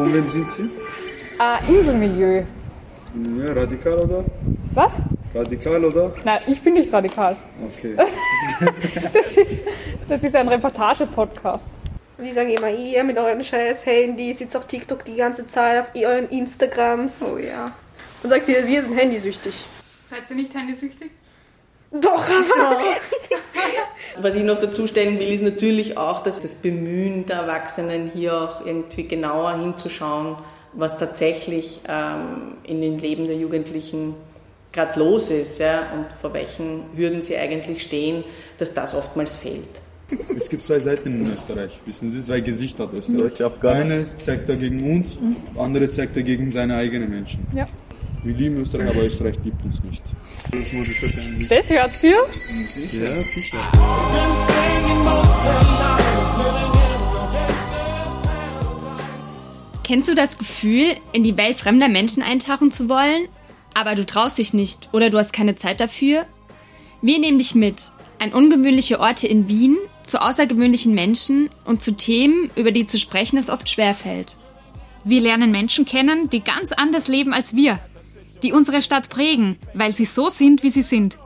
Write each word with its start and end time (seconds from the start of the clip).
Von 0.00 0.14
wem 0.14 0.30
sind 0.30 0.50
Sie? 0.50 0.62
Äh, 1.38 1.70
Inselmilieu. 1.70 2.42
Ja, 3.38 3.52
radikal 3.52 3.98
oder? 3.98 4.24
Was? 4.72 4.94
Radikal 5.34 5.84
oder? 5.84 6.14
Nein, 6.24 6.40
ich 6.46 6.62
bin 6.62 6.72
nicht 6.72 6.90
radikal. 6.90 7.36
Okay. 7.62 7.94
Das 9.12 9.36
ist, 9.36 9.66
das 10.08 10.24
ist 10.24 10.34
ein 10.36 10.48
Reportage-Podcast. 10.48 11.68
Die 12.18 12.32
sagen 12.32 12.48
immer, 12.48 12.70
ihr 12.70 13.04
mit 13.04 13.18
euren 13.18 13.44
scheiß 13.44 13.84
Handy 13.84 14.32
sitzt 14.32 14.56
auf 14.56 14.66
TikTok 14.66 15.04
die 15.04 15.16
ganze 15.16 15.46
Zeit, 15.46 15.82
auf 15.82 15.90
euren 15.94 16.30
Instagrams. 16.30 17.22
Oh 17.22 17.36
ja. 17.36 17.70
Und 18.22 18.30
sagt 18.30 18.46
sie, 18.46 18.54
wir 18.54 18.82
sind 18.82 18.96
handysüchtig. 18.96 19.66
Seid 20.08 20.30
ihr 20.30 20.36
nicht 20.36 20.54
handysüchtig? 20.54 21.10
Doch, 21.92 22.24
aber. 22.58 22.80
Was 24.20 24.34
ich 24.34 24.44
noch 24.44 24.60
dazu 24.60 24.86
stellen 24.86 25.18
will, 25.18 25.32
ist 25.32 25.42
natürlich 25.42 25.96
auch, 25.96 26.22
dass 26.22 26.40
das 26.40 26.54
Bemühen 26.54 27.26
der 27.26 27.36
Erwachsenen 27.36 28.10
hier 28.12 28.34
auch 28.34 28.66
irgendwie 28.66 29.08
genauer 29.08 29.54
hinzuschauen, 29.54 30.36
was 30.72 30.98
tatsächlich 30.98 31.80
ähm, 31.88 32.56
in 32.64 32.80
den 32.80 32.98
Leben 32.98 33.26
der 33.26 33.36
Jugendlichen 33.36 34.14
gerade 34.72 34.98
los 35.00 35.30
ist 35.30 35.58
ja, 35.58 35.90
und 35.94 36.12
vor 36.12 36.32
welchen 36.32 36.84
Hürden 36.94 37.22
sie 37.22 37.36
eigentlich 37.36 37.82
stehen, 37.82 38.24
dass 38.58 38.72
das 38.72 38.94
oftmals 38.94 39.34
fehlt. 39.34 39.82
Es 40.36 40.48
gibt 40.48 40.62
zwei 40.62 40.80
Seiten 40.80 41.20
in 41.20 41.32
Österreich. 41.32 41.78
Wissen 41.86 42.10
Sie, 42.10 42.20
zwei 42.20 42.40
Gesichter 42.40 42.84
hat 42.84 42.94
Österreich. 42.94 43.62
Eine 43.62 44.06
zeigt 44.18 44.48
er 44.48 44.56
gegen 44.56 44.96
uns, 44.96 45.18
andere 45.56 45.88
zeigt 45.90 46.16
er 46.16 46.24
gegen 46.24 46.50
seine 46.50 46.76
eigenen 46.76 47.10
Menschen. 47.10 47.46
Ja. 47.54 47.68
Wir 48.22 48.34
lieben 48.34 48.56
Österreich, 48.58 48.90
aber 48.90 49.04
Österreich 49.04 49.36
liebt 49.44 49.64
uns 49.64 49.82
nicht. 49.82 50.02
Das 50.50 50.72
muss 50.72 50.88
ich 50.88 51.02
wahrscheinlich. 51.02 51.48
Das 51.48 51.70
hört 51.70 52.02
ihr? 52.02 52.10
Ja, 52.10 53.22
sicher. 53.22 53.58
Kennst 59.84 60.08
du 60.08 60.14
das 60.14 60.36
Gefühl, 60.36 60.96
in 61.12 61.24
die 61.24 61.36
Welt 61.38 61.56
fremder 61.56 61.88
Menschen 61.88 62.22
eintauchen 62.22 62.70
zu 62.70 62.90
wollen, 62.90 63.26
aber 63.74 63.94
du 63.94 64.04
traust 64.04 64.36
dich 64.36 64.52
nicht 64.52 64.90
oder 64.92 65.08
du 65.08 65.18
hast 65.18 65.32
keine 65.32 65.56
Zeit 65.56 65.80
dafür? 65.80 66.26
Wir 67.00 67.18
nehmen 67.18 67.38
dich 67.38 67.54
mit 67.54 67.90
an 68.18 68.34
ungewöhnliche 68.34 69.00
Orte 69.00 69.26
in 69.26 69.48
Wien, 69.48 69.78
zu 70.02 70.20
außergewöhnlichen 70.20 70.94
Menschen 70.94 71.48
und 71.64 71.80
zu 71.80 71.96
Themen, 71.96 72.50
über 72.54 72.70
die 72.70 72.84
zu 72.84 72.98
sprechen 72.98 73.38
es 73.38 73.48
oft 73.48 73.68
schwerfällt. 73.70 74.36
Wir 75.04 75.22
lernen 75.22 75.50
Menschen 75.50 75.86
kennen, 75.86 76.28
die 76.28 76.44
ganz 76.44 76.72
anders 76.72 77.08
leben 77.08 77.32
als 77.32 77.56
wir, 77.56 77.80
die 78.42 78.52
unsere 78.52 78.82
Stadt 78.82 79.08
prägen, 79.08 79.56
weil 79.74 79.92
sie 79.92 80.04
so 80.04 80.28
sind, 80.28 80.62
wie 80.62 80.70
sie 80.70 80.82
sind. 80.82 81.18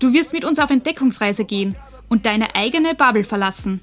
Du 0.00 0.12
wirst 0.12 0.32
mit 0.32 0.44
uns 0.44 0.58
auf 0.58 0.70
Entdeckungsreise 0.70 1.44
gehen 1.44 1.76
und 2.08 2.26
deine 2.26 2.54
eigene 2.54 2.94
Bubble 2.94 3.24
verlassen. 3.24 3.80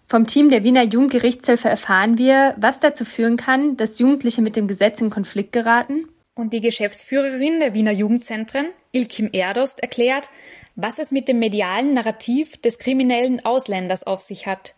Vom 0.05 0.27
Team 0.27 0.49
der 0.49 0.63
Wiener 0.63 0.83
Jugendgerichtshilfe 0.83 1.67
erfahren 1.67 2.17
wir, 2.17 2.53
was 2.57 2.79
dazu 2.79 3.03
führen 3.03 3.35
kann, 3.35 3.75
dass 3.75 3.99
Jugendliche 3.99 4.41
mit 4.41 4.55
dem 4.55 4.67
Gesetz 4.67 5.01
in 5.01 5.09
Konflikt 5.09 5.51
geraten. 5.51 6.07
Und 6.35 6.53
die 6.53 6.61
Geschäftsführerin 6.61 7.59
der 7.59 7.73
Wiener 7.73 7.91
Jugendzentren, 7.91 8.67
Ilkim 8.91 9.29
Erdost, 9.33 9.81
erklärt, 9.81 10.29
was 10.75 10.99
es 10.99 11.11
mit 11.11 11.27
dem 11.27 11.39
medialen 11.39 11.95
Narrativ 11.95 12.57
des 12.57 12.77
kriminellen 12.77 13.43
Ausländers 13.43 14.05
auf 14.05 14.21
sich 14.21 14.45
hat. 14.45 14.75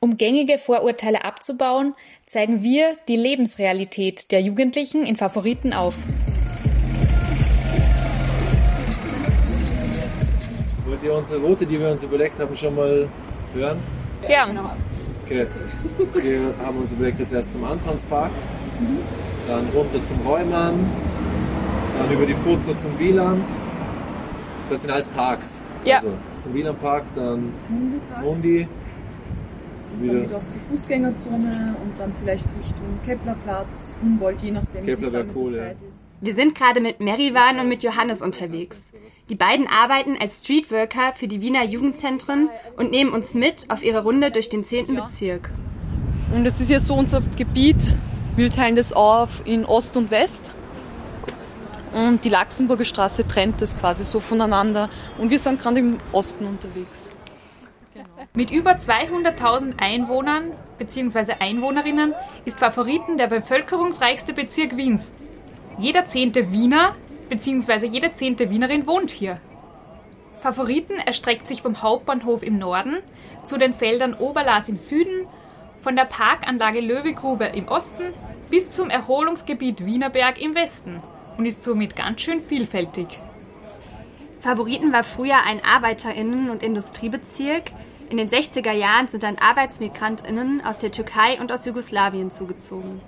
Um 0.00 0.16
gängige 0.18 0.58
Vorurteile 0.58 1.24
abzubauen, 1.24 1.94
zeigen 2.26 2.62
wir 2.62 2.96
die 3.08 3.16
Lebensrealität 3.16 4.32
der 4.32 4.42
Jugendlichen 4.42 5.06
in 5.06 5.16
Favoriten 5.16 5.72
auf. 5.72 5.94
Wollt 10.94 11.02
ihr 11.02 11.12
unsere 11.12 11.40
Route, 11.40 11.66
die 11.66 11.80
wir 11.80 11.90
uns 11.90 12.04
überlegt 12.04 12.38
haben, 12.38 12.56
schon 12.56 12.76
mal 12.76 13.08
hören? 13.52 13.78
Gern. 14.28 14.56
Okay. 15.24 15.44
Wir 16.22 16.54
haben 16.64 16.78
uns 16.78 16.92
überlegt, 16.92 17.18
jetzt 17.18 17.32
erst 17.32 17.50
zum 17.50 17.64
Antonspark, 17.64 18.30
dann 19.48 19.66
runter 19.74 20.04
zum 20.04 20.20
Räumann, 20.24 20.74
dann 21.98 22.12
über 22.12 22.24
die 22.26 22.34
Furzer 22.34 22.76
zum 22.76 22.96
Wieland. 22.96 23.42
Das 24.70 24.82
sind 24.82 24.92
alles 24.92 25.08
Parks. 25.08 25.60
Ja. 25.84 25.96
Also 25.96 26.12
zum 26.38 26.54
Wielandpark, 26.54 27.02
dann 27.16 27.52
Mundi, 28.22 28.68
dann 30.00 30.22
wieder 30.22 30.36
auf 30.36 30.48
die 30.54 30.60
Fußgängerzone 30.60 31.74
und 31.82 31.98
dann 31.98 32.12
vielleicht 32.20 32.44
Richtung 32.56 33.00
Keplerplatz, 33.04 33.96
Humboldt, 34.00 34.42
je 34.42 34.52
nachdem, 34.52 34.86
wie 34.86 34.92
es 34.92 35.12
mit 35.12 35.26
cool, 35.34 35.52
der 35.54 35.60
ja. 35.60 35.68
Zeit 35.70 35.76
ist. 35.90 36.08
Wir 36.24 36.34
sind 36.34 36.54
gerade 36.54 36.80
mit 36.80 37.00
Merivan 37.00 37.60
und 37.60 37.68
mit 37.68 37.82
Johannes 37.82 38.22
unterwegs. 38.22 38.78
Die 39.28 39.34
beiden 39.34 39.66
arbeiten 39.66 40.16
als 40.18 40.40
Streetworker 40.42 41.12
für 41.12 41.28
die 41.28 41.42
Wiener 41.42 41.62
Jugendzentren 41.62 42.48
und 42.78 42.90
nehmen 42.90 43.12
uns 43.12 43.34
mit 43.34 43.66
auf 43.68 43.84
ihre 43.84 44.04
Runde 44.04 44.30
durch 44.30 44.48
den 44.48 44.64
10. 44.64 44.94
Bezirk. 44.94 45.50
Und 46.34 46.46
es 46.46 46.62
ist 46.62 46.70
ja 46.70 46.80
so 46.80 46.94
unser 46.94 47.20
Gebiet, 47.36 47.94
wir 48.36 48.50
teilen 48.50 48.74
das 48.74 48.94
auf 48.94 49.42
in 49.44 49.66
Ost 49.66 49.98
und 49.98 50.10
West. 50.10 50.54
Und 51.92 52.24
die 52.24 52.30
Laxenburger 52.30 52.86
Straße 52.86 53.28
trennt 53.28 53.60
das 53.60 53.78
quasi 53.78 54.02
so 54.02 54.18
voneinander. 54.18 54.88
Und 55.18 55.28
wir 55.28 55.38
sind 55.38 55.60
gerade 55.60 55.80
im 55.80 56.00
Osten 56.12 56.46
unterwegs. 56.46 57.10
Mit 58.32 58.50
über 58.50 58.72
200.000 58.72 59.78
Einwohnern 59.78 60.52
bzw. 60.78 61.34
Einwohnerinnen 61.40 62.14
ist 62.46 62.60
Favoriten 62.60 63.18
der 63.18 63.26
bevölkerungsreichste 63.26 64.32
Bezirk 64.32 64.78
Wiens. 64.78 65.12
Jeder 65.78 66.04
zehnte 66.04 66.52
Wiener 66.52 66.94
bzw. 67.28 67.86
jede 67.86 68.12
zehnte 68.12 68.50
Wienerin 68.50 68.86
wohnt 68.86 69.10
hier. 69.10 69.40
Favoriten 70.40 70.98
erstreckt 70.98 71.48
sich 71.48 71.62
vom 71.62 71.82
Hauptbahnhof 71.82 72.42
im 72.42 72.58
Norden 72.58 72.98
zu 73.44 73.58
den 73.58 73.74
Feldern 73.74 74.14
Oberlas 74.14 74.68
im 74.68 74.76
Süden, 74.76 75.26
von 75.80 75.96
der 75.96 76.04
Parkanlage 76.04 76.80
Löwegrube 76.80 77.46
im 77.46 77.68
Osten 77.68 78.04
bis 78.50 78.70
zum 78.70 78.88
Erholungsgebiet 78.88 79.84
Wienerberg 79.84 80.40
im 80.40 80.54
Westen 80.54 81.02
und 81.36 81.46
ist 81.46 81.62
somit 81.62 81.96
ganz 81.96 82.20
schön 82.20 82.40
vielfältig. 82.40 83.18
Favoriten 84.40 84.92
war 84.92 85.04
früher 85.04 85.44
ein 85.46 85.60
Arbeiterinnen- 85.64 86.50
und 86.50 86.62
Industriebezirk. 86.62 87.70
In 88.10 88.18
den 88.18 88.28
60er 88.28 88.72
Jahren 88.72 89.08
sind 89.08 89.22
dann 89.22 89.38
Arbeitsmigrantinnen 89.38 90.64
aus 90.64 90.78
der 90.78 90.92
Türkei 90.92 91.40
und 91.40 91.50
aus 91.50 91.64
Jugoslawien 91.64 92.30
zugezogen. 92.30 93.00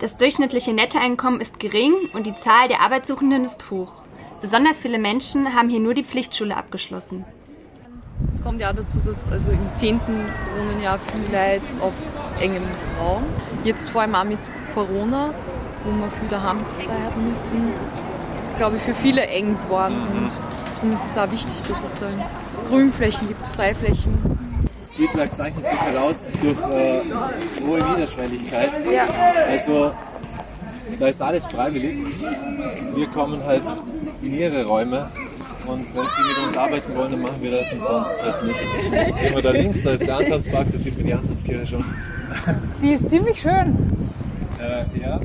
Das 0.00 0.16
durchschnittliche 0.16 0.72
Nettoeinkommen 0.72 1.42
ist 1.42 1.60
gering 1.60 1.92
und 2.14 2.26
die 2.26 2.32
Zahl 2.32 2.68
der 2.68 2.80
Arbeitssuchenden 2.80 3.44
ist 3.44 3.70
hoch. 3.70 3.92
Besonders 4.40 4.78
viele 4.78 4.98
Menschen 4.98 5.54
haben 5.54 5.68
hier 5.68 5.80
nur 5.80 5.92
die 5.92 6.04
Pflichtschule 6.04 6.56
abgeschlossen. 6.56 7.26
Es 8.30 8.42
kommt 8.42 8.62
ja 8.62 8.72
dazu, 8.72 8.98
dass 9.04 9.30
also 9.30 9.50
im 9.50 9.74
10. 9.74 10.00
wohnen 10.00 10.82
ja 10.82 10.98
viele 11.12 11.24
Leute 11.24 11.70
auf 11.82 11.92
engem 12.40 12.62
Raum. 12.98 13.24
Jetzt 13.62 13.90
vor 13.90 14.00
allem 14.00 14.14
auch 14.14 14.24
mit 14.24 14.38
Corona, 14.72 15.34
wo 15.84 15.90
wir 15.90 16.10
viel 16.10 16.28
daheim 16.28 16.64
sein 16.76 17.04
hat 17.04 17.18
müssen, 17.18 17.70
ist 18.38 18.56
glaube 18.56 18.78
ich 18.78 18.82
für 18.82 18.94
viele 18.94 19.26
eng 19.26 19.58
geworden 19.64 20.30
und 20.82 20.92
es 20.92 21.04
ist 21.04 21.18
auch 21.18 21.30
wichtig, 21.30 21.62
dass 21.68 21.82
es 21.82 21.98
da 21.98 22.06
Grünflächen 22.70 23.28
gibt, 23.28 23.46
Freiflächen. 23.48 24.39
Streetwork 24.84 25.36
zeichnet 25.36 25.68
sich 25.68 25.80
heraus 25.80 26.30
durch 26.40 26.58
äh, 26.74 27.00
hohe 27.66 27.82
Niederschwelligkeit. 27.90 28.70
Ja. 28.90 29.06
Also 29.48 29.92
da 30.98 31.06
ist 31.06 31.22
alles 31.22 31.46
freiwillig. 31.46 31.98
Wir 32.94 33.06
kommen 33.08 33.44
halt 33.44 33.62
in 34.22 34.34
ihre 34.34 34.64
Räume 34.64 35.10
und 35.66 35.94
wenn 35.94 36.02
sie 36.02 36.22
mit 36.22 36.46
uns 36.46 36.56
arbeiten 36.56 36.96
wollen, 36.96 37.12
dann 37.12 37.22
machen 37.22 37.42
wir 37.42 37.50
das 37.50 37.72
und 37.72 37.82
sonst 37.82 38.22
halt 38.22 38.44
nicht. 38.44 39.20
Gehen 39.20 39.34
wir 39.34 39.42
da 39.42 39.50
links, 39.50 39.82
da 39.82 39.92
ist 39.92 40.06
der 40.06 40.16
Antanspark, 40.16 40.66
da 40.70 40.78
sieht 40.78 40.96
man 40.96 41.06
die 41.06 41.14
Antanskirche 41.14 41.66
schon. 41.66 41.84
Die 42.82 42.92
ist 42.92 43.08
ziemlich 43.08 43.40
schön. 43.40 44.08
Äh, 44.60 44.84
ja. 45.00 45.20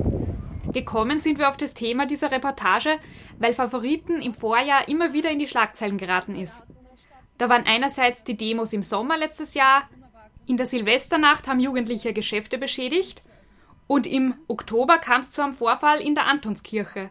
Gekommen 0.71 1.19
sind 1.19 1.39
wir 1.39 1.49
auf 1.49 1.57
das 1.57 1.73
Thema 1.73 2.05
dieser 2.05 2.31
Reportage, 2.31 2.97
weil 3.39 3.53
Favoriten 3.53 4.21
im 4.21 4.33
Vorjahr 4.33 4.87
immer 4.87 5.13
wieder 5.13 5.29
in 5.29 5.39
die 5.39 5.47
Schlagzeilen 5.47 5.97
geraten 5.97 6.35
ist. 6.35 6.65
Da 7.37 7.49
waren 7.49 7.65
einerseits 7.65 8.23
die 8.23 8.37
Demos 8.37 8.73
im 8.73 8.83
Sommer 8.83 9.17
letztes 9.17 9.53
Jahr, 9.53 9.89
in 10.47 10.57
der 10.57 10.67
Silvesternacht 10.67 11.47
haben 11.47 11.59
Jugendliche 11.59 12.13
Geschäfte 12.13 12.57
beschädigt 12.57 13.23
und 13.87 14.05
im 14.05 14.35
Oktober 14.47 14.99
kam 14.99 15.21
es 15.21 15.31
zu 15.31 15.41
einem 15.41 15.53
Vorfall 15.53 15.99
in 16.01 16.13
der 16.15 16.27
Antonskirche. 16.27 17.09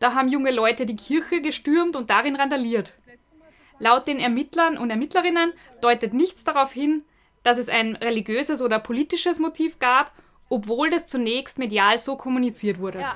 Da 0.00 0.14
haben 0.14 0.28
junge 0.28 0.50
Leute 0.50 0.84
die 0.84 0.96
Kirche 0.96 1.40
gestürmt 1.40 1.94
und 1.94 2.10
darin 2.10 2.36
randaliert. 2.36 2.92
Laut 3.78 4.06
den 4.06 4.18
Ermittlern 4.18 4.76
und 4.76 4.90
Ermittlerinnen 4.90 5.52
deutet 5.80 6.14
nichts 6.14 6.44
darauf 6.44 6.72
hin, 6.72 7.04
dass 7.42 7.58
es 7.58 7.68
ein 7.68 7.96
religiöses 7.96 8.60
oder 8.60 8.78
politisches 8.78 9.38
Motiv 9.38 9.78
gab, 9.78 10.12
obwohl 10.48 10.90
das 10.90 11.06
zunächst 11.06 11.58
medial 11.58 11.98
so 11.98 12.16
kommuniziert 12.16 12.78
wurde. 12.80 13.00
Ja. 13.00 13.14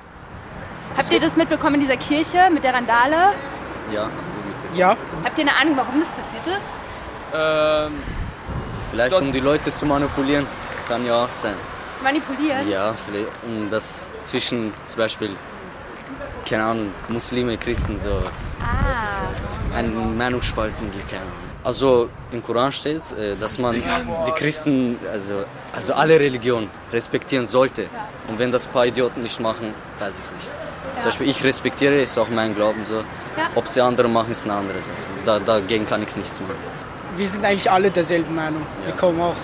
Habt 0.97 1.11
ihr 1.11 1.19
das 1.19 1.35
mitbekommen 1.35 1.75
in 1.75 1.81
dieser 1.81 1.97
Kirche 1.97 2.49
mit 2.51 2.63
der 2.63 2.73
Randale? 2.73 3.33
Ja. 3.93 4.09
Ja. 4.73 4.95
Habt 5.23 5.37
ihr 5.37 5.43
eine 5.47 5.55
Ahnung, 5.55 5.77
warum 5.77 5.99
das 5.99 6.11
passiert 6.11 6.47
ist? 6.47 6.61
Ähm, 7.33 7.93
vielleicht 8.91 9.15
um 9.15 9.31
die 9.31 9.39
Leute 9.39 9.71
zu 9.73 9.85
manipulieren, 9.85 10.45
kann 10.87 11.05
ja 11.05 11.23
auch 11.23 11.29
sein. 11.29 11.55
Zu 11.97 12.03
manipulieren? 12.03 12.69
Ja, 12.69 12.93
vielleicht 12.93 13.27
um 13.45 13.69
das 13.69 14.09
zwischen 14.21 14.73
zum 14.85 14.97
Beispiel, 14.99 15.35
keine 16.47 16.63
Ahnung, 16.65 16.91
Muslime, 17.09 17.57
Christen 17.57 17.99
so 17.99 18.21
Ah. 18.61 19.75
ein 19.77 20.17
Meinungsspalten 20.17 20.91
gibt. 20.91 21.09
Keine 21.09 21.21
Ahnung. 21.21 21.33
Also 21.63 22.09
im 22.31 22.41
Koran 22.43 22.71
steht, 22.71 23.11
äh, 23.11 23.35
dass 23.35 23.57
man 23.57 23.75
die 23.75 24.31
Christen, 24.31 24.97
also, 25.11 25.43
also 25.73 25.93
alle 25.93 26.17
Religionen 26.19 26.69
respektieren 26.93 27.45
sollte. 27.45 27.87
Und 28.27 28.39
wenn 28.39 28.51
das 28.51 28.65
ein 28.65 28.71
paar 28.71 28.85
Idioten 28.85 29.21
nicht 29.21 29.39
machen, 29.39 29.73
weiß 29.99 30.15
ich 30.17 30.23
es 30.23 30.33
nicht. 30.33 30.51
Zum 30.97 31.05
Beispiel 31.05 31.29
ich 31.29 31.43
respektiere, 31.43 31.95
ist 31.95 32.17
auch 32.17 32.29
mein 32.29 32.55
Glauben 32.55 32.85
so. 32.85 33.03
Ja. 33.37 33.49
Ob 33.55 33.67
sie 33.67 33.81
andere 33.81 34.07
machen, 34.07 34.31
ist 34.31 34.45
eine 34.45 34.53
andere 34.53 34.81
Sache. 34.81 34.93
Da, 35.25 35.39
dagegen 35.39 35.85
kann 35.85 36.03
ich 36.03 36.15
nichts 36.15 36.39
machen. 36.39 36.55
Wir 37.15 37.27
sind 37.27 37.45
eigentlich 37.45 37.69
alle 37.69 37.91
derselben 37.91 38.35
Meinung. 38.35 38.61
Wir 38.85 38.95
kommen 38.95 39.19
auch 39.21 39.35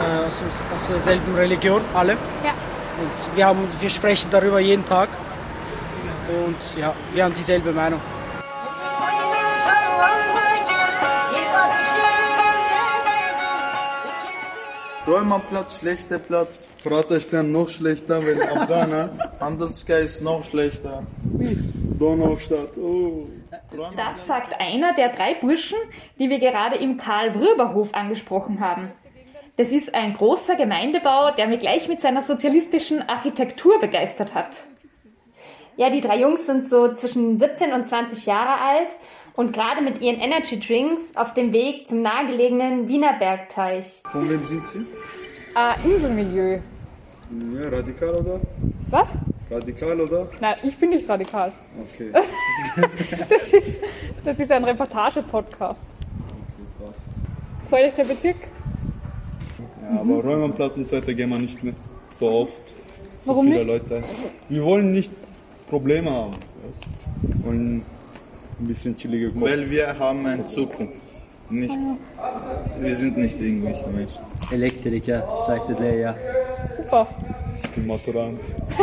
äh, 0.00 0.26
aus, 0.26 0.42
aus 0.74 0.88
derselben 0.88 1.34
Religion, 1.34 1.82
alle. 1.94 2.12
Ja. 2.12 2.52
Und 3.00 3.36
wir, 3.36 3.46
haben, 3.46 3.66
wir 3.78 3.90
sprechen 3.90 4.30
darüber 4.30 4.60
jeden 4.60 4.84
Tag. 4.84 5.08
Und 6.28 6.78
ja, 6.78 6.94
wir 7.12 7.24
haben 7.24 7.34
dieselbe 7.34 7.72
Meinung. 7.72 8.00
Räumerplatz, 15.10 15.80
schlechter 15.80 16.20
Platz. 16.20 16.70
Praterstern 16.84 17.50
noch 17.50 17.68
schlechter, 17.68 18.24
wenn 18.24 18.40
Abdana. 18.42 19.10
Anderskai 19.40 20.02
ist 20.02 20.22
noch 20.22 20.44
schlechter. 20.44 21.02
Donaustadt, 21.98 22.78
oh. 22.78 23.26
Das 23.96 24.26
sagt 24.26 24.60
einer 24.60 24.94
der 24.94 25.08
drei 25.08 25.34
Burschen, 25.34 25.78
die 26.20 26.30
wir 26.30 26.38
gerade 26.38 26.76
im 26.76 26.96
Karl-Brüber-Hof 26.96 27.92
angesprochen 27.92 28.60
haben. 28.60 28.92
Das 29.56 29.72
ist 29.72 29.96
ein 29.96 30.14
großer 30.14 30.54
Gemeindebau, 30.54 31.32
der 31.32 31.48
mich 31.48 31.58
gleich 31.58 31.88
mit 31.88 32.00
seiner 32.00 32.22
sozialistischen 32.22 33.08
Architektur 33.08 33.80
begeistert 33.80 34.34
hat. 34.34 34.58
Ja, 35.76 35.90
die 35.90 36.00
drei 36.00 36.20
Jungs 36.20 36.46
sind 36.46 36.70
so 36.70 36.94
zwischen 36.94 37.36
17 37.36 37.72
und 37.72 37.84
20 37.84 38.26
Jahre 38.26 38.60
alt 38.60 38.96
und 39.34 39.52
gerade 39.52 39.82
mit 39.82 40.00
ihren 40.00 40.20
Energy 40.20 40.58
Drinks 40.60 41.02
auf 41.14 41.34
dem 41.34 41.52
Weg 41.52 41.88
zum 41.88 42.02
nahegelegenen 42.02 42.88
Wiener 42.88 43.14
Bergteich. 43.18 44.02
Von 44.10 44.28
wem 44.28 44.44
sind 44.46 44.66
Sie? 44.66 44.78
Äh, 45.56 45.88
Inselmilieu. 45.88 46.58
Ja, 47.54 47.68
radikal 47.68 48.14
oder? 48.16 48.40
Was? 48.90 49.08
Radikal 49.50 50.00
oder? 50.00 50.28
Nein, 50.40 50.56
ich 50.62 50.76
bin 50.78 50.90
nicht 50.90 51.08
radikal. 51.08 51.52
Okay. 51.80 52.12
Das 53.28 53.52
ist, 53.52 53.80
das 54.24 54.38
ist 54.38 54.52
ein 54.52 54.64
Reportage-Podcast. 54.64 55.86
Passt. 56.84 57.08
Gefällt 57.64 57.88
euch 57.88 57.94
der 57.94 58.04
Bezirk? 58.04 58.36
Ja, 59.82 60.00
aber 60.00 60.22
Räumerplatz 60.22 60.76
und 60.76 60.88
so 60.88 60.96
weiter 60.96 61.14
gehen 61.14 61.30
wir 61.30 61.38
nicht 61.38 61.62
mehr 61.62 61.74
so 62.14 62.28
oft. 62.30 62.62
So 63.24 63.30
Warum 63.32 63.46
viele 63.46 63.64
nicht? 63.64 63.68
Leute. 63.90 64.02
Wir 64.48 64.64
wollen 64.64 64.92
nicht 64.92 65.10
Probleme 65.68 66.10
haben. 66.10 66.32
Weißt? 66.66 66.86
Wir 67.22 67.44
wollen 67.44 67.82
ein 68.60 68.66
bisschen 68.66 68.96
chillige 68.96 69.30
Kopf. 69.30 69.42
Weil 69.42 69.70
wir 69.70 69.98
haben 69.98 70.26
eine 70.26 70.44
Zukunft. 70.44 70.94
Nicht, 71.48 71.78
wir 72.80 72.94
sind 72.94 73.16
nicht 73.16 73.40
irgendwelche 73.40 73.88
Menschen. 73.90 74.20
Elektriker, 74.52 75.26
zweite 75.44 75.72
Lehrjahr. 75.72 76.14
Super. 76.76 77.08
Ich 77.62 77.70
bin 77.70 77.86
Maturant. 77.88 78.40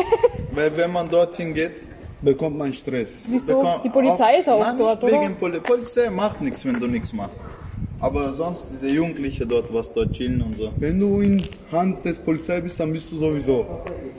Weil 0.52 0.76
wenn 0.76 0.92
man 0.92 1.08
dorthin 1.10 1.54
geht, 1.54 1.86
bekommt 2.22 2.58
man 2.58 2.74
Stress. 2.74 3.26
Wieso? 3.30 3.60
bekommt 3.60 3.86
Die 3.86 3.90
Polizei 3.90 4.40
ist 4.40 4.50
auch 4.50 4.60
Nein, 4.60 4.78
dort, 4.78 5.02
nicht 5.02 5.14
oder? 5.14 5.22
wegen 5.24 5.36
Poli 5.36 5.60
Polizei 5.62 6.10
macht 6.10 6.42
nichts, 6.42 6.66
wenn 6.66 6.78
du 6.78 6.88
nichts 6.88 7.14
machst. 7.14 7.40
Aber 8.00 8.34
sonst 8.34 8.68
diese 8.72 8.90
Jugendliche 8.90 9.46
dort, 9.46 9.74
was 9.74 9.92
dort 9.94 10.12
chillen 10.12 10.42
und 10.42 10.56
so. 10.56 10.72
Wenn 10.78 11.00
du 11.00 11.22
in 11.22 11.48
Hand 11.72 12.04
des 12.04 12.20
Polizei 12.20 12.60
bist, 12.62 12.80
dann 12.80 12.92
bist 12.92 13.12
du 13.12 13.18
sowieso 13.18 13.66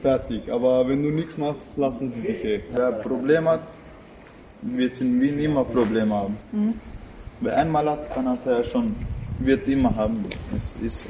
fertig. 0.01 0.51
Aber 0.51 0.89
wenn 0.89 1.03
du 1.03 1.11
nichts 1.11 1.37
machst, 1.37 1.77
lassen 1.77 2.11
sie 2.11 2.23
dich 2.23 2.45
eh. 2.45 2.61
Wer 2.73 2.97
ein 2.97 3.03
Problem 3.03 3.49
hat, 3.49 3.61
wird 4.63 5.01
in 5.01 5.21
Wien 5.21 5.39
immer 5.39 5.65
Probleme 5.65 6.15
haben. 6.15 6.37
Mhm. 6.53 6.75
Wer 7.41 7.57
einmal 7.57 7.89
hat, 7.89 8.17
dann 8.17 8.29
hat 8.29 8.47
er 8.47 8.65
schon, 8.65 8.95
wird 9.39 9.69
immer 9.69 9.95
haben. 9.95 10.25
Es 10.57 10.75
ist 10.83 11.01
so. 11.01 11.09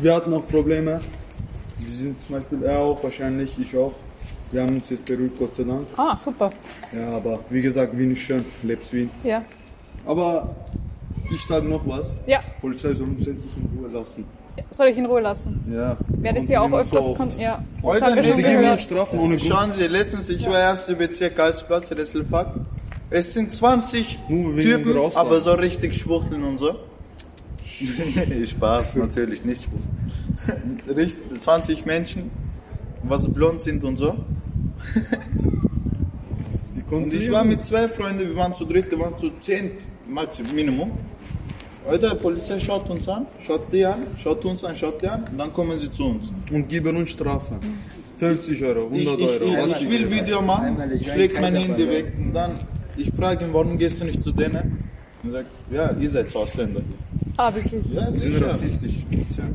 Wir 0.00 0.14
hatten 0.14 0.32
auch 0.32 0.46
Probleme. 0.48 1.00
Wir 1.78 1.92
sind 1.92 2.16
zum 2.26 2.36
Beispiel, 2.36 2.62
er 2.64 2.78
auch 2.78 3.02
wahrscheinlich, 3.02 3.58
ich 3.58 3.76
auch. 3.76 3.94
Wir 4.50 4.62
haben 4.62 4.74
uns 4.74 4.90
jetzt 4.90 5.06
beruhigt, 5.06 5.38
Gott 5.38 5.54
sei 5.54 5.62
Dank. 5.62 5.86
Ah, 5.96 6.18
super. 6.18 6.50
Ja, 6.92 7.16
aber 7.16 7.40
wie 7.50 7.62
gesagt, 7.62 7.96
Wien 7.96 8.12
ist 8.12 8.20
schön, 8.20 8.44
lebst 8.62 8.92
Wien. 8.92 9.10
Ja. 9.22 9.44
Aber 10.04 10.56
ich 11.30 11.40
sage 11.42 11.68
noch 11.68 11.86
was. 11.86 12.16
Ja. 12.26 12.42
Polizei 12.60 12.92
soll 12.94 13.08
uns 13.08 13.26
endlich 13.26 13.56
in 13.56 13.78
Ruhe 13.78 13.88
lassen. 13.88 14.24
Soll 14.70 14.88
ich 14.88 14.98
in 14.98 15.06
Ruhe 15.06 15.20
lassen? 15.20 15.64
Ja. 15.72 15.96
Werdet 16.08 16.48
ihr 16.48 16.60
auch 16.62 16.72
öfters 16.72 17.04
so 17.04 17.14
kon- 17.14 17.28
ja. 17.38 17.64
Heute 17.82 18.04
haben 18.04 18.14
wir 18.16 18.24
schon 18.24 18.36
nicht 18.36 18.46
gehört. 18.48 18.80
Strafen 18.80 19.18
ohne 19.18 19.36
Grund. 19.36 19.48
Schauen 19.50 19.72
Sie, 19.72 19.86
letztens, 19.86 20.28
ich 20.28 20.46
war 20.46 20.58
erster 20.58 20.94
Bezirk 20.94 21.36
Karlsplatz, 21.36 21.90
Resselpark. 21.92 22.54
Es 23.10 23.34
sind 23.34 23.54
20 23.54 24.18
Nur 24.28 24.56
wegen 24.56 24.84
Typen, 24.84 24.96
aber 25.16 25.40
so 25.40 25.52
richtig 25.52 25.96
schwuchteln 25.96 26.44
und 26.44 26.58
so. 26.58 26.76
Spaß, 28.46 28.96
natürlich 28.96 29.44
nicht 29.44 29.64
schwul. 29.64 29.80
Richtig, 30.96 31.40
20 31.40 31.86
Menschen, 31.86 32.30
was 33.02 33.28
blond 33.28 33.62
sind 33.62 33.84
und 33.84 33.96
so. 33.96 34.14
Und 36.90 37.12
ich 37.12 37.30
war 37.30 37.44
mit 37.44 37.62
zwei 37.64 37.88
Freunden, 37.88 38.28
wir 38.28 38.36
waren 38.36 38.52
zu 38.54 38.64
dritt, 38.64 38.90
wir 38.90 38.98
waren 38.98 39.16
zu 39.16 39.30
zehn, 39.40 39.72
Maximum, 40.08 40.54
Minimum. 40.54 40.90
Heute, 41.90 42.10
die 42.10 42.16
Polizei 42.16 42.60
schaut 42.60 42.88
uns 42.88 43.08
an, 43.08 43.26
schaut 43.44 43.72
die 43.72 43.84
an, 43.84 44.02
schaut 44.22 44.44
uns 44.44 44.62
an, 44.62 44.76
schaut 44.76 45.02
die 45.02 45.08
an, 45.08 45.24
und 45.28 45.36
dann 45.38 45.52
kommen 45.52 45.76
sie 45.76 45.90
zu 45.90 46.06
uns. 46.06 46.32
Und 46.52 46.68
geben 46.68 46.96
uns 46.96 47.10
Strafen. 47.10 47.58
50 48.18 48.62
Euro, 48.64 48.84
100 48.84 49.00
Ich, 49.00 49.08
ich, 49.08 49.40
Euro. 49.40 49.66
ich, 49.66 49.82
ich 49.82 49.90
will. 49.90 50.08
Video 50.08 50.40
machen, 50.40 50.76
schlägt 51.02 51.40
mein 51.40 51.56
Handy 51.56 51.88
weg 51.88 52.12
und 52.16 52.32
dann, 52.32 52.52
ich 52.96 53.10
frage 53.10 53.44
ihn, 53.44 53.52
warum 53.52 53.76
gehst 53.76 54.00
du 54.00 54.04
nicht 54.04 54.22
zu 54.22 54.30
denen? 54.30 54.84
Und 55.24 55.32
sagt, 55.32 55.48
ja, 55.72 55.90
ihr 55.98 56.10
seid 56.10 56.34
Ausländer. 56.36 56.80
Ah, 57.36 57.52
wirklich? 57.52 57.82
Ja, 57.92 58.12
Sie 58.12 58.30
sind 58.30 58.44
rassistisch. 58.44 58.94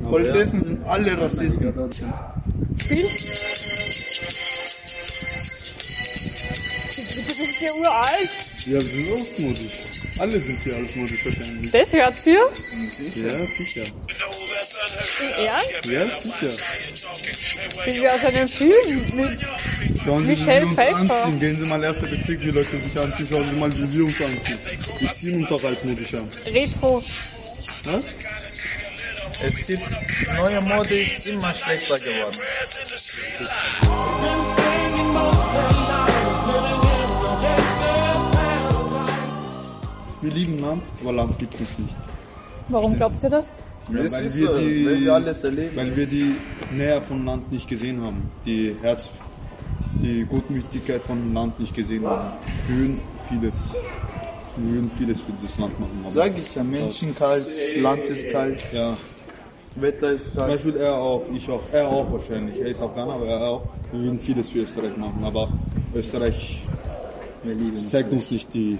Polizisten 0.09 0.61
sind 0.61 0.85
alle 0.85 1.17
Rassisten. 1.17 1.73
Spiel? 2.77 3.03
Das 7.27 7.39
ist 7.39 7.61
ja 7.61 7.69
uralt. 7.79 8.29
Ja, 8.65 8.73
wir 8.73 8.81
sind 8.81 9.11
altmodisch. 9.11 9.84
Alle 10.19 10.39
sind 10.39 10.59
hier 10.63 10.75
altmodisch 10.75 11.25
wahrscheinlich. 11.25 11.71
Das 11.71 11.93
hört's 11.93 12.25
ihr? 12.25 12.49
Ja, 13.15 13.29
sicher. 13.45 13.85
Ernst? 15.37 15.85
Ja, 15.85 16.49
sicher. 16.49 16.63
Wie 17.85 18.01
wir 18.01 18.13
aus 18.13 18.25
einem 18.25 18.47
Film 18.47 19.15
mit 19.15 19.39
Schauen 20.03 20.23
Sie, 20.23 20.31
Michelle 20.31 20.67
Pfeiffer. 20.67 21.31
Gehen 21.39 21.59
Sie 21.59 21.67
mal 21.67 21.83
erster 21.83 22.07
Bezirk, 22.07 22.41
wie 22.43 22.51
Leute 22.51 22.77
sich 22.77 22.97
anziehen. 22.99 23.27
Schauen 23.29 23.49
Sie 23.49 23.55
mal, 23.55 23.75
wie 23.75 23.93
wir 23.93 24.05
uns 24.05 24.21
anziehen. 24.21 24.59
Wir 24.99 25.13
ziehen 25.13 25.41
uns 25.41 25.51
auch 25.51 25.63
altmodisch 25.63 26.13
an. 26.13 26.29
Retro. 26.53 27.03
Was? 27.83 28.05
Es 29.43 29.67
gibt, 29.67 29.83
neue 30.37 30.61
Mode 30.61 31.01
ist 31.01 31.27
immer 31.27 31.53
schlechter 31.53 31.99
geworden. 31.99 32.39
Wir 40.25 40.33
lieben 40.33 40.59
Land, 40.59 40.83
aber 41.01 41.13
Land 41.13 41.37
gibt 41.39 41.53
uns 41.59 41.77
nicht. 41.79 41.95
Warum 42.69 42.95
glaubt 42.95 43.21
ihr 43.23 43.29
das? 43.29 43.45
Ja, 43.93 43.99
Es 43.99 44.11
weil, 44.13 44.25
ist 44.25 44.37
wir 44.37 44.47
so, 44.47 44.57
die, 44.59 44.85
wenn 44.87 45.01
wir 45.03 45.13
alles 45.13 45.43
erleben. 45.43 45.75
weil 45.75 45.95
wir 45.95 46.07
die 46.07 46.31
Nähe 46.75 46.99
von 47.01 47.23
Land 47.25 47.51
nicht 47.51 47.67
gesehen 47.69 48.01
haben, 48.01 48.23
die 48.45 48.75
Herz, 48.81 49.09
die 50.01 50.25
Gutmütigkeit 50.25 51.03
von 51.03 51.33
Land 51.33 51.59
nicht 51.59 51.75
gesehen 51.75 52.05
haben. 52.07 52.31
Wir 52.67 52.77
würden 52.77 52.99
vieles, 53.29 53.75
wir 54.57 54.73
würden 54.73 54.91
vieles 54.97 55.21
für 55.21 55.31
dieses 55.33 55.57
Land 55.59 55.79
machen. 55.79 55.99
aber- 56.03 56.11
Sag 56.13 56.31
ich 56.37 56.55
ja, 56.55 56.63
Menschen 56.63 57.13
kalt, 57.15 57.45
Land 57.79 58.01
ist 58.09 58.27
kalt, 58.29 58.59
Ja, 58.73 58.97
Wetter 59.75 60.11
ist 60.11 60.27
zum 60.27 60.37
kalt. 60.37 60.53
Beispiel 60.53 60.75
er 60.77 60.95
auch, 60.95 61.21
ich 61.35 61.47
auch, 61.49 61.61
er 61.71 61.87
auch 61.87 62.11
wahrscheinlich. 62.11 62.59
Er 62.59 62.67
ist 62.69 62.81
Afghaner, 62.81 63.13
aber 63.13 63.27
er 63.27 63.41
auch. 63.41 63.63
Wir 63.91 64.01
würden 64.01 64.19
vieles 64.19 64.49
für 64.49 64.59
Österreich 64.61 64.97
machen, 64.97 65.23
aber 65.23 65.47
Österreich 65.93 66.63
zeigt 67.87 68.11
uns 68.11 68.31
nicht 68.31 68.51
die 68.53 68.79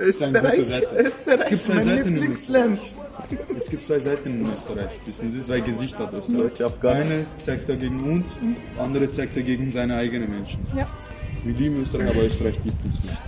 Österreich, 0.00 0.66
Seite. 0.66 0.86
es 0.96 1.24
gibt 1.24 1.32
Österreich, 1.36 1.62
zwei 1.62 1.74
mein 1.74 1.84
Seiten 1.84 2.08
in 2.08 2.14
Lieblingsland. 2.14 2.80
Es 3.56 3.70
gibt 3.70 3.82
zwei 3.82 3.98
Seiten 3.98 4.40
in 4.40 4.46
Österreich. 4.46 4.90
Wissen 5.04 5.32
Sie, 5.32 5.42
zwei 5.42 5.60
Gesichter 5.60 6.06
hat 6.06 6.14
Österreich. 6.14 6.84
Eine 6.84 7.26
zeigt 7.38 7.68
er 7.68 7.76
gegen 7.76 8.02
uns, 8.04 8.26
andere 8.78 9.10
zeigt 9.10 9.36
er 9.36 9.42
gegen 9.42 9.70
seine 9.70 9.96
eigenen 9.96 10.30
Menschen. 10.30 10.66
Ja. 10.76 10.88
Wir 11.44 11.54
lieben 11.54 11.82
Österreich, 11.82 12.10
aber 12.10 12.24
Österreich 12.24 12.58
liebt 12.64 12.84
uns 12.84 13.04
nicht. 13.04 13.22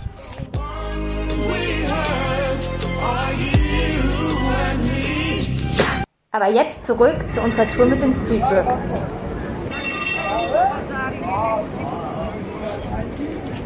Aber 6.31 6.49
jetzt 6.49 6.83
zurück 6.83 7.15
zu 7.31 7.41
unserer 7.41 7.69
Tour 7.69 7.85
mit 7.85 8.01
den 8.01 8.13
Streetworkern. 8.25 9.22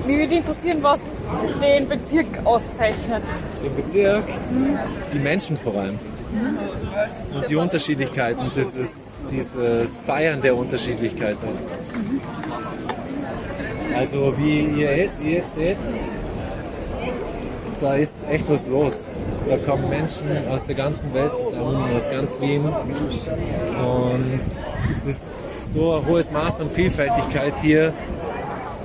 Mich 0.08 0.18
würde 0.20 0.36
interessieren, 0.36 0.78
was 0.82 1.02
den 1.62 1.88
Bezirk 1.88 2.28
auszeichnet. 2.46 3.24
Den 3.62 3.76
Bezirk, 3.76 4.24
die 5.14 5.20
Menschen 5.20 5.58
vor 5.58 5.76
allem. 5.76 6.00
Und 7.36 7.50
die 7.50 7.56
Unterschiedlichkeit 7.58 8.38
und 8.40 8.56
dieses, 8.56 9.16
dieses 9.30 10.00
Feiern 10.00 10.40
der 10.42 10.56
Unterschiedlichkeit. 10.56 11.38
Also 13.98 14.34
wie 14.38 14.62
ihr 14.62 14.92
es 14.92 15.22
jetzt 15.22 15.56
seht, 15.56 15.78
da 17.82 17.96
ist 17.96 18.18
echt 18.30 18.50
was 18.50 18.66
los. 18.68 19.10
Da 19.50 19.58
kommen 19.58 19.90
Menschen 19.90 20.28
aus 20.50 20.66
der 20.66 20.76
ganzen 20.76 21.14
Welt 21.14 21.36
zusammen, 21.36 21.84
aus 21.96 22.10
ganz 22.10 22.40
Wien. 22.40 22.64
Und 22.64 24.40
es 24.90 25.06
ist 25.06 25.26
so 25.62 25.96
ein 25.96 26.06
hohes 26.06 26.32
Maß 26.32 26.62
an 26.62 26.70
Vielfältigkeit 26.70 27.54
hier. 27.62 27.94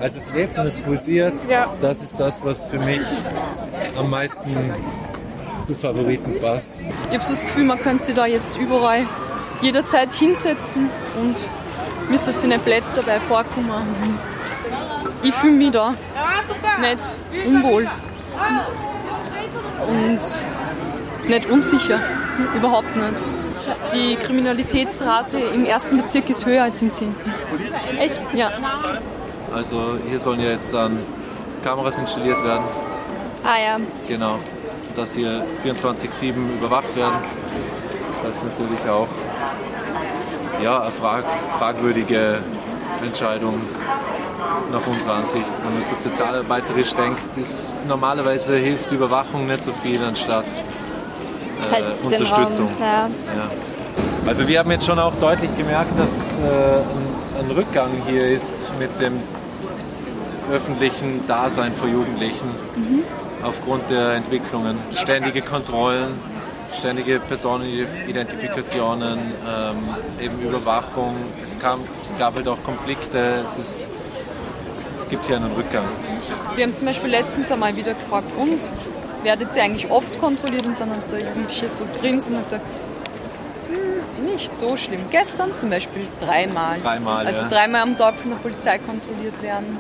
Also 0.02 0.18
es 0.18 0.32
lebt 0.32 0.58
und 0.58 0.66
es 0.66 0.76
pulsiert. 0.76 1.34
Ja. 1.48 1.72
Das 1.80 2.02
ist 2.02 2.18
das, 2.18 2.44
was 2.44 2.64
für 2.64 2.80
mich 2.80 3.00
am 3.96 4.10
meisten 4.10 4.52
zu 5.60 5.74
Favoriten 5.76 6.40
passt. 6.40 6.80
Ich 6.80 7.14
habe 7.14 7.22
so 7.22 7.30
das 7.30 7.42
Gefühl, 7.42 7.64
man 7.64 7.78
könnte 7.78 8.04
sich 8.06 8.14
da 8.16 8.26
jetzt 8.26 8.56
überall 8.56 9.06
jederzeit 9.60 10.12
hinsetzen 10.12 10.90
und 11.20 11.36
müsste 12.10 12.36
sich 12.36 12.48
nicht 12.48 12.64
blöd 12.64 12.82
dabei 12.96 13.20
vorkommen. 13.20 14.18
Ich 15.22 15.34
fühle 15.34 15.52
mich 15.52 15.70
da 15.70 15.94
nicht 16.80 17.46
unwohl 17.46 17.88
und 19.86 21.28
nicht 21.28 21.48
unsicher, 21.48 22.00
überhaupt 22.56 22.96
nicht. 22.96 23.22
Die 23.94 24.16
Kriminalitätsrate 24.16 25.38
im 25.38 25.64
ersten 25.64 25.98
Bezirk 25.98 26.28
ist 26.28 26.44
höher 26.44 26.64
als 26.64 26.82
im 26.82 26.92
zehnten. 26.92 27.32
Echt? 28.00 28.26
Ja. 28.34 28.50
Also 29.54 29.96
hier 30.08 30.18
sollen 30.18 30.40
ja 30.40 30.50
jetzt 30.50 30.72
dann 30.72 30.98
Kameras 31.62 31.98
installiert 31.98 32.42
werden. 32.44 32.64
Ah 33.44 33.58
ja. 33.58 33.76
Genau. 34.08 34.38
Dass 34.94 35.14
hier 35.14 35.44
24-7 35.64 36.34
überwacht 36.58 36.96
werden. 36.96 37.16
Das 38.22 38.36
ist 38.36 38.44
natürlich 38.44 38.88
auch 38.88 39.08
ja, 40.62 40.82
eine 40.82 40.92
frag 40.92 41.24
fragwürdige 41.58 42.38
Entscheidung 43.04 43.60
nach 44.70 44.86
unserer 44.86 45.14
Ansicht. 45.14 45.50
Wenn 45.64 45.74
man 45.74 45.82
so 45.82 45.94
sozialarbeiterisch 45.96 46.94
denkt, 46.94 47.36
ist, 47.36 47.76
normalerweise 47.86 48.56
hilft 48.56 48.92
Überwachung 48.92 49.46
nicht 49.46 49.64
so 49.64 49.72
viel 49.72 50.02
anstatt 50.04 50.44
äh, 50.44 51.74
Halt 51.74 51.84
Unterstützung. 52.04 52.66
Raum, 52.66 52.80
ja. 52.80 53.08
Ja. 53.34 53.50
Also 54.26 54.46
wir 54.46 54.58
haben 54.60 54.70
jetzt 54.70 54.86
schon 54.86 54.98
auch 54.98 55.14
deutlich 55.20 55.50
gemerkt, 55.56 55.98
dass 55.98 56.38
äh, 56.38 56.76
ein, 56.78 57.44
ein 57.44 57.50
Rückgang 57.50 57.90
hier 58.08 58.28
ist 58.28 58.70
mit 58.78 59.00
dem 59.00 59.20
öffentlichen 60.52 61.26
Dasein 61.26 61.72
vor 61.74 61.88
Jugendlichen 61.88 62.48
aufgrund 63.42 63.88
der 63.90 64.12
Entwicklungen. 64.12 64.78
Ständige 64.92 65.42
Kontrollen, 65.42 66.12
ständige 66.78 67.18
Personenidentifikationen, 67.20 69.18
ähm, 69.18 69.76
eben 70.20 70.40
Überwachung. 70.40 71.16
Es, 71.44 71.58
kam, 71.58 71.80
es 72.00 72.16
gab 72.18 72.36
halt 72.36 72.46
auch 72.48 72.62
Konflikte. 72.64 73.18
Es, 73.44 73.58
ist, 73.58 73.78
es 74.96 75.08
gibt 75.08 75.26
hier 75.26 75.36
einen 75.36 75.52
Rückgang. 75.52 75.84
Wir 76.54 76.64
haben 76.64 76.76
zum 76.76 76.86
Beispiel 76.86 77.10
letztens 77.10 77.50
einmal 77.50 77.74
wieder 77.76 77.94
gefragt, 77.94 78.26
und 78.38 78.60
werdet 79.22 79.56
ihr 79.56 79.62
eigentlich 79.62 79.90
oft 79.90 80.18
kontrolliert? 80.20 80.66
Und 80.66 80.78
dann 80.78 80.90
hat 80.90 81.10
der 81.10 81.20
Jugendliche 81.20 81.68
so 81.68 81.84
grinsen 82.00 82.36
und 82.36 82.44
gesagt, 82.44 82.62
hm, 83.68 84.26
nicht 84.26 84.54
so 84.54 84.76
schlimm. 84.76 85.00
Gestern 85.10 85.56
zum 85.56 85.70
Beispiel 85.70 86.06
dreimal. 86.20 86.78
Dreimal, 86.80 87.26
Also 87.26 87.42
ja. 87.42 87.48
dreimal 87.48 87.82
am 87.82 87.96
Tag 87.96 88.16
von 88.16 88.30
der 88.30 88.38
Polizei 88.38 88.78
kontrolliert 88.78 89.42
werden. 89.42 89.78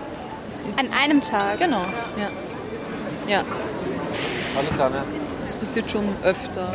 Ist 0.68 0.78
An 0.80 0.86
einem 1.02 1.20
Tag. 1.20 1.58
Genau, 1.58 1.82
ja. 2.18 2.30
Ja, 3.26 3.44
Hallo 4.56 4.68
Tanne. 4.76 5.04
das 5.40 5.54
passiert 5.56 5.90
schon 5.90 6.04
öfter. 6.24 6.74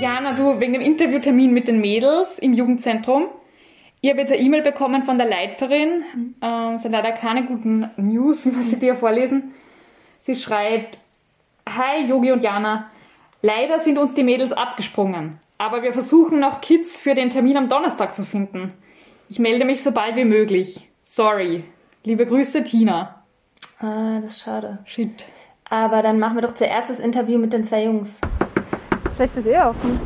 Jana, 0.00 0.32
du, 0.34 0.60
wegen 0.60 0.72
dem 0.74 0.82
Interviewtermin 0.82 1.52
mit 1.52 1.66
den 1.68 1.80
Mädels 1.80 2.38
im 2.38 2.54
Jugendzentrum. 2.54 3.28
Ich 4.00 4.10
habe 4.10 4.20
jetzt 4.20 4.32
eine 4.32 4.40
E-Mail 4.40 4.62
bekommen 4.62 5.02
von 5.02 5.18
der 5.18 5.28
Leiterin. 5.28 6.04
Ähm, 6.40 6.74
es 6.76 6.82
sind 6.82 6.92
leider 6.92 7.12
keine 7.12 7.44
guten 7.46 7.90
News, 7.96 8.44
muss 8.52 8.72
ich 8.72 8.78
dir 8.78 8.94
vorlesen. 8.94 9.54
Sie 10.20 10.36
schreibt, 10.36 10.98
Hi 11.68 12.06
Yogi 12.06 12.30
und 12.32 12.44
Jana, 12.44 12.90
leider 13.42 13.78
sind 13.80 13.98
uns 13.98 14.14
die 14.14 14.22
Mädels 14.22 14.52
abgesprungen, 14.52 15.38
aber 15.58 15.82
wir 15.82 15.92
versuchen 15.92 16.38
noch 16.38 16.60
Kids 16.60 17.00
für 17.00 17.14
den 17.14 17.30
Termin 17.30 17.56
am 17.56 17.68
Donnerstag 17.68 18.14
zu 18.14 18.24
finden. 18.24 18.72
Ich 19.28 19.38
melde 19.40 19.64
mich 19.64 19.82
so 19.82 19.90
bald 19.90 20.16
wie 20.16 20.24
möglich. 20.24 20.88
Sorry. 21.02 21.64
Liebe 22.04 22.24
Grüße, 22.24 22.62
Tina. 22.62 23.22
Ah, 23.80 24.20
das 24.20 24.32
ist 24.32 24.40
schade. 24.42 24.78
Shit. 24.86 25.24
Aber 25.68 26.02
dann 26.02 26.18
machen 26.18 26.36
wir 26.36 26.42
doch 26.42 26.54
zuerst 26.54 26.88
das 26.88 27.00
Interview 27.00 27.38
mit 27.38 27.52
den 27.52 27.64
zwei 27.64 27.84
Jungs. 27.84 28.20
Vielleicht 29.16 29.36
ist 29.36 29.46
eh 29.46 29.58
offen. 29.58 30.00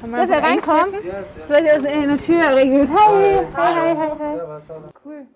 Kann 0.00 0.10
man 0.10 0.26
Darf 0.26 0.30
er 0.30 0.42
reinkommen? 0.42 0.94
Vielleicht 1.46 1.76
ist 1.76 1.84
er 1.84 1.92
in 1.92 2.08
der 2.08 2.16
Tür 2.16 2.56
regelt. 2.56 2.90
Hi, 2.90 3.40
hi, 3.54 3.74
hi, 3.74 3.96
hi, 3.96 4.10
hi. 4.18 4.38
Cool. 5.04 5.26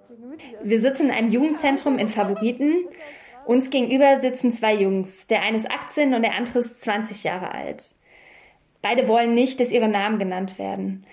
Wir 0.62 0.80
sitzen 0.80 1.06
in 1.06 1.10
einem 1.10 1.30
Jugendzentrum 1.30 1.98
in 1.98 2.08
Favoriten. 2.08 2.86
Uns 3.46 3.70
gegenüber 3.70 4.20
sitzen 4.20 4.52
zwei 4.52 4.74
Jungs. 4.74 5.26
Der 5.26 5.42
eine 5.42 5.58
ist 5.58 5.70
18 5.70 6.14
und 6.14 6.22
der 6.22 6.34
andere 6.34 6.60
ist 6.60 6.82
20 6.82 7.24
Jahre 7.24 7.52
alt. 7.52 7.84
Beide 8.82 9.08
wollen 9.08 9.34
nicht, 9.34 9.60
dass 9.60 9.70
ihre 9.70 9.88
Namen 9.88 10.18
genannt 10.18 10.58
werden. 10.58 11.04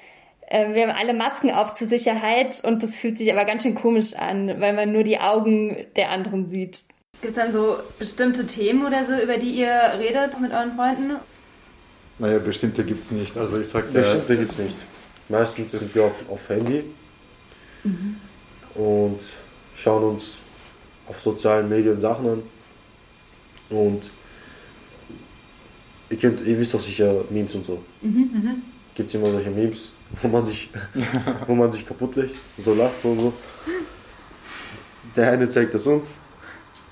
Äh, 0.47 0.73
Wir 0.73 0.88
haben 0.88 0.97
alle 0.97 1.13
Masken 1.13 1.51
auf 1.51 1.73
zur 1.73 1.88
Sicherheit 1.88 2.61
und 2.63 2.83
das 2.83 2.95
fühlt 2.95 3.17
sich 3.17 3.31
aber 3.31 3.45
ganz 3.45 3.63
schön 3.63 3.75
komisch 3.75 4.13
an, 4.15 4.59
weil 4.59 4.73
man 4.73 4.91
nur 4.91 5.03
die 5.03 5.19
Augen 5.19 5.77
der 5.95 6.09
anderen 6.09 6.47
sieht. 6.50 6.83
Gibt 7.21 7.38
es 7.38 7.43
dann 7.43 7.53
so 7.53 7.77
bestimmte 8.00 8.45
Themen 8.47 8.85
oder 8.85 9.05
so, 9.05 9.13
über 9.21 9.38
die 9.38 9.51
ihr 9.51 9.93
redet 10.00 10.39
mit 10.39 10.51
euren 10.53 10.75
Freunden? 10.75 11.15
Naja, 12.19 12.39
bestimmte 12.39 12.83
gibt 12.83 13.03
es 13.03 13.11
nicht. 13.11 13.38
Also 13.38 13.59
ich 13.59 13.67
sag 13.67 13.88
dir, 13.91 14.00
Bestimmte 14.00 14.38
gibt's 14.38 14.57
das- 14.57 14.65
nicht. 14.65 14.77
Meistens 15.29 15.71
sind 15.71 15.95
wir 15.95 16.03
auf, 16.05 16.29
auf 16.29 16.50
Handy 16.50 16.83
und 18.75 19.19
schauen 19.75 20.03
uns 20.03 20.41
auf 21.11 21.19
sozialen 21.19 21.67
Medien 21.69 21.99
Sachen 21.99 22.25
an. 22.29 22.41
Und 23.69 24.09
ihr, 26.09 26.17
kennt, 26.17 26.45
ihr 26.45 26.57
wisst 26.57 26.73
doch 26.73 26.79
sicher 26.79 27.23
Memes 27.29 27.53
und 27.55 27.65
so. 27.65 27.83
Gibt 28.95 29.09
es 29.09 29.15
immer 29.15 29.29
solche 29.31 29.49
Memes, 29.49 29.91
wo 30.21 30.27
man 30.29 30.45
sich, 30.45 30.69
wo 31.47 31.53
man 31.55 31.71
sich 31.71 31.85
kaputt 31.85 32.15
legt, 32.15 32.35
so 32.57 32.73
lacht 32.73 33.01
so 33.01 33.09
und 33.09 33.19
so. 33.19 33.33
Der 35.15 35.31
eine 35.33 35.47
zeigt 35.49 35.73
es 35.75 35.85
uns, 35.85 36.15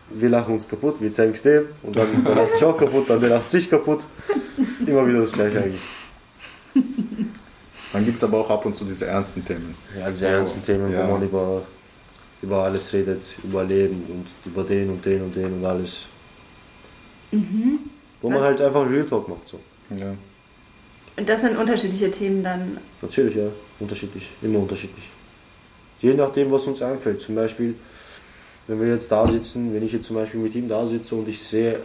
wir 0.10 0.28
lachen 0.30 0.54
uns 0.56 0.68
kaputt, 0.68 1.02
wir 1.02 1.12
zeigen 1.12 1.32
es 1.32 1.42
dem 1.42 1.68
und 1.84 1.96
dann 1.96 2.24
der 2.26 2.36
lacht 2.36 2.54
sich 2.56 2.64
auch 2.66 2.78
kaputt, 2.78 3.10
dann 3.10 3.22
der 3.22 3.30
lacht 3.30 3.50
sich 3.50 3.70
kaputt. 3.70 4.06
Immer 4.86 5.08
wieder 5.08 5.22
das 5.22 5.32
gleiche 5.32 5.60
eigentlich. 5.64 5.82
Dann 7.94 8.06
gibt 8.06 8.18
es 8.18 8.24
aber 8.24 8.40
auch 8.40 8.50
ab 8.50 8.66
und 8.66 8.76
zu 8.76 8.84
diese 8.86 9.06
ernsten 9.08 9.46
Themen. 9.46 9.74
Ja, 9.98 10.10
diese 10.10 10.28
ernsten 10.28 10.66
Themen, 10.66 10.92
Ja. 10.92 11.08
wo 11.08 11.14
man 11.14 11.24
über, 11.24 11.64
über 12.42 12.64
alles 12.64 12.94
redet, 12.94 13.36
über 13.44 13.64
Leben 13.64 14.04
und 14.10 14.52
über 14.52 14.64
den 14.64 14.90
und 14.90 15.06
den 15.06 15.22
und 15.22 15.36
den 15.36 15.54
und 15.54 15.66
alles. 15.66 16.06
Mhm. 17.32 17.80
Wo 18.22 18.30
man 18.30 18.42
halt 18.42 18.62
einfach 18.62 18.90
Real 18.90 19.06
Talk 19.06 19.28
macht. 19.28 19.48
So. 19.48 19.60
Ja. 19.96 20.14
Und 21.18 21.28
das 21.28 21.42
sind 21.42 21.58
unterschiedliche 21.58 22.10
Themen 22.10 22.44
dann. 22.44 22.78
Natürlich, 23.02 23.36
ja, 23.36 23.48
unterschiedlich, 23.80 24.30
immer 24.42 24.60
unterschiedlich. 24.60 25.06
Je 26.02 26.14
nachdem, 26.14 26.50
was 26.50 26.66
uns 26.68 26.82
einfällt. 26.82 27.20
Zum 27.22 27.36
Beispiel, 27.36 27.76
wenn 28.68 28.80
wir 28.80 28.88
jetzt 28.88 29.12
da 29.12 29.28
sitzen, 29.28 29.74
wenn 29.74 29.84
ich 29.84 29.92
jetzt 29.92 30.08
zum 30.08 30.16
Beispiel 30.16 30.40
mit 30.40 30.56
ihm 30.56 30.70
da 30.70 30.86
sitze 30.86 31.16
und 31.16 31.28
ich 31.28 31.42
sehe 31.42 31.80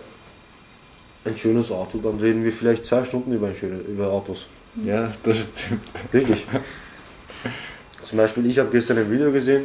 ein 1.25 1.37
schönes 1.37 1.73
Auto, 1.73 1.99
dann 1.99 2.19
reden 2.19 2.45
wir 2.45 2.53
vielleicht 2.53 2.85
zwei 2.85 3.05
Stunden 3.05 3.33
über, 3.33 3.49
ein 3.49 3.57
schöne, 3.57 3.79
über 3.79 4.11
Autos. 4.11 4.47
Ja, 4.85 5.11
das 5.25 5.39
stimmt. 5.39 5.81
Wirklich. 6.13 6.45
Zum 8.03 8.19
Beispiel, 8.19 8.47
ich 8.47 8.59
habe 8.59 8.71
gestern 8.71 8.99
ein 8.99 9.11
Video 9.11 9.33
gesehen 9.33 9.65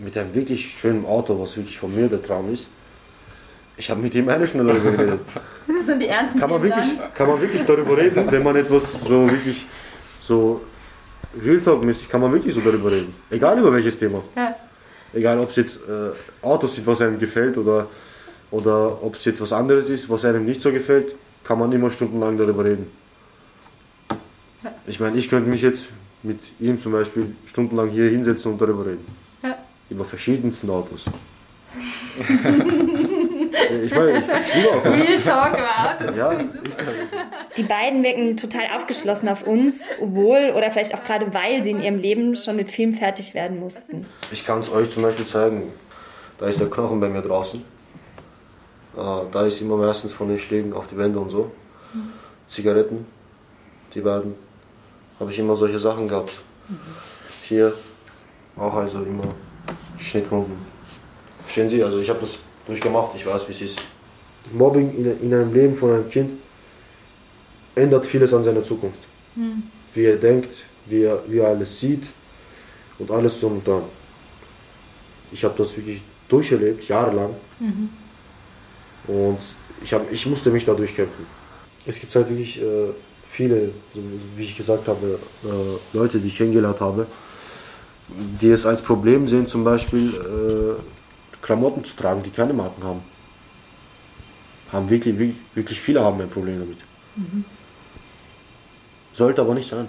mit 0.00 0.16
einem 0.16 0.34
wirklich 0.34 0.70
schönen 0.70 1.04
Auto, 1.04 1.40
was 1.40 1.56
wirklich 1.56 1.78
von 1.78 1.94
mir 1.94 2.08
der 2.08 2.22
Traum 2.22 2.52
ist. 2.52 2.68
Ich 3.76 3.90
habe 3.90 4.00
mit 4.00 4.14
ihm 4.14 4.28
eine 4.28 4.46
Stunde 4.46 4.72
darüber 4.72 4.90
geredet. 4.92 5.20
Das 5.66 5.86
sind 5.86 6.00
die 6.00 6.08
ernsten 6.08 6.38
Kann 6.38 6.50
man, 6.50 6.62
wirklich, 6.62 6.98
dann. 6.98 7.14
kann 7.14 7.28
man 7.28 7.40
wirklich 7.40 7.62
darüber 7.64 7.96
reden, 7.96 8.30
wenn 8.30 8.42
man 8.42 8.56
etwas 8.56 8.92
so 9.04 9.30
wirklich 9.30 9.64
so 10.20 10.60
Real 11.42 11.60
Talk-mäßig 11.60 12.08
kann 12.08 12.20
man 12.20 12.32
wirklich 12.32 12.54
so 12.54 12.60
darüber 12.60 12.90
reden. 12.90 13.14
Egal 13.30 13.58
über 13.58 13.72
welches 13.72 13.98
Thema. 13.98 14.22
Ja. 14.36 14.54
Egal 15.12 15.38
ob 15.38 15.50
es 15.50 15.56
jetzt 15.56 15.80
äh, 15.88 16.10
Autos 16.44 16.74
sind, 16.74 16.86
was 16.86 17.00
einem 17.00 17.18
gefällt 17.18 17.56
oder, 17.56 17.88
oder 18.50 19.02
ob 19.02 19.14
es 19.14 19.24
jetzt 19.24 19.40
was 19.40 19.52
anderes 19.52 19.90
ist, 19.90 20.10
was 20.10 20.24
einem 20.24 20.44
nicht 20.44 20.60
so 20.60 20.72
gefällt, 20.72 21.14
kann 21.44 21.58
man 21.58 21.72
immer 21.72 21.90
stundenlang 21.90 22.36
darüber 22.36 22.64
reden. 22.64 22.86
Ich 24.86 25.00
meine, 25.00 25.16
ich 25.16 25.30
könnte 25.30 25.48
mich 25.48 25.62
jetzt 25.62 25.86
mit 26.22 26.38
ihm 26.60 26.76
zum 26.76 26.92
Beispiel 26.92 27.34
stundenlang 27.46 27.90
hier 27.90 28.10
hinsetzen 28.10 28.52
und 28.52 28.60
darüber 28.60 28.84
reden. 28.86 29.06
Über 29.90 30.04
verschiedensten 30.04 30.70
Autos. 30.70 31.04
ich 32.18 33.94
meine, 33.94 34.18
ich, 34.18 34.24
ich 34.24 34.54
liebe 34.54 34.72
Autos. 34.72 34.94
Real 34.94 35.20
Talk 35.20 35.58
über 35.58 36.06
Autos. 36.06 36.16
Ja, 36.16 36.32
ist 36.32 36.86
halt. 36.86 36.96
Die 37.56 37.62
beiden 37.62 38.02
wirken 38.02 38.36
total 38.36 38.68
aufgeschlossen 38.76 39.28
auf 39.28 39.46
uns, 39.46 39.88
obwohl 40.00 40.52
oder 40.56 40.70
vielleicht 40.70 40.94
auch 40.94 41.04
gerade 41.04 41.32
weil 41.34 41.62
sie 41.62 41.70
in 41.70 41.82
ihrem 41.82 41.98
Leben 41.98 42.36
schon 42.36 42.56
mit 42.56 42.70
Film 42.70 42.94
fertig 42.94 43.34
werden 43.34 43.58
mussten. 43.60 44.06
Ich 44.32 44.46
kann 44.46 44.60
es 44.60 44.70
euch 44.70 44.90
zum 44.90 45.02
Beispiel 45.02 45.26
zeigen. 45.26 45.72
Da 46.38 46.46
ist 46.46 46.60
der 46.60 46.70
Knochen 46.70 47.00
bei 47.00 47.08
mir 47.08 47.22
draußen. 47.22 47.60
Äh, 48.96 49.00
da 49.30 49.46
ist 49.46 49.60
immer 49.60 49.76
meistens 49.76 50.12
von 50.12 50.28
den 50.28 50.38
Schlägen 50.38 50.72
auf 50.72 50.86
die 50.86 50.96
Wände 50.96 51.18
und 51.18 51.30
so. 51.30 51.50
Zigaretten, 52.46 53.06
die 53.94 54.00
beiden. 54.00 54.34
Habe 55.18 55.30
ich 55.30 55.38
immer 55.38 55.54
solche 55.54 55.78
Sachen 55.78 56.08
gehabt. 56.08 56.32
Hier 57.46 57.72
auch 58.56 58.74
also 58.74 59.02
immer 59.02 59.34
Schnittwunden. 59.98 60.54
Verstehen 61.42 61.68
Sie? 61.68 61.82
Also 61.82 61.98
ich 61.98 62.08
habe 62.08 62.20
das 62.20 62.38
durchgemacht, 62.66 63.12
ich 63.16 63.26
weiß 63.26 63.48
wie 63.48 63.52
es 63.52 63.62
ist. 63.62 63.82
Mobbing 64.52 64.94
in, 64.96 65.20
in 65.20 65.34
einem 65.34 65.52
Leben 65.52 65.76
von 65.76 65.90
einem 65.90 66.08
Kind 66.08 66.32
ändert 67.74 68.06
vieles 68.06 68.32
an 68.34 68.42
seiner 68.42 68.62
Zukunft. 68.62 69.00
Wie 69.94 70.04
er 70.04 70.16
denkt, 70.16 70.64
wie 70.86 71.02
er, 71.02 71.22
wie 71.28 71.38
er 71.38 71.48
alles 71.48 71.80
sieht 71.80 72.04
und 72.98 73.10
alles 73.10 73.40
so 73.40 73.48
und 73.48 73.66
dran. 73.66 73.82
Ich 75.32 75.44
habe 75.44 75.54
das 75.56 75.76
wirklich 75.76 76.02
durcherlebt, 76.28 76.88
jahrelang. 76.88 77.34
Und 79.06 79.38
ich, 79.82 79.92
hab, 79.92 80.10
ich 80.12 80.26
musste 80.26 80.50
mich 80.50 80.64
da 80.64 80.74
durchkämpfen. 80.74 81.26
Es 81.86 81.98
gibt 81.98 82.14
halt 82.14 82.28
wirklich 82.28 82.60
äh, 82.60 82.88
viele, 83.28 83.70
so 83.94 84.00
wie 84.36 84.44
ich 84.44 84.56
gesagt 84.56 84.86
habe, 84.88 85.18
äh, 85.44 85.96
Leute, 85.96 86.18
die 86.18 86.28
ich 86.28 86.36
kennengelernt 86.36 86.80
habe, 86.80 87.06
die 88.40 88.50
es 88.50 88.66
als 88.66 88.82
Problem 88.82 89.28
sehen, 89.28 89.46
zum 89.46 89.64
Beispiel 89.64 90.14
äh, 90.14 91.42
Klamotten 91.42 91.84
zu 91.84 91.96
tragen, 91.96 92.22
die 92.22 92.30
keine 92.30 92.52
Marken 92.52 92.82
haben. 92.84 93.00
Haben 94.72 94.88
wirklich, 94.90 95.18
wirklich, 95.18 95.38
wirklich 95.54 95.80
viele 95.80 96.00
haben 96.00 96.20
ein 96.20 96.30
Problem 96.30 96.60
damit. 96.60 96.78
Sollte 99.12 99.40
aber 99.40 99.54
nicht 99.54 99.68
sein. 99.68 99.88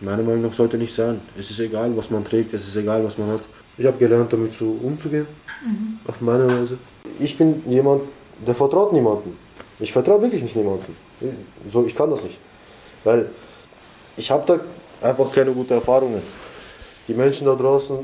Meiner 0.00 0.22
Meinung 0.22 0.42
nach 0.42 0.52
sollte 0.52 0.76
nicht 0.76 0.94
sein. 0.94 1.20
Es 1.38 1.50
ist 1.50 1.60
egal, 1.60 1.96
was 1.96 2.10
man 2.10 2.24
trägt, 2.24 2.52
es 2.54 2.66
ist 2.66 2.76
egal, 2.76 3.04
was 3.04 3.18
man 3.18 3.28
hat. 3.28 3.42
Ich 3.78 3.86
habe 3.86 3.98
gelernt, 3.98 4.32
damit 4.32 4.52
so 4.52 4.78
umzugehen, 4.82 5.26
auf 6.06 6.20
meine 6.20 6.50
Weise. 6.50 6.78
Ich 7.18 7.36
bin 7.36 7.62
jemand, 7.68 8.02
der 8.46 8.54
vertraut 8.54 8.92
niemanden. 8.92 9.36
Ich 9.78 9.92
vertraue 9.92 10.22
wirklich 10.22 10.42
nicht 10.42 10.56
niemanden. 10.56 10.96
So, 11.70 11.84
ich 11.84 11.94
kann 11.94 12.10
das 12.10 12.24
nicht. 12.24 12.38
Weil 13.04 13.30
ich 14.16 14.30
habe 14.30 14.46
da 14.46 15.06
einfach 15.06 15.30
keine 15.32 15.52
guten 15.52 15.74
Erfahrungen. 15.74 16.22
Die 17.08 17.14
Menschen 17.14 17.46
da 17.46 17.54
draußen 17.54 17.98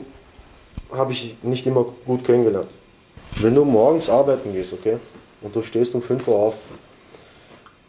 habe 0.93 1.13
ich 1.13 1.37
nicht 1.43 1.67
immer 1.67 1.85
gut 2.07 2.25
kennengelernt. 2.25 2.69
Wenn 3.41 3.55
du 3.55 3.65
morgens 3.65 4.09
arbeiten 4.09 4.53
gehst, 4.53 4.73
okay, 4.73 4.99
und 5.41 5.55
du 5.55 5.63
stehst 5.63 5.95
um 5.95 6.03
5 6.03 6.29
Uhr 6.29 6.37
auf, 6.37 6.55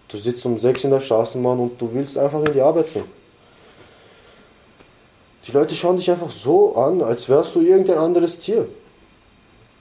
du 0.07 0.17
sitzt 0.17 0.45
um 0.45 0.57
6 0.57 0.85
in 0.85 0.91
der 0.91 1.01
Straßenbahn 1.01 1.59
und 1.59 1.79
du 1.81 1.89
willst 1.93 2.17
einfach 2.17 2.43
in 2.43 2.53
die 2.53 2.61
Arbeit 2.61 2.91
gehen. 2.93 3.05
Die 5.45 5.51
Leute 5.51 5.75
schauen 5.75 5.97
dich 5.97 6.09
einfach 6.09 6.31
so 6.31 6.75
an, 6.75 7.01
als 7.01 7.27
wärst 7.27 7.53
du 7.55 7.61
irgendein 7.61 7.97
anderes 7.97 8.39
Tier. 8.39 8.65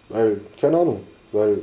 Weil, 0.08 0.40
keine 0.60 0.78
Ahnung, 0.78 1.00
weil 1.30 1.60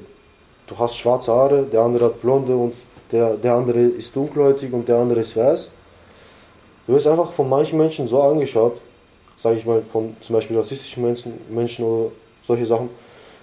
du 0.67 0.77
hast 0.77 0.97
schwarze 0.97 1.33
Haare, 1.33 1.63
der 1.63 1.81
andere 1.81 2.05
hat 2.05 2.21
blonde 2.21 2.55
und 2.55 2.73
der, 3.11 3.35
der 3.35 3.55
andere 3.55 3.79
ist 3.79 4.15
dunkelhäutig 4.15 4.71
und 4.71 4.87
der 4.87 4.97
andere 4.97 5.19
ist 5.19 5.35
weiß. 5.35 5.69
Du 6.87 6.93
wirst 6.93 7.07
einfach 7.07 7.33
von 7.33 7.49
manchen 7.49 7.77
Menschen 7.77 8.07
so 8.07 8.21
angeschaut, 8.21 8.79
sage 9.39 9.57
ich 9.57 9.65
mal, 9.65 9.81
von 9.91 10.15
zum 10.19 10.35
Beispiel 10.35 10.57
rassistischen 10.57 11.01
Menschen, 11.01 11.33
Menschen 11.49 11.85
oder 11.85 12.11
solche 12.43 12.65
Sachen. 12.65 12.89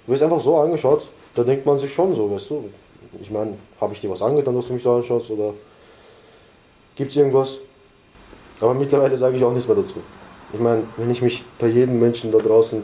Du 0.06 0.12
wirst 0.12 0.22
einfach 0.22 0.40
so 0.40 0.56
angeschaut, 0.58 1.08
da 1.34 1.42
denkt 1.42 1.66
man 1.66 1.78
sich 1.78 1.92
schon 1.92 2.14
so, 2.14 2.30
weißt 2.30 2.50
du. 2.50 2.70
Ich 3.20 3.30
meine, 3.30 3.54
habe 3.80 3.94
ich 3.94 4.00
dir 4.00 4.10
was 4.10 4.20
angetan, 4.20 4.54
dass 4.54 4.66
du 4.66 4.74
mich 4.74 4.82
so 4.82 4.92
anschaust 4.92 5.30
oder 5.30 5.54
gibt 6.94 7.10
es 7.10 7.16
irgendwas? 7.16 7.56
Aber 8.60 8.74
mittlerweile 8.74 9.16
sage 9.16 9.36
ich 9.36 9.44
auch 9.44 9.52
nichts 9.52 9.68
mehr 9.68 9.76
dazu. 9.76 9.96
Ich 10.52 10.60
meine, 10.60 10.82
wenn 10.96 11.10
ich 11.10 11.22
mich 11.22 11.44
bei 11.58 11.66
jedem 11.66 11.98
Menschen 11.98 12.30
da 12.30 12.38
draußen 12.38 12.82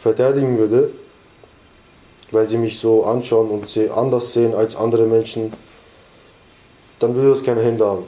verteidigen 0.00 0.58
würde, 0.58 0.90
weil 2.30 2.46
sie 2.48 2.56
mich 2.56 2.78
so 2.78 3.04
anschauen 3.04 3.50
und 3.50 3.68
sie 3.68 3.90
anders 3.90 4.32
sehen 4.32 4.54
als 4.54 4.76
andere 4.76 5.06
Menschen, 5.06 5.52
dann 7.00 7.14
würde 7.14 7.30
das 7.30 7.42
keine 7.42 7.62
Hände 7.62 7.84
haben. 7.84 8.04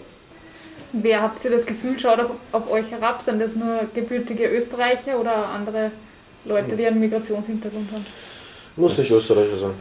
Wer 1.03 1.23
habt 1.23 1.45
ihr 1.45 1.51
das 1.51 1.67
Gefühl, 1.67 1.99
schaut 1.99 2.21
auf, 2.21 2.31
auf 2.53 2.71
euch 2.71 2.89
herab? 2.91 3.21
Sind 3.21 3.41
das 3.41 3.57
nur 3.57 3.81
gebürtige 3.93 4.47
Österreicher 4.47 5.19
oder 5.19 5.49
andere 5.49 5.91
Leute, 6.45 6.77
die 6.77 6.87
einen 6.87 7.01
Migrationshintergrund 7.01 7.91
haben? 7.91 8.07
Muss 8.77 8.97
nicht 8.99 9.11
Österreicher 9.11 9.57
sein. 9.57 9.75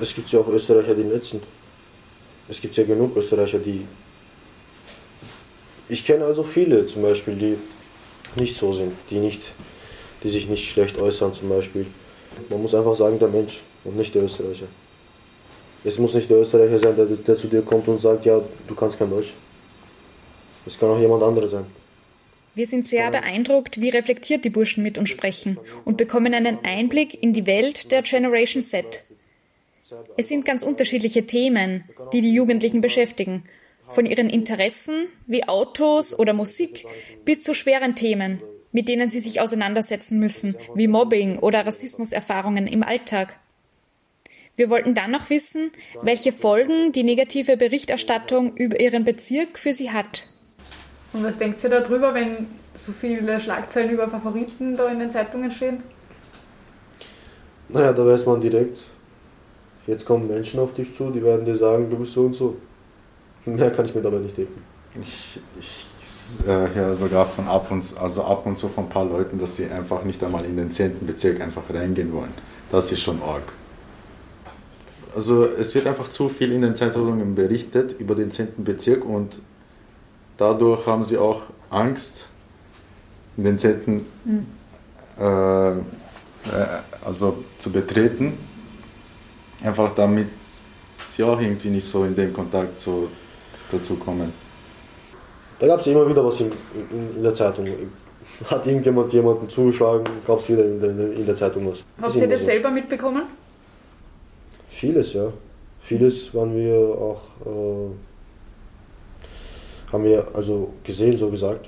Es 0.00 0.14
gibt 0.14 0.30
ja 0.30 0.38
auch 0.38 0.48
Österreicher, 0.48 0.94
die 0.94 1.02
sind. 1.20 1.42
Es 2.48 2.60
gibt 2.60 2.76
ja 2.76 2.84
genug 2.84 3.16
Österreicher, 3.16 3.58
die. 3.58 3.84
Ich 5.88 6.04
kenne 6.04 6.24
also 6.24 6.44
viele 6.44 6.86
zum 6.86 7.02
Beispiel, 7.02 7.34
die 7.34 8.40
nicht 8.40 8.56
so 8.56 8.72
sind, 8.72 8.92
die, 9.10 9.18
nicht, 9.18 9.50
die 10.22 10.28
sich 10.28 10.48
nicht 10.48 10.70
schlecht 10.70 10.98
äußern 10.98 11.34
zum 11.34 11.48
Beispiel. 11.48 11.86
Man 12.48 12.62
muss 12.62 12.74
einfach 12.74 12.94
sagen, 12.94 13.18
der 13.18 13.28
Mensch 13.28 13.60
und 13.84 13.96
nicht 13.96 14.14
der 14.14 14.22
Österreicher. 14.22 14.66
Es 15.84 15.98
muss 15.98 16.14
nicht 16.14 16.30
der 16.30 16.38
Österreicher 16.38 16.78
sein, 16.78 16.94
der, 16.96 17.06
der 17.06 17.36
zu 17.36 17.48
dir 17.48 17.62
kommt 17.62 17.88
und 17.88 18.00
sagt, 18.00 18.24
ja, 18.24 18.40
du 18.68 18.74
kannst 18.74 18.98
kein 18.98 19.10
Deutsch. 19.10 19.32
Es 20.66 20.78
kann 20.78 20.90
auch 20.90 20.98
jemand 20.98 21.22
anderes 21.22 21.50
sein. 21.50 21.66
Wir 22.54 22.66
sind 22.66 22.86
sehr 22.86 23.10
beeindruckt, 23.10 23.80
wie 23.80 23.88
reflektiert 23.88 24.44
die 24.44 24.50
Burschen 24.50 24.82
mit 24.82 24.98
uns 24.98 25.08
sprechen 25.08 25.58
und 25.86 25.96
bekommen 25.96 26.34
einen 26.34 26.58
Einblick 26.64 27.22
in 27.22 27.32
die 27.32 27.46
Welt 27.46 27.90
der 27.90 28.02
Generation 28.02 28.62
Z. 28.62 29.04
Es 30.16 30.28
sind 30.28 30.44
ganz 30.44 30.62
unterschiedliche 30.62 31.24
Themen, 31.24 31.84
die 32.12 32.20
die 32.20 32.32
Jugendlichen 32.32 32.82
beschäftigen. 32.82 33.44
Von 33.88 34.06
ihren 34.06 34.30
Interessen 34.30 35.06
wie 35.26 35.44
Autos 35.48 36.18
oder 36.18 36.34
Musik 36.34 36.86
bis 37.24 37.42
zu 37.42 37.54
schweren 37.54 37.94
Themen, 37.94 38.42
mit 38.70 38.88
denen 38.88 39.08
sie 39.08 39.20
sich 39.20 39.40
auseinandersetzen 39.40 40.18
müssen, 40.18 40.56
wie 40.74 40.88
Mobbing 40.88 41.38
oder 41.38 41.66
Rassismuserfahrungen 41.66 42.66
im 42.66 42.82
Alltag. 42.82 43.38
Wir 44.56 44.68
wollten 44.68 44.94
dann 44.94 45.10
noch 45.10 45.30
wissen, 45.30 45.72
welche 46.02 46.32
Folgen 46.32 46.92
die 46.92 47.02
negative 47.02 47.56
Berichterstattung 47.56 48.54
über 48.56 48.78
ihren 48.78 49.04
Bezirk 49.04 49.58
für 49.58 49.72
sie 49.72 49.90
hat. 49.90 50.26
Und 51.12 51.24
was 51.24 51.38
denkt 51.38 51.62
ihr 51.62 51.70
darüber, 51.70 52.14
wenn 52.14 52.46
so 52.74 52.92
viele 52.92 53.38
Schlagzeilen 53.38 53.90
über 53.90 54.08
Favoriten 54.08 54.74
da 54.76 54.88
in 54.90 54.98
den 54.98 55.10
Zeitungen 55.10 55.50
stehen? 55.50 55.82
Naja, 57.68 57.92
da 57.92 58.06
weiß 58.06 58.26
man 58.26 58.40
direkt, 58.40 58.78
jetzt 59.86 60.04
kommen 60.06 60.26
Menschen 60.26 60.60
auf 60.60 60.74
dich 60.74 60.92
zu, 60.92 61.10
die 61.10 61.22
werden 61.22 61.44
dir 61.44 61.56
sagen, 61.56 61.90
du 61.90 61.96
bist 61.98 62.14
so 62.14 62.22
und 62.22 62.34
so. 62.34 62.56
Mehr 63.44 63.70
kann 63.72 63.84
ich 63.84 63.94
mir 63.94 64.02
dabei 64.02 64.18
nicht 64.18 64.36
denken. 64.36 64.62
Ich, 65.00 65.40
ich 65.58 65.86
äh, 66.46 66.68
höre 66.74 66.94
sogar 66.94 67.26
von 67.26 67.48
ab 67.48 67.70
und, 67.70 67.82
zu- 67.82 67.98
also 67.98 68.24
ab 68.24 68.46
und 68.46 68.56
zu 68.56 68.68
von 68.68 68.84
ein 68.84 68.90
paar 68.90 69.04
Leuten, 69.04 69.38
dass 69.38 69.56
sie 69.56 69.66
einfach 69.68 70.04
nicht 70.04 70.22
einmal 70.22 70.44
in 70.44 70.56
den 70.56 70.70
10. 70.70 71.06
Bezirk 71.06 71.40
einfach 71.40 71.62
reingehen 71.72 72.12
wollen. 72.12 72.30
Das 72.70 72.92
ist 72.92 73.00
schon 73.02 73.20
arg. 73.22 73.42
Also 75.14 75.44
es 75.44 75.74
wird 75.74 75.86
einfach 75.86 76.08
zu 76.10 76.28
viel 76.28 76.52
in 76.52 76.62
den 76.62 76.76
Zeitungen 76.76 77.34
berichtet 77.34 77.96
über 77.98 78.14
den 78.14 78.30
10. 78.30 78.48
Bezirk 78.64 79.04
und 79.04 79.40
dadurch 80.36 80.86
haben 80.86 81.04
sie 81.04 81.18
auch 81.18 81.42
Angst, 81.70 82.28
in 83.36 83.44
den 83.44 83.58
10. 83.58 84.06
Mhm. 84.24 84.46
Äh, 85.18 85.70
äh, 85.70 85.74
also 87.04 87.44
zu 87.58 87.70
betreten. 87.70 88.34
Einfach 89.62 89.94
damit 89.94 90.26
sie 91.08 91.22
auch 91.22 91.40
irgendwie 91.40 91.68
nicht 91.68 91.86
so 91.86 92.04
in 92.04 92.14
den 92.14 92.32
Kontakt 92.32 92.80
so 92.80 93.08
dazu 93.70 93.94
kommen. 93.96 94.32
Da 95.58 95.66
gab 95.68 95.80
es 95.80 95.86
immer 95.86 96.08
wieder 96.08 96.24
was 96.24 96.40
in, 96.40 96.50
in, 96.90 97.16
in, 97.16 97.22
der 97.22 97.32
Zeitung. 97.32 97.68
Hat 98.46 98.66
irgendjemand 98.66 99.12
jemanden 99.12 99.48
zugeschlagen, 99.48 100.04
gab 100.26 100.38
es 100.38 100.48
wieder 100.48 100.64
in 100.64 100.80
der, 100.80 100.90
in 100.90 101.24
der 101.24 101.34
Zeitung 101.36 101.70
was. 101.70 101.84
Habt 102.00 102.16
ihr 102.16 102.28
das 102.28 102.40
so. 102.40 102.46
selber 102.46 102.70
mitbekommen? 102.70 103.22
Vieles, 104.68 105.12
ja. 105.12 105.32
Vieles 105.82 106.34
waren 106.34 106.56
wir 106.56 106.74
auch, 106.74 107.22
äh, 107.46 107.90
haben 109.92 110.04
wir 110.04 110.28
also 110.34 110.72
gesehen, 110.84 111.16
so 111.16 111.30
gesagt. 111.30 111.66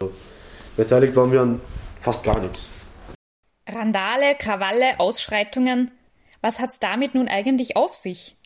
Beteiligt 0.77 1.15
waren 1.15 1.31
wir 1.31 1.43
an 1.43 1.61
fast 2.01 2.25
gar 2.25 2.41
nichts. 2.41 2.67
Randale, 3.67 4.35
Krawalle, 4.35 4.99
Ausschreitungen. 4.99 5.91
Was 6.41 6.61
hat's 6.61 6.79
damit 6.79 7.15
nun 7.15 7.29
eigentlich 7.29 7.77
auf 7.77 7.95
sich? 7.95 8.37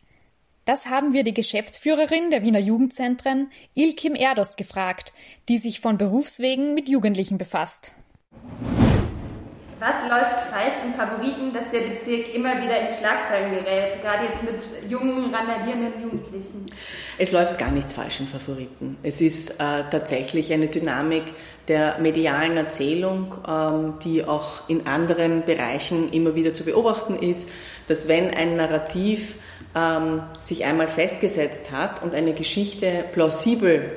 Das 0.65 0.87
haben 0.87 1.13
wir 1.13 1.23
die 1.23 1.33
Geschäftsführerin 1.33 2.29
der 2.29 2.43
Wiener 2.43 2.59
Jugendzentren, 2.59 3.51
Ilkim 3.75 4.15
Erdost, 4.15 4.55
gefragt, 4.55 5.13
die 5.47 5.57
sich 5.57 5.79
von 5.79 5.97
Berufswegen 5.97 6.75
mit 6.75 6.87
Jugendlichen 6.87 7.37
befasst. 7.37 7.93
Was 9.79 10.09
läuft 10.09 10.51
falsch 10.51 10.75
im 10.85 10.93
Favoriten, 10.93 11.53
dass 11.53 11.63
der 11.71 11.87
Bezirk 11.87 12.35
immer 12.35 12.61
wieder 12.61 12.81
in 12.81 12.93
Schlagzeilen 12.93 13.51
gerät, 13.51 14.01
gerade 14.01 14.25
jetzt 14.25 14.43
mit 14.43 14.91
jungen, 14.91 15.33
randalierenden 15.33 16.01
Jugendlichen? 16.03 16.65
Es 17.17 17.31
läuft 17.31 17.57
gar 17.57 17.71
nichts 17.71 17.93
falsch 17.93 18.19
im 18.19 18.27
Favoriten. 18.27 18.97
Es 19.03 19.21
ist 19.21 19.51
äh, 19.51 19.83
tatsächlich 19.89 20.51
eine 20.51 20.67
Dynamik 20.67 21.33
der 21.69 21.97
medialen 21.99 22.57
Erzählung, 22.57 23.35
ähm, 23.47 23.93
die 24.03 24.25
auch 24.25 24.67
in 24.67 24.85
anderen 24.85 25.45
Bereichen 25.45 26.11
immer 26.11 26.35
wieder 26.35 26.53
zu 26.53 26.65
beobachten 26.65 27.15
ist, 27.15 27.47
dass 27.87 28.09
wenn 28.09 28.33
ein 28.33 28.57
Narrativ 28.57 29.35
ähm, 29.75 30.23
sich 30.41 30.65
einmal 30.65 30.89
festgesetzt 30.89 31.71
hat 31.71 32.03
und 32.03 32.15
eine 32.15 32.33
Geschichte 32.33 33.05
plausibel 33.13 33.93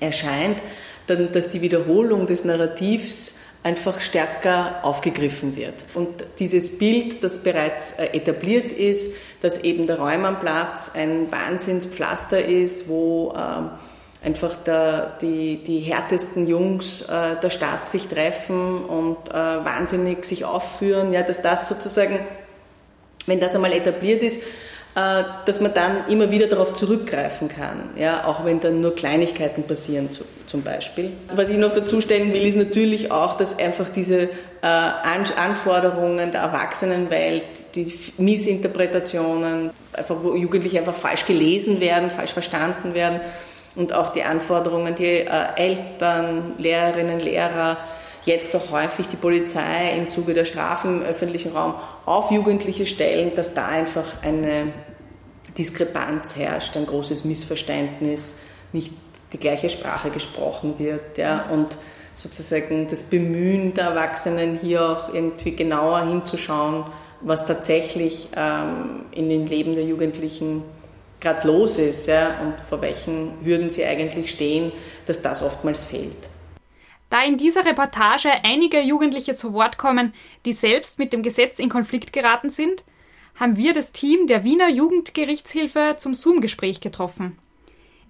erscheint, 0.00 0.62
dann, 1.06 1.32
dass 1.32 1.50
die 1.50 1.60
Wiederholung 1.60 2.26
des 2.26 2.46
Narrativs 2.46 3.37
einfach 3.68 4.00
stärker 4.00 4.80
aufgegriffen 4.82 5.54
wird. 5.54 5.74
Und 5.92 6.24
dieses 6.38 6.78
Bild, 6.78 7.22
das 7.22 7.42
bereits 7.42 7.92
äh, 7.92 8.06
etabliert 8.16 8.72
ist, 8.72 9.14
dass 9.42 9.58
eben 9.58 9.86
der 9.86 9.98
Räumannplatz 9.98 10.92
ein 10.94 11.30
Wahnsinnspflaster 11.30 12.42
ist, 12.42 12.88
wo 12.88 13.34
ähm, 13.36 13.70
einfach 14.24 14.56
der, 14.56 15.18
die, 15.20 15.62
die 15.62 15.80
härtesten 15.80 16.46
Jungs 16.46 17.02
äh, 17.02 17.36
der 17.42 17.50
Stadt 17.50 17.90
sich 17.90 18.08
treffen 18.08 18.84
und 18.84 19.28
äh, 19.28 19.34
wahnsinnig 19.34 20.24
sich 20.24 20.46
aufführen, 20.46 21.12
ja, 21.12 21.22
dass 21.22 21.42
das 21.42 21.68
sozusagen, 21.68 22.20
wenn 23.26 23.38
das 23.38 23.54
einmal 23.54 23.74
etabliert 23.74 24.22
ist, 24.22 24.40
dass 25.44 25.60
man 25.60 25.74
dann 25.74 26.08
immer 26.08 26.30
wieder 26.30 26.46
darauf 26.46 26.74
zurückgreifen 26.74 27.48
kann, 27.48 27.90
ja, 27.96 28.24
auch 28.24 28.44
wenn 28.44 28.58
dann 28.58 28.80
nur 28.80 28.94
Kleinigkeiten 28.94 29.62
passieren 29.64 30.08
zum 30.46 30.62
Beispiel. 30.62 31.12
Was 31.34 31.50
ich 31.50 31.58
noch 31.58 31.74
dazu 31.74 32.00
stellen 32.00 32.32
will, 32.32 32.46
ist 32.46 32.56
natürlich 32.56 33.12
auch, 33.12 33.36
dass 33.36 33.58
einfach 33.58 33.90
diese 33.90 34.22
äh, 34.22 34.28
Anforderungen 34.62 36.32
der 36.32 36.40
Erwachsenenwelt, 36.40 37.44
die 37.74 37.94
Missinterpretationen, 38.16 39.70
einfach 39.92 40.16
wo 40.22 40.34
Jugendliche 40.34 40.78
einfach 40.78 40.94
falsch 40.94 41.26
gelesen 41.26 41.80
werden, 41.80 42.10
falsch 42.10 42.32
verstanden 42.32 42.94
werden 42.94 43.20
und 43.76 43.92
auch 43.92 44.10
die 44.10 44.22
Anforderungen, 44.22 44.94
die 44.94 45.04
äh, 45.04 45.28
Eltern, 45.56 46.54
Lehrerinnen, 46.58 47.20
Lehrer, 47.20 47.76
jetzt 48.28 48.54
auch 48.54 48.70
häufig 48.70 49.08
die 49.08 49.16
Polizei 49.16 49.96
im 49.96 50.10
Zuge 50.10 50.34
der 50.34 50.44
Strafen 50.44 51.00
im 51.00 51.06
öffentlichen 51.06 51.52
Raum 51.52 51.74
auf 52.06 52.30
Jugendliche 52.30 52.86
stellen, 52.86 53.34
dass 53.34 53.54
da 53.54 53.66
einfach 53.66 54.22
eine 54.22 54.72
Diskrepanz 55.56 56.36
herrscht, 56.36 56.76
ein 56.76 56.86
großes 56.86 57.24
Missverständnis, 57.24 58.40
nicht 58.72 58.92
die 59.32 59.38
gleiche 59.38 59.70
Sprache 59.70 60.10
gesprochen 60.10 60.78
wird. 60.78 61.18
Ja, 61.18 61.46
und 61.50 61.78
sozusagen 62.14 62.86
das 62.88 63.02
Bemühen 63.02 63.74
der 63.74 63.86
Erwachsenen 63.86 64.58
hier 64.58 64.88
auch 64.88 65.12
irgendwie 65.12 65.56
genauer 65.56 66.02
hinzuschauen, 66.02 66.84
was 67.20 67.46
tatsächlich 67.46 68.28
ähm, 68.36 69.06
in 69.10 69.28
den 69.28 69.46
Leben 69.46 69.74
der 69.74 69.84
Jugendlichen 69.84 70.62
gerade 71.20 71.48
los 71.48 71.78
ist 71.78 72.06
ja, 72.06 72.36
und 72.42 72.60
vor 72.60 72.80
welchen 72.80 73.32
Hürden 73.42 73.70
sie 73.70 73.84
eigentlich 73.84 74.30
stehen, 74.30 74.72
dass 75.06 75.20
das 75.20 75.42
oftmals 75.42 75.82
fehlt. 75.82 76.30
Da 77.10 77.22
in 77.22 77.38
dieser 77.38 77.64
Reportage 77.64 78.30
einige 78.44 78.80
Jugendliche 78.80 79.34
zu 79.34 79.54
Wort 79.54 79.78
kommen, 79.78 80.12
die 80.44 80.52
selbst 80.52 80.98
mit 80.98 81.12
dem 81.12 81.22
Gesetz 81.22 81.58
in 81.58 81.70
Konflikt 81.70 82.12
geraten 82.12 82.50
sind, 82.50 82.84
haben 83.34 83.56
wir 83.56 83.72
das 83.72 83.92
Team 83.92 84.26
der 84.26 84.44
Wiener 84.44 84.68
Jugendgerichtshilfe 84.68 85.94
zum 85.96 86.14
Zoom-Gespräch 86.14 86.80
getroffen. 86.80 87.38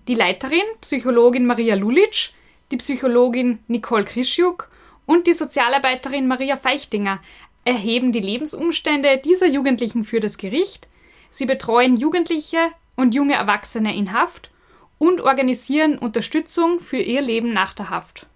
Die 0.09 0.15
Leiterin, 0.15 0.63
Psychologin 0.81 1.47
Maria 1.47 1.75
Lulic, 1.75 2.31
die 2.71 2.79
Psychologin 2.79 3.61
Nicole 3.69 4.05
Krischuk 4.05 4.71
und 5.07 5.27
die 5.27 5.35
Sozialarbeiterin 5.35 6.27
Maria 6.27 6.57
Feichtinger 6.57 7.21
erheben 7.65 8.13
die 8.13 8.21
Lebensumstände 8.21 9.19
dieser 9.19 9.47
Jugendlichen 9.47 10.05
für 10.05 10.21
das 10.21 10.39
Gericht, 10.39 10.89
sie 11.31 11.45
betreuen 11.45 11.97
Jugendliche 11.97 12.59
und 12.97 13.15
junge 13.15 13.35
Erwachsene 13.35 13.95
in 13.95 14.13
Haft 14.13 14.51
und 14.97 15.21
organisieren 15.21 15.99
Unterstützung 15.99 16.81
für 16.81 16.97
ihr 16.97 17.21
Leben 17.21 17.53
nach 17.53 17.75
der 17.75 17.91
Haft. 17.91 18.27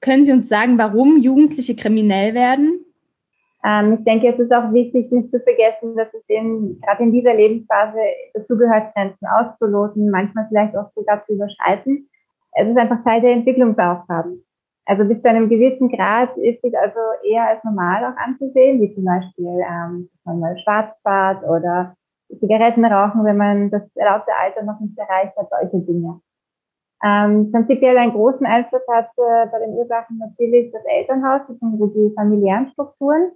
Können 0.00 0.24
Sie 0.24 0.32
uns 0.32 0.48
sagen, 0.48 0.78
warum 0.78 1.18
Jugendliche 1.18 1.74
kriminell 1.74 2.34
werden? 2.34 2.84
Ähm, 3.64 3.94
ich 3.98 4.04
denke, 4.04 4.28
es 4.28 4.38
ist 4.38 4.52
auch 4.52 4.72
wichtig, 4.72 5.10
nicht 5.10 5.32
zu 5.32 5.40
vergessen, 5.40 5.96
dass 5.96 6.12
es 6.14 6.28
in, 6.28 6.80
gerade 6.80 7.02
in 7.02 7.12
dieser 7.12 7.34
Lebensphase 7.34 7.98
dazugehört, 8.34 8.94
Grenzen 8.94 9.26
auszuloten, 9.26 10.10
manchmal 10.10 10.46
vielleicht 10.48 10.76
auch 10.76 10.90
sogar 10.94 11.20
zu 11.22 11.34
überschreiten. 11.34 12.08
Es 12.52 12.68
ist 12.68 12.78
einfach 12.78 13.02
Teil 13.04 13.20
der 13.20 13.32
Entwicklungsaufgaben. 13.32 14.44
Also 14.86 15.04
bis 15.04 15.20
zu 15.20 15.28
einem 15.28 15.48
gewissen 15.48 15.90
Grad 15.90 16.34
ist 16.38 16.64
es 16.64 16.74
also 16.74 16.98
eher 17.22 17.48
als 17.48 17.62
normal 17.62 18.04
auch 18.04 18.16
anzusehen, 18.16 18.80
wie 18.80 18.94
zum 18.94 19.04
Beispiel, 19.04 19.60
ähm, 19.68 20.08
dass 20.24 20.34
man 20.34 21.42
oder 21.44 21.94
Zigaretten 22.40 22.84
rauchen, 22.84 23.24
wenn 23.24 23.36
man 23.36 23.70
das 23.70 23.82
erlaubte 23.96 24.32
Alter 24.34 24.62
noch 24.62 24.80
nicht 24.80 24.96
erreicht 24.98 25.36
hat, 25.36 25.48
solche 25.50 25.84
Dinge. 25.84 26.20
Ähm, 27.04 27.52
prinzipiell 27.52 27.96
einen 27.96 28.12
großen 28.12 28.44
Einfluss 28.44 28.82
hat 28.90 29.10
äh, 29.16 29.46
bei 29.50 29.60
den 29.60 29.74
Ursachen 29.74 30.18
natürlich 30.18 30.72
das 30.72 30.82
Elternhaus 30.84 31.42
bzw. 31.46 31.86
die 31.94 32.14
familiären 32.14 32.70
Strukturen. 32.72 33.32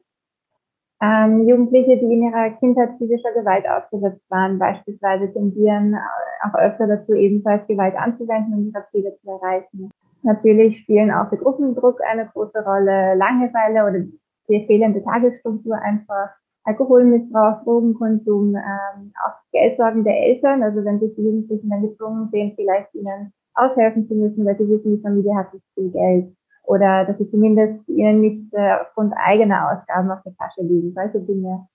Ähm, 1.01 1.49
Jugendliche, 1.49 1.97
die 1.97 2.13
in 2.13 2.23
ihrer 2.23 2.51
Kindheit 2.59 2.91
physischer 2.99 3.33
Gewalt 3.33 3.69
ausgesetzt 3.69 4.23
waren, 4.29 4.59
beispielsweise 4.59 5.33
tendieren 5.33 5.97
auch 6.45 6.55
öfter 6.59 6.87
dazu, 6.87 7.15
ebenfalls 7.15 7.67
Gewalt 7.67 7.97
anzuwenden, 7.97 8.55
um 8.55 8.69
ihre 8.69 8.87
Ziele 8.91 9.17
zu 9.21 9.31
erreichen. 9.31 9.91
Natürlich 10.23 10.79
spielen 10.79 11.11
auch 11.11 11.29
der 11.31 11.39
Gruppendruck 11.39 12.01
eine 12.09 12.27
große 12.27 12.65
Rolle, 12.65 13.15
Langeweile 13.15 13.83
oder 13.83 14.07
die 14.49 14.67
fehlende 14.67 15.03
Tagesstruktur 15.03 15.77
einfach, 15.77 16.31
Alkoholmissbrauch, 16.65 17.65
Drogenkonsum, 17.65 18.55
ähm, 18.55 19.13
auch 19.27 19.35
Geldsorgen 19.51 20.05
der 20.05 20.17
Eltern, 20.17 20.63
also 20.63 20.85
wenn 20.85 21.01
sich 21.01 21.15
die 21.17 21.25
Jugendlichen 21.25 21.69
dann 21.69 21.83
gezwungen 21.83 22.29
sehen, 22.31 22.53
vielleicht 22.55 22.95
ihnen 22.95 23.33
aushelfen 23.55 24.07
zu 24.07 24.15
müssen, 24.15 24.45
weil 24.45 24.57
sie 24.57 24.69
wissen, 24.69 24.97
die 24.97 25.03
Familie 25.03 25.35
hat 25.35 25.53
nicht 25.53 25.67
viel 25.75 25.91
Geld 25.91 26.33
oder 26.65 27.05
dass 27.05 27.19
sie 27.19 27.31
zumindest 27.31 27.89
ihnen 27.89 28.21
nicht 28.21 28.53
äh, 28.53 28.77
aufgrund 28.81 29.13
eigener 29.17 29.73
Ausgaben 29.73 30.11
auf 30.11 30.23
der 30.25 30.35
Tasche 30.37 30.63
liegen, 30.63 30.93
solche 30.95 31.21
Dinge. 31.21 31.67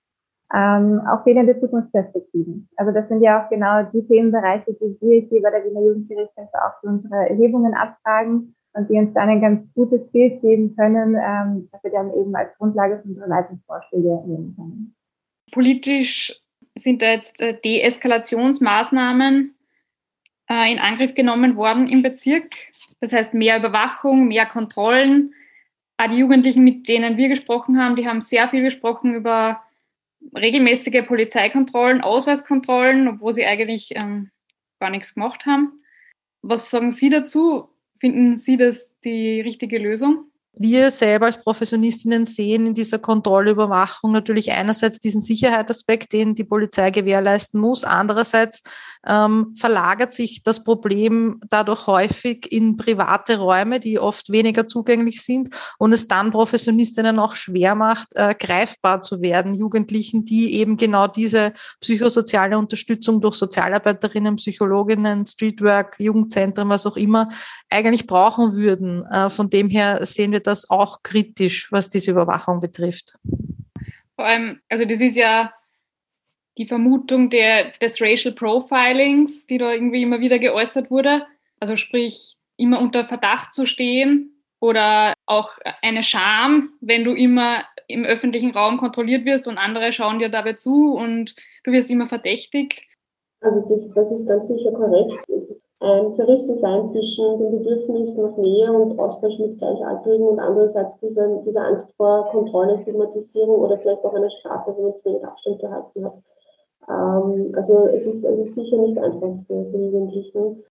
Ähm, 0.53 1.01
auch 1.01 1.23
fehlende 1.23 1.59
Zukunftsperspektiven. 1.59 2.69
Also 2.77 2.93
das 2.93 3.09
sind 3.09 3.21
ja 3.21 3.43
auch 3.43 3.49
genau 3.49 3.83
die 3.91 4.07
Themenbereiche, 4.07 4.73
die 4.79 4.97
wir 5.01 5.21
hier 5.21 5.41
bei 5.41 5.51
der 5.51 5.65
Wiener 5.65 5.81
Jugendgerichtshilfe 5.81 6.53
auch 6.53 6.79
für 6.79 6.87
unsere 6.87 7.29
Erhebungen 7.29 7.73
abfragen 7.73 8.55
und 8.73 8.89
die 8.89 8.97
uns 8.97 9.13
dann 9.13 9.27
ein 9.27 9.41
ganz 9.41 9.67
gutes 9.73 10.09
Bild 10.11 10.39
geben 10.41 10.73
können, 10.77 11.15
ähm, 11.15 11.67
dass 11.71 11.83
wir 11.83 11.91
dann 11.91 12.13
eben 12.13 12.33
als 12.33 12.55
Grundlage 12.57 12.99
für 12.99 13.09
unsere 13.09 13.27
Leitungsvorschläge 13.27 14.23
nehmen 14.25 14.55
können. 14.55 14.95
Politisch 15.51 16.41
sind 16.75 17.01
da 17.01 17.07
jetzt 17.07 17.41
äh, 17.41 17.59
Deeskalationsmaßnahmen 17.59 19.56
äh, 20.49 20.71
in 20.71 20.79
Angriff 20.79 21.13
genommen 21.13 21.55
worden 21.55 21.87
im 21.87 22.01
Bezirk. 22.01 22.55
Das 22.99 23.13
heißt 23.13 23.33
mehr 23.33 23.57
Überwachung, 23.57 24.27
mehr 24.27 24.45
Kontrollen. 24.45 25.33
Auch 25.97 26.07
die 26.07 26.17
Jugendlichen, 26.17 26.63
mit 26.63 26.87
denen 26.87 27.17
wir 27.17 27.29
gesprochen 27.29 27.79
haben, 27.79 27.95
die 27.95 28.07
haben 28.07 28.21
sehr 28.21 28.49
viel 28.49 28.63
gesprochen 28.63 29.15
über 29.15 29.63
regelmäßige 30.35 31.05
Polizeikontrollen, 31.05 32.01
Ausweiskontrollen, 32.01 33.07
obwohl 33.07 33.33
sie 33.33 33.45
eigentlich 33.45 33.95
ähm, 33.95 34.31
gar 34.79 34.89
nichts 34.89 35.13
gemacht 35.13 35.45
haben. 35.45 35.81
Was 36.41 36.69
sagen 36.69 36.91
Sie 36.91 37.09
dazu? 37.09 37.69
Finden 37.99 38.37
Sie 38.37 38.57
das 38.57 38.93
die 39.01 39.41
richtige 39.41 39.79
Lösung? 39.79 40.31
Wir 40.59 40.91
selber 40.91 41.27
als 41.27 41.41
Professionistinnen 41.41 42.25
sehen 42.25 42.67
in 42.67 42.73
dieser 42.73 42.99
Kontrollüberwachung 42.99 44.11
natürlich 44.11 44.51
einerseits 44.51 44.99
diesen 44.99 45.21
Sicherheitsaspekt, 45.21 46.13
den 46.13 46.35
die 46.35 46.43
Polizei 46.43 46.91
gewährleisten 46.91 47.59
muss. 47.59 47.83
Andererseits 47.83 48.63
ähm, 49.05 49.55
verlagert 49.57 50.13
sich 50.13 50.43
das 50.43 50.63
Problem 50.63 51.39
dadurch 51.49 51.87
häufig 51.87 52.51
in 52.51 52.77
private 52.77 53.37
Räume, 53.37 53.79
die 53.79 53.99
oft 53.99 54.31
weniger 54.31 54.67
zugänglich 54.67 55.21
sind 55.23 55.53
und 55.77 55.93
es 55.93 56.07
dann 56.07 56.31
Professionistinnen 56.31 57.19
auch 57.19 57.35
schwer 57.35 57.75
macht, 57.75 58.09
äh, 58.15 58.33
greifbar 58.33 59.01
zu 59.01 59.21
werden. 59.21 59.53
Jugendlichen, 59.53 60.25
die 60.25 60.53
eben 60.55 60.77
genau 60.77 61.07
diese 61.07 61.53
psychosoziale 61.81 62.57
Unterstützung 62.57 63.21
durch 63.21 63.35
Sozialarbeiterinnen, 63.35 64.37
Psychologinnen, 64.37 65.25
Streetwork, 65.25 65.95
Jugendzentren, 65.99 66.69
was 66.69 66.85
auch 66.85 66.97
immer, 66.97 67.29
eigentlich 67.69 68.07
brauchen 68.07 68.55
würden. 68.55 69.05
Äh, 69.05 69.29
von 69.29 69.49
dem 69.49 69.69
her 69.69 70.05
sehen 70.05 70.31
wir 70.31 70.41
das 70.47 70.69
auch 70.69 71.03
kritisch, 71.03 71.71
was 71.71 71.89
diese 71.89 72.11
Überwachung 72.11 72.59
betrifft. 72.59 73.17
Vor 74.15 74.25
allem, 74.25 74.61
also 74.69 74.85
das 74.85 74.99
ist 74.99 75.15
ja 75.15 75.53
die 76.57 76.65
Vermutung 76.65 77.29
der, 77.29 77.71
des 77.71 78.01
Racial 78.01 78.33
Profilings, 78.33 79.45
die 79.45 79.57
da 79.57 79.71
irgendwie 79.71 80.01
immer 80.01 80.19
wieder 80.19 80.39
geäußert 80.39 80.89
wurde. 80.89 81.25
Also 81.59 81.77
sprich, 81.77 82.35
immer 82.55 82.79
unter 82.79 83.05
Verdacht 83.05 83.53
zu 83.53 83.65
stehen 83.67 84.31
oder 84.59 85.13
auch 85.27 85.51
eine 85.83 86.03
Scham, 86.03 86.71
wenn 86.81 87.03
du 87.03 87.13
immer 87.13 87.63
im 87.87 88.03
öffentlichen 88.03 88.51
Raum 88.51 88.77
kontrolliert 88.77 89.25
wirst 89.25 89.47
und 89.47 89.57
andere 89.57 89.93
schauen 89.93 90.19
dir 90.19 90.29
dabei 90.29 90.53
zu 90.53 90.93
und 90.93 91.35
du 91.63 91.71
wirst 91.71 91.91
immer 91.91 92.07
verdächtigt. 92.07 92.81
Also 93.41 93.61
das, 93.69 93.89
das 93.93 94.11
ist 94.11 94.27
ganz 94.27 94.47
sicher 94.47 94.71
korrekt. 94.71 95.29
Es 95.29 95.51
ist 95.51 95.63
ein 95.79 96.11
Zerrissensein 96.13 96.87
zwischen 96.87 97.37
dem 97.37 97.51
Bedürfnis 97.51 98.17
nach 98.17 98.35
Nähe 98.35 98.71
und 98.71 98.97
Austausch 98.97 99.37
mit 99.37 99.59
Gleichaltrigen 99.59 100.27
und 100.27 100.39
andererseits 100.39 100.99
diese, 101.01 101.43
diese 101.45 101.61
Angst 101.61 101.93
vor 101.97 102.29
Kontrolle, 102.31 102.77
Stigmatisierung 102.79 103.59
oder 103.59 103.77
vielleicht 103.77 104.03
auch 104.03 104.13
einer 104.15 104.29
Strafe, 104.29 104.73
wenn 104.75 104.85
man 104.85 104.95
zu 104.95 105.05
wenig 105.05 105.23
Abstand 105.23 105.59
gehalten 105.59 106.05
hat. 106.05 106.13
Ähm, 106.89 107.51
also 107.55 107.87
es 107.89 108.07
ist, 108.07 108.23
es 108.23 108.39
ist 108.39 108.55
sicher 108.55 108.77
nicht 108.77 108.97
einfach 108.97 109.29
für 109.45 109.65
die 109.71 109.85
Jugendlichen. 109.85 110.63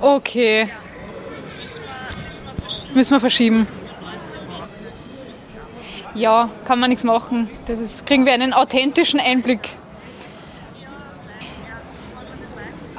Okay. 0.00 0.68
Müssen 2.94 3.12
wir 3.12 3.20
verschieben. 3.20 3.66
Ja, 6.14 6.50
kann 6.64 6.80
man 6.80 6.90
nichts 6.90 7.04
machen. 7.04 7.48
Das 7.66 7.78
ist, 7.78 8.06
kriegen 8.06 8.26
wir 8.26 8.32
einen 8.32 8.52
authentischen 8.52 9.20
Einblick. 9.20 9.76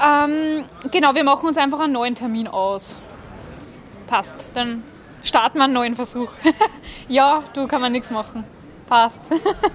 Ähm, 0.01 0.65
genau, 0.89 1.13
wir 1.13 1.23
machen 1.23 1.47
uns 1.47 1.57
einfach 1.57 1.79
einen 1.79 1.93
neuen 1.93 2.15
Termin 2.15 2.47
aus. 2.47 2.95
Passt. 4.07 4.45
Dann 4.53 4.83
starten 5.23 5.57
wir 5.59 5.65
einen 5.65 5.73
neuen 5.73 5.95
Versuch. 5.95 6.31
ja, 7.07 7.43
du 7.53 7.67
kann 7.67 7.81
man 7.81 7.91
nichts 7.91 8.09
machen. 8.09 8.43
Passt. 8.87 9.21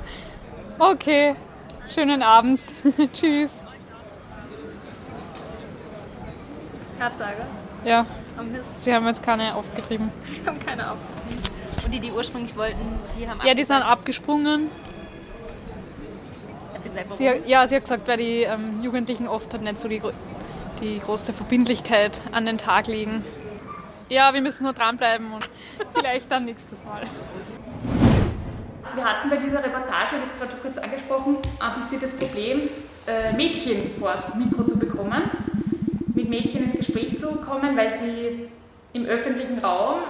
okay. 0.78 1.36
Schönen 1.94 2.22
Abend. 2.22 2.60
Tschüss. 3.12 3.52
Absage? 6.98 7.46
Ja. 7.84 8.06
Mist. 8.50 8.84
Sie 8.84 8.94
haben 8.94 9.06
jetzt 9.06 9.22
keine 9.22 9.54
aufgetrieben. 9.54 10.10
Sie 10.24 10.44
haben 10.46 10.58
keine 10.58 10.90
aufgetrieben. 10.90 11.55
Und 11.86 11.92
die, 11.92 12.00
die 12.00 12.10
ursprünglich 12.10 12.56
wollten, 12.56 12.98
die 13.16 13.30
haben 13.30 13.40
Ja, 13.46 13.54
die 13.54 13.62
sind 13.62 13.76
abgesprungen. 13.76 14.72
Hat 16.74 16.82
sie 16.82 16.90
gesagt, 16.90 17.06
warum? 17.10 17.16
Sie, 17.16 17.48
ja, 17.48 17.68
sie 17.68 17.76
hat 17.76 17.84
gesagt, 17.84 18.08
weil 18.08 18.16
die 18.16 18.42
ähm, 18.42 18.82
Jugendlichen 18.82 19.28
oft 19.28 19.52
halt 19.52 19.62
nicht 19.62 19.78
so 19.78 19.86
die, 19.86 20.02
die 20.80 20.98
große 20.98 21.32
Verbindlichkeit 21.32 22.20
an 22.32 22.44
den 22.44 22.58
Tag 22.58 22.88
legen. 22.88 23.24
Ja, 24.08 24.34
wir 24.34 24.40
müssen 24.40 24.64
nur 24.64 24.72
dranbleiben 24.72 25.32
und 25.32 25.48
vielleicht 25.94 26.28
dann 26.28 26.46
nächstes 26.46 26.82
Mal. 26.82 27.02
Wir 28.96 29.04
hatten 29.04 29.30
bei 29.30 29.36
dieser 29.36 29.62
Reportage, 29.62 30.16
jetzt 30.24 30.40
gerade 30.40 30.56
kurz 30.60 30.78
angesprochen, 30.78 31.36
ein 31.60 31.80
bisschen 31.80 32.00
das 32.00 32.16
Problem, 32.16 32.62
äh, 33.06 33.32
Mädchen 33.34 33.92
vors 34.00 34.34
Mikro 34.34 34.64
zu 34.64 34.76
bekommen, 34.76 35.22
mit 36.16 36.28
Mädchen 36.28 36.64
ins 36.64 36.76
Gespräch 36.76 37.16
zu 37.16 37.28
kommen, 37.36 37.76
weil 37.76 37.94
sie 37.94 38.48
im 38.92 39.06
öffentlichen 39.06 39.60
Raum 39.60 40.00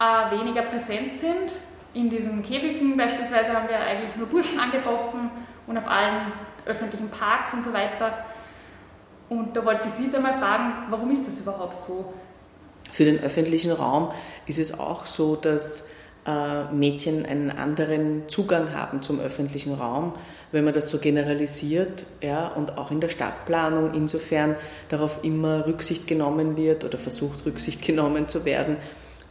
äh, 0.00 0.38
weniger 0.38 0.62
präsent 0.62 1.16
sind. 1.16 1.52
In 1.92 2.10
diesen 2.10 2.42
Käfigen 2.42 2.96
beispielsweise 2.96 3.52
haben 3.52 3.68
wir 3.68 3.78
eigentlich 3.78 4.16
nur 4.16 4.26
Burschen 4.26 4.58
angetroffen 4.58 5.30
und 5.66 5.78
auf 5.78 5.86
allen 5.86 6.32
öffentlichen 6.66 7.08
Parks 7.08 7.52
und 7.52 7.64
so 7.64 7.72
weiter. 7.72 8.24
Und 9.28 9.56
da 9.56 9.64
wollte 9.64 9.88
ich 9.88 9.94
Sie 9.94 10.04
jetzt 10.04 10.16
einmal 10.16 10.38
fragen, 10.38 10.72
warum 10.90 11.10
ist 11.10 11.26
das 11.26 11.38
überhaupt 11.38 11.80
so? 11.80 12.12
Für 12.92 13.04
den 13.04 13.20
öffentlichen 13.20 13.72
Raum 13.72 14.10
ist 14.46 14.58
es 14.58 14.78
auch 14.78 15.06
so, 15.06 15.36
dass 15.36 15.88
äh, 16.26 16.72
Mädchen 16.72 17.26
einen 17.26 17.50
anderen 17.50 18.28
Zugang 18.28 18.74
haben 18.74 19.02
zum 19.02 19.20
öffentlichen 19.20 19.74
Raum, 19.74 20.12
wenn 20.52 20.64
man 20.64 20.72
das 20.72 20.88
so 20.88 20.98
generalisiert, 20.98 22.06
ja, 22.22 22.48
und 22.48 22.78
auch 22.78 22.90
in 22.90 23.00
der 23.00 23.08
Stadtplanung 23.08 23.94
insofern 23.94 24.56
darauf 24.88 25.20
immer 25.22 25.66
Rücksicht 25.66 26.06
genommen 26.06 26.56
wird 26.56 26.84
oder 26.84 26.98
versucht 26.98 27.44
Rücksicht 27.46 27.82
genommen 27.82 28.28
zu 28.28 28.44
werden, 28.44 28.76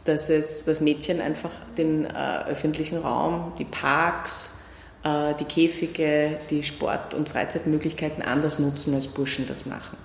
dass 0.04 0.28
es, 0.28 0.64
dass 0.64 0.80
Mädchen 0.80 1.20
einfach 1.20 1.52
den 1.76 2.04
äh, 2.04 2.44
öffentlichen 2.48 2.98
Raum, 2.98 3.52
die 3.58 3.64
Parks, 3.64 4.60
äh, 5.02 5.34
die 5.38 5.44
Käfige, 5.44 6.38
die 6.50 6.62
Sport- 6.62 7.14
und 7.14 7.28
Freizeitmöglichkeiten 7.28 8.22
anders 8.22 8.58
nutzen, 8.58 8.94
als 8.94 9.06
Burschen 9.06 9.46
das 9.46 9.66
machen. 9.66 9.96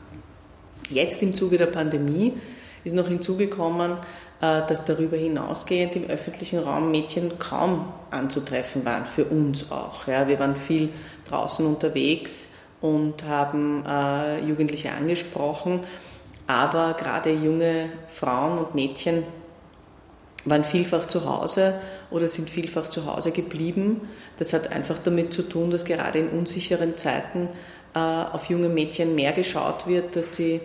Jetzt 0.89 1.21
im 1.21 1.33
Zuge 1.33 1.57
der 1.57 1.67
Pandemie 1.67 2.33
ist 2.83 2.95
noch 2.95 3.07
hinzugekommen, 3.07 3.97
äh, 4.41 4.61
dass 4.67 4.85
darüber 4.85 5.17
hinausgehend 5.17 5.95
im 5.95 6.05
öffentlichen 6.05 6.59
Raum 6.59 6.91
Mädchen 6.91 7.37
kaum 7.37 7.91
anzutreffen 8.09 8.85
waren, 8.85 9.05
für 9.05 9.25
uns 9.25 9.69
auch. 9.71 10.07
Ja, 10.07 10.27
wir 10.27 10.39
waren 10.39 10.55
viel 10.55 10.89
draußen 11.27 11.65
unterwegs 11.65 12.53
und 12.81 13.25
haben 13.25 13.85
äh, 13.85 14.39
Jugendliche 14.45 14.91
angesprochen, 14.93 15.81
aber 16.47 16.93
gerade 16.93 17.33
junge 17.33 17.89
Frauen 18.07 18.57
und 18.57 18.75
Mädchen 18.75 19.23
waren 20.49 20.63
vielfach 20.63 21.07
zu 21.07 21.25
Hause 21.25 21.75
oder 22.11 22.27
sind 22.27 22.49
vielfach 22.49 22.87
zu 22.87 23.05
Hause 23.05 23.31
geblieben. 23.31 24.09
Das 24.37 24.53
hat 24.53 24.71
einfach 24.71 24.97
damit 24.97 25.33
zu 25.33 25.43
tun, 25.43 25.71
dass 25.71 25.85
gerade 25.85 26.19
in 26.19 26.29
unsicheren 26.29 26.97
Zeiten 26.97 27.49
äh, 27.93 27.99
auf 27.99 28.45
junge 28.45 28.69
Mädchen 28.69 29.15
mehr 29.15 29.31
geschaut 29.31 29.87
wird, 29.87 30.15
dass 30.15 30.35
sie 30.35 30.61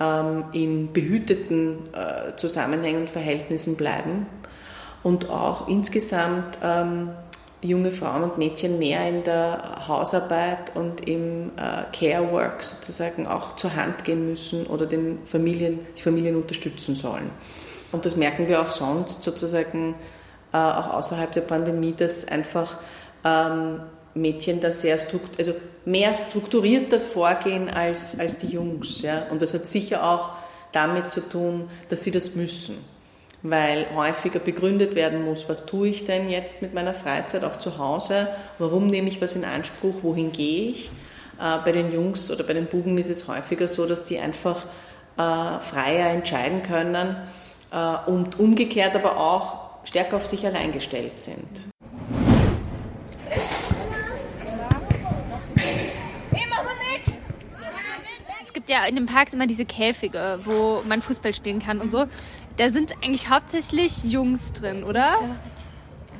ähm, 0.00 0.44
in 0.52 0.92
behüteten 0.92 1.78
äh, 1.92 2.36
Zusammenhängen 2.36 3.02
und 3.02 3.10
Verhältnissen 3.10 3.76
bleiben 3.76 4.26
und 5.02 5.30
auch 5.30 5.68
insgesamt 5.68 6.58
ähm, 6.62 7.10
junge 7.62 7.90
Frauen 7.90 8.22
und 8.22 8.38
Mädchen 8.38 8.78
mehr 8.78 9.08
in 9.08 9.22
der 9.22 9.86
Hausarbeit 9.88 10.74
und 10.74 11.08
im 11.08 11.52
äh, 11.56 11.84
Care 11.92 12.30
Work 12.32 12.62
sozusagen 12.62 13.26
auch 13.26 13.56
zur 13.56 13.74
Hand 13.74 14.04
gehen 14.04 14.28
müssen 14.28 14.66
oder 14.66 14.86
den 14.86 15.20
Familien, 15.26 15.80
die 15.96 16.02
Familien 16.02 16.36
unterstützen 16.36 16.94
sollen. 16.94 17.30
Und 17.96 18.04
das 18.04 18.14
merken 18.14 18.46
wir 18.46 18.60
auch 18.60 18.72
sonst 18.72 19.22
sozusagen 19.22 19.94
äh, 20.52 20.58
auch 20.58 20.92
außerhalb 20.92 21.32
der 21.32 21.40
Pandemie, 21.40 21.94
dass 21.96 22.28
einfach 22.28 22.76
ähm, 23.24 23.80
Mädchen 24.12 24.60
da 24.60 24.70
sehr 24.70 24.98
strukt 24.98 25.38
also 25.38 25.54
mehr 25.86 26.12
strukturierter 26.12 27.00
vorgehen 27.00 27.70
als, 27.70 28.20
als 28.20 28.36
die 28.36 28.48
Jungs. 28.48 29.00
Ja? 29.00 29.28
Und 29.30 29.40
das 29.40 29.54
hat 29.54 29.66
sicher 29.66 30.06
auch 30.06 30.32
damit 30.72 31.10
zu 31.10 31.26
tun, 31.26 31.70
dass 31.88 32.04
sie 32.04 32.10
das 32.10 32.34
müssen. 32.34 32.76
Weil 33.40 33.86
häufiger 33.94 34.40
begründet 34.40 34.94
werden 34.94 35.24
muss, 35.24 35.48
was 35.48 35.64
tue 35.64 35.88
ich 35.88 36.04
denn 36.04 36.28
jetzt 36.28 36.60
mit 36.60 36.74
meiner 36.74 36.92
Freizeit 36.92 37.44
auch 37.44 37.56
zu 37.56 37.78
Hause, 37.78 38.28
warum 38.58 38.88
nehme 38.88 39.08
ich 39.08 39.22
was 39.22 39.36
in 39.36 39.44
Anspruch, 39.46 39.94
wohin 40.02 40.32
gehe 40.32 40.68
ich. 40.68 40.90
Äh, 41.40 41.64
bei 41.64 41.72
den 41.72 41.90
Jungs 41.90 42.30
oder 42.30 42.44
bei 42.44 42.52
den 42.52 42.66
Buben 42.66 42.98
ist 42.98 43.08
es 43.08 43.26
häufiger 43.26 43.68
so, 43.68 43.86
dass 43.86 44.04
die 44.04 44.18
einfach 44.18 44.66
äh, 45.16 45.60
freier 45.62 46.10
entscheiden 46.10 46.60
können 46.60 47.16
und 48.06 48.38
umgekehrt 48.38 48.94
aber 48.94 49.18
auch 49.18 49.66
stärker 49.84 50.16
auf 50.16 50.26
sich 50.26 50.46
allein 50.46 50.72
gestellt 50.72 51.18
sind. 51.18 51.70
Es 58.42 58.52
gibt 58.52 58.70
ja 58.70 58.84
in 58.86 58.96
den 58.96 59.06
Parks 59.06 59.32
immer 59.32 59.46
diese 59.46 59.64
Käfige, 59.64 60.40
wo 60.44 60.82
man 60.86 61.02
Fußball 61.02 61.34
spielen 61.34 61.60
kann 61.60 61.80
und 61.80 61.92
so. 61.92 62.06
Da 62.56 62.70
sind 62.70 62.94
eigentlich 63.04 63.28
hauptsächlich 63.28 64.02
Jungs 64.04 64.52
drin, 64.52 64.82
oder? 64.82 65.18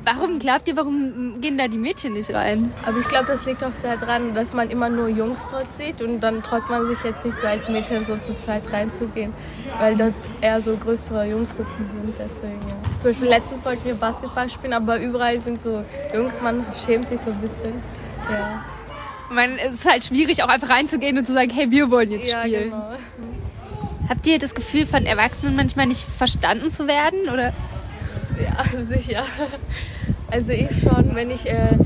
Warum 0.09 0.39
glaubt 0.39 0.69
ihr, 0.69 0.77
warum 0.77 1.41
gehen 1.41 1.59
da 1.59 1.67
die 1.67 1.79
Mädchen 1.79 2.13
nicht 2.13 2.33
rein? 2.33 2.73
Aber 2.85 2.99
ich 3.01 3.09
glaube, 3.09 3.27
das 3.27 3.45
liegt 3.45 3.65
auch 3.65 3.75
sehr 3.83 3.97
daran, 3.97 4.35
dass 4.37 4.53
man 4.53 4.71
immer 4.71 4.89
nur 4.89 5.09
Jungs 5.09 5.41
dort 5.51 5.67
sieht 5.77 6.01
und 6.01 6.21
dann 6.21 6.45
traut 6.45 6.71
man 6.71 6.87
sich 6.87 6.99
jetzt 7.03 7.25
nicht 7.25 7.41
so 7.41 7.47
als 7.49 7.69
Mädchen 7.69 8.05
so 8.07 8.17
zu 8.19 8.37
zweit 8.39 8.63
reinzugehen, 8.73 9.33
weil 9.81 9.97
dort 9.97 10.15
eher 10.41 10.61
so 10.61 10.77
größere 10.77 11.27
Jungsgruppen 11.29 11.91
sind. 11.91 12.15
Deswegen, 12.21 12.61
ja. 12.69 12.77
Zum 13.01 13.11
Beispiel 13.11 13.29
letztens 13.29 13.65
wollten 13.65 13.85
wir 13.85 13.95
Basketball 13.97 14.49
spielen, 14.49 14.75
aber 14.75 15.01
überall 15.01 15.41
sind 15.41 15.61
so 15.61 15.85
Jungs, 16.15 16.41
man 16.41 16.65
schämt 16.87 17.09
sich 17.09 17.21
so 17.21 17.31
ein 17.31 17.41
bisschen. 17.41 17.75
Ja. 18.31 18.65
man, 19.31 19.59
es 19.59 19.75
ist 19.75 19.91
halt 19.91 20.05
schwierig, 20.05 20.41
auch 20.45 20.49
einfach 20.49 20.71
reinzugehen 20.71 21.19
und 21.19 21.27
zu 21.27 21.33
sagen, 21.33 21.51
hey, 21.51 21.69
wir 21.73 21.91
wollen 21.91 22.13
jetzt 22.13 22.33
Ja, 22.33 22.43
spielen. 22.43 22.71
genau. 22.71 22.93
Habt 24.09 24.25
ihr 24.29 24.39
das 24.39 24.55
Gefühl, 24.55 24.87
von 24.87 25.05
Erwachsenen 25.05 25.57
manchmal 25.57 25.87
nicht 25.87 26.03
verstanden 26.09 26.71
zu 26.71 26.87
werden? 26.87 27.29
Oder? 27.29 27.53
Sicher. 28.89 29.25
Also 30.31 30.53
ich 30.53 30.69
schon, 30.81 31.15
wenn 31.15 31.31
ich 31.31 31.47
äh, 31.47 31.77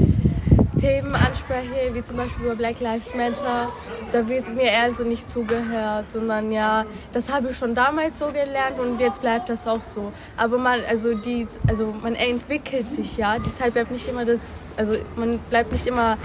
Themen 0.81 1.15
anspreche, 1.15 1.93
wie 1.93 2.03
zum 2.03 2.17
Beispiel 2.17 2.47
über 2.47 2.57
Black 2.57 2.81
Lives 2.81 3.15
Matter, 3.15 3.69
da 4.13 4.29
wird 4.29 4.49
mir 4.55 4.63
eher 4.63 4.93
so 4.93 5.05
nicht 5.05 5.29
zugehört, 5.29 6.09
sondern 6.09 6.51
ja, 6.51 6.87
das 7.13 7.31
habe 7.31 7.51
ich 7.51 7.57
schon 7.57 7.75
damals 7.75 8.19
so 8.19 8.27
gelernt 8.27 8.79
und 8.79 8.99
jetzt 8.99 9.21
bleibt 9.21 9.51
das 9.51 9.67
auch 9.69 9.83
so. 9.83 10.13
Aber 10.37 10.57
man, 10.59 10.81
also 10.89 11.15
die, 11.15 11.47
also 11.69 11.95
man 12.03 12.15
entwickelt 12.15 12.89
sich 12.91 13.19
ja, 13.19 13.39
die 13.39 13.55
Zeit 13.55 13.75
bleibt 13.75 13.91
nicht 13.91 14.09
immer 14.09 14.25
das, 14.25 14.41
also 14.77 14.95
man 15.17 15.39
bleibt 15.51 15.71
nicht 15.71 15.87
immer 15.87 16.17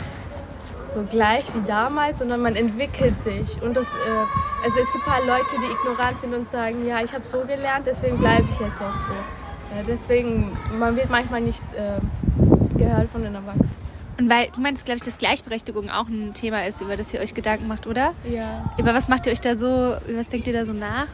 so 0.88 1.04
gleich 1.04 1.44
wie 1.54 1.68
damals, 1.68 2.20
sondern 2.20 2.42
man 2.42 2.56
entwickelt 2.56 3.16
sich. 3.26 3.62
Und 3.62 3.76
das, 3.76 3.86
äh, 3.88 4.64
also 4.64 4.80
es 4.80 4.92
gibt 4.94 5.06
ein 5.06 5.12
paar 5.12 5.26
Leute, 5.26 5.56
die 5.62 5.72
ignorant 5.72 6.22
sind 6.22 6.34
und 6.34 6.48
sagen, 6.48 6.88
ja, 6.88 7.02
ich 7.02 7.14
habe 7.14 7.26
so 7.26 7.40
gelernt, 7.40 7.86
deswegen 7.86 8.18
bleibe 8.18 8.48
ich 8.50 8.60
jetzt 8.60 8.82
auch 8.82 8.98
so. 9.06 9.14
Ja, 9.76 9.82
deswegen, 9.86 10.58
man 10.80 10.96
wird 10.96 11.10
manchmal 11.10 11.42
nicht 11.42 11.62
äh, 11.74 12.78
gehört 12.78 13.10
von 13.12 13.24
den 13.24 13.36
Erwachsenen. 13.36 13.76
Und 14.18 14.30
weil 14.30 14.48
du 14.56 14.62
meinst, 14.62 14.86
glaube 14.86 14.98
ich, 14.98 15.04
dass 15.04 15.18
Gleichberechtigung 15.18 15.90
auch 15.90 16.08
ein 16.08 16.34
Thema 16.34 16.66
ist, 16.66 16.80
über 16.80 16.96
das 16.96 17.14
ihr 17.14 17.20
euch 17.20 17.34
Gedanken 17.34 17.68
macht, 17.68 17.86
oder? 17.86 18.14
Ja. 18.24 18.74
Über 18.78 18.94
was 18.94 19.10
macht 19.10 19.26
ihr 19.26 19.34
euch 19.34 19.42
da 19.42 19.58
so, 19.58 19.96
über 20.08 20.20
was 20.20 20.30
denkt 20.30 20.48
ihr 20.48 20.54
da 20.54 20.66
so 20.66 20.72
nach? 20.72 21.08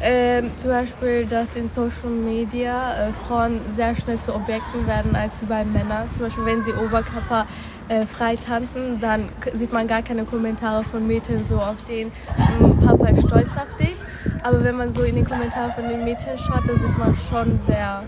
Ähm, 0.00 0.50
zum 0.56 0.70
Beispiel, 0.70 1.26
dass 1.26 1.54
in 1.54 1.68
Social 1.68 2.08
Media 2.10 3.08
äh, 3.08 3.12
Frauen 3.26 3.60
sehr 3.76 3.94
schnell 3.94 4.18
zu 4.18 4.34
Objekten 4.34 4.86
werden 4.86 5.14
als 5.14 5.42
wie 5.42 5.46
bei 5.46 5.64
Männern. 5.64 6.08
Zum 6.12 6.22
Beispiel, 6.22 6.46
wenn 6.46 6.64
sie 6.64 6.72
Oberkörper 6.72 7.46
äh, 7.92 8.06
frei 8.06 8.36
tanzen, 8.36 9.00
dann 9.00 9.28
sieht 9.54 9.72
man 9.72 9.86
gar 9.86 10.02
keine 10.02 10.24
Kommentare 10.24 10.82
von 10.84 11.06
Mädchen 11.06 11.44
so 11.44 11.56
auf 11.56 11.76
den 11.88 12.08
"Mm, 12.08 12.80
Papa 12.86 13.08
ist 13.08 13.26
stolz 13.26 13.50
auf 13.56 13.74
dich. 13.76 13.96
Aber 14.42 14.64
wenn 14.64 14.76
man 14.76 14.90
so 14.92 15.02
in 15.02 15.16
den 15.16 15.24
Kommentaren 15.26 15.72
von 15.72 15.88
den 15.88 16.02
Mädchen 16.04 16.36
schaut, 16.38 16.62
da 16.66 16.72
sieht 16.72 16.96
man 16.98 17.14
schon 17.28 17.60
sehr 17.66 18.02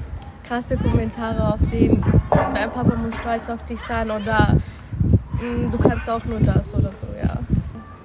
krasse 0.48 0.76
Kommentare 0.76 1.42
auf 1.54 1.60
den 1.72 2.02
dein 2.54 2.70
Papa 2.70 2.94
muss 2.96 3.14
stolz 3.20 3.48
auf 3.50 3.62
dich 3.66 3.80
sein 3.88 4.10
oder 4.10 4.56
"Mm, 5.40 5.70
du 5.70 5.78
kannst 5.78 6.08
auch 6.08 6.24
nur 6.24 6.40
das 6.40 6.72
oder 6.74 6.90
so, 7.00 7.06
ja. 7.22 7.36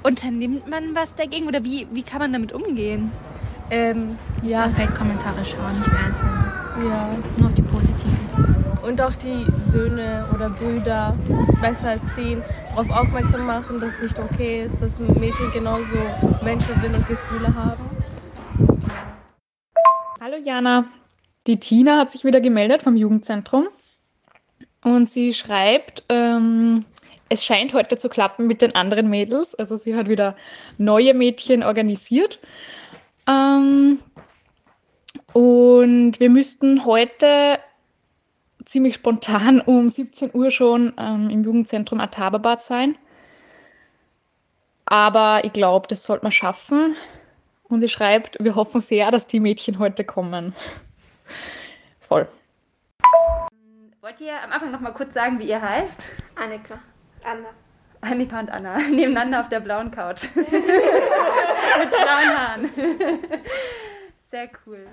Unternimmt 0.04 0.70
man 0.70 0.96
was 0.96 1.16
dagegen 1.16 1.48
oder 1.48 1.64
wie, 1.64 1.88
wie 1.92 2.04
kann 2.04 2.20
man 2.20 2.34
damit 2.34 2.52
umgehen? 2.54 3.12
Ähm, 3.72 4.18
ja. 4.42 4.68
Kommentare 4.98 5.44
schauen, 5.46 5.78
nicht 5.78 5.92
einzelne. 6.06 6.44
Ja. 6.90 7.10
Nur 7.38 7.48
auf. 7.50 7.59
Und 8.90 9.00
auch 9.02 9.14
die 9.14 9.46
Söhne 9.70 10.26
oder 10.34 10.50
Brüder 10.50 11.16
besser 11.62 11.92
erziehen, 11.92 12.42
darauf 12.70 12.90
aufmerksam 12.90 13.46
machen, 13.46 13.80
dass 13.80 13.94
es 13.94 14.02
nicht 14.02 14.20
okay 14.20 14.64
ist, 14.64 14.82
dass 14.82 14.98
Mädchen 14.98 15.52
genauso 15.54 15.94
Menschen 16.44 16.74
sind 16.82 16.96
und 16.96 17.08
Gefühle 17.08 17.54
haben. 17.54 17.86
Hallo 20.20 20.38
Jana, 20.44 20.86
die 21.46 21.60
Tina 21.60 22.00
hat 22.00 22.10
sich 22.10 22.24
wieder 22.24 22.42
gemeldet 22.42 22.82
vom 22.82 22.98
Jugendzentrum 22.98 23.68
und 24.84 25.08
sie 25.08 25.36
schreibt, 25.36 26.04
ähm, 26.10 26.84
es 27.30 27.46
scheint 27.46 27.76
heute 27.76 27.96
zu 27.96 28.10
klappen 28.10 28.48
mit 28.48 28.64
den 28.64 28.74
anderen 28.74 29.08
Mädels. 29.08 29.54
Also 29.54 29.78
sie 29.78 29.96
hat 29.96 30.10
wieder 30.10 30.36
neue 30.80 31.14
Mädchen 31.14 31.62
organisiert. 31.62 32.40
Ähm, 33.28 34.00
und 35.34 36.20
wir 36.20 36.30
müssten 36.32 36.86
heute 36.86 37.60
ziemlich 38.66 38.96
spontan 38.96 39.62
um 39.66 39.90
17 39.90 40.32
Uhr 40.34 40.52
schon 40.52 40.94
ähm, 40.98 41.30
im 41.30 41.44
Jugendzentrum 41.44 42.00
Atababad 42.00 42.62
sein. 42.62 42.98
Aber 44.86 45.42
ich 45.44 45.54
glaube, 45.54 45.88
das 45.88 46.04
sollte 46.04 46.26
man 46.26 46.32
schaffen. 46.32 46.96
Und 47.64 47.82
sie 47.82 47.90
schreibt, 47.90 48.38
wir 48.44 48.56
hoffen 48.56 48.82
sehr, 48.82 49.12
dass 49.12 49.28
die 49.28 49.40
Mädchen 49.40 49.78
heute 49.78 50.04
kommen. 50.04 50.56
Voll. 52.08 52.28
Wollt 54.02 54.22
ihr 54.22 54.42
am 54.42 54.52
Anfang 54.52 54.72
noch 54.72 54.80
mal 54.80 54.94
kurz 54.94 55.14
sagen, 55.14 55.40
wie 55.40 55.48
ihr 55.48 55.62
heißt? 55.62 56.10
Annika. 56.36 56.80
Anna. 57.24 57.50
Annika 58.02 58.40
und 58.40 58.50
Anna, 58.50 58.78
nebeneinander 58.90 59.42
auf 59.42 59.50
der 59.50 59.60
blauen 59.60 59.92
Couch. 59.92 60.24
Mit 60.36 60.56
blauen 61.92 62.38
Haaren. 62.38 62.70
Sehr 64.32 64.50
cool. 64.66 64.88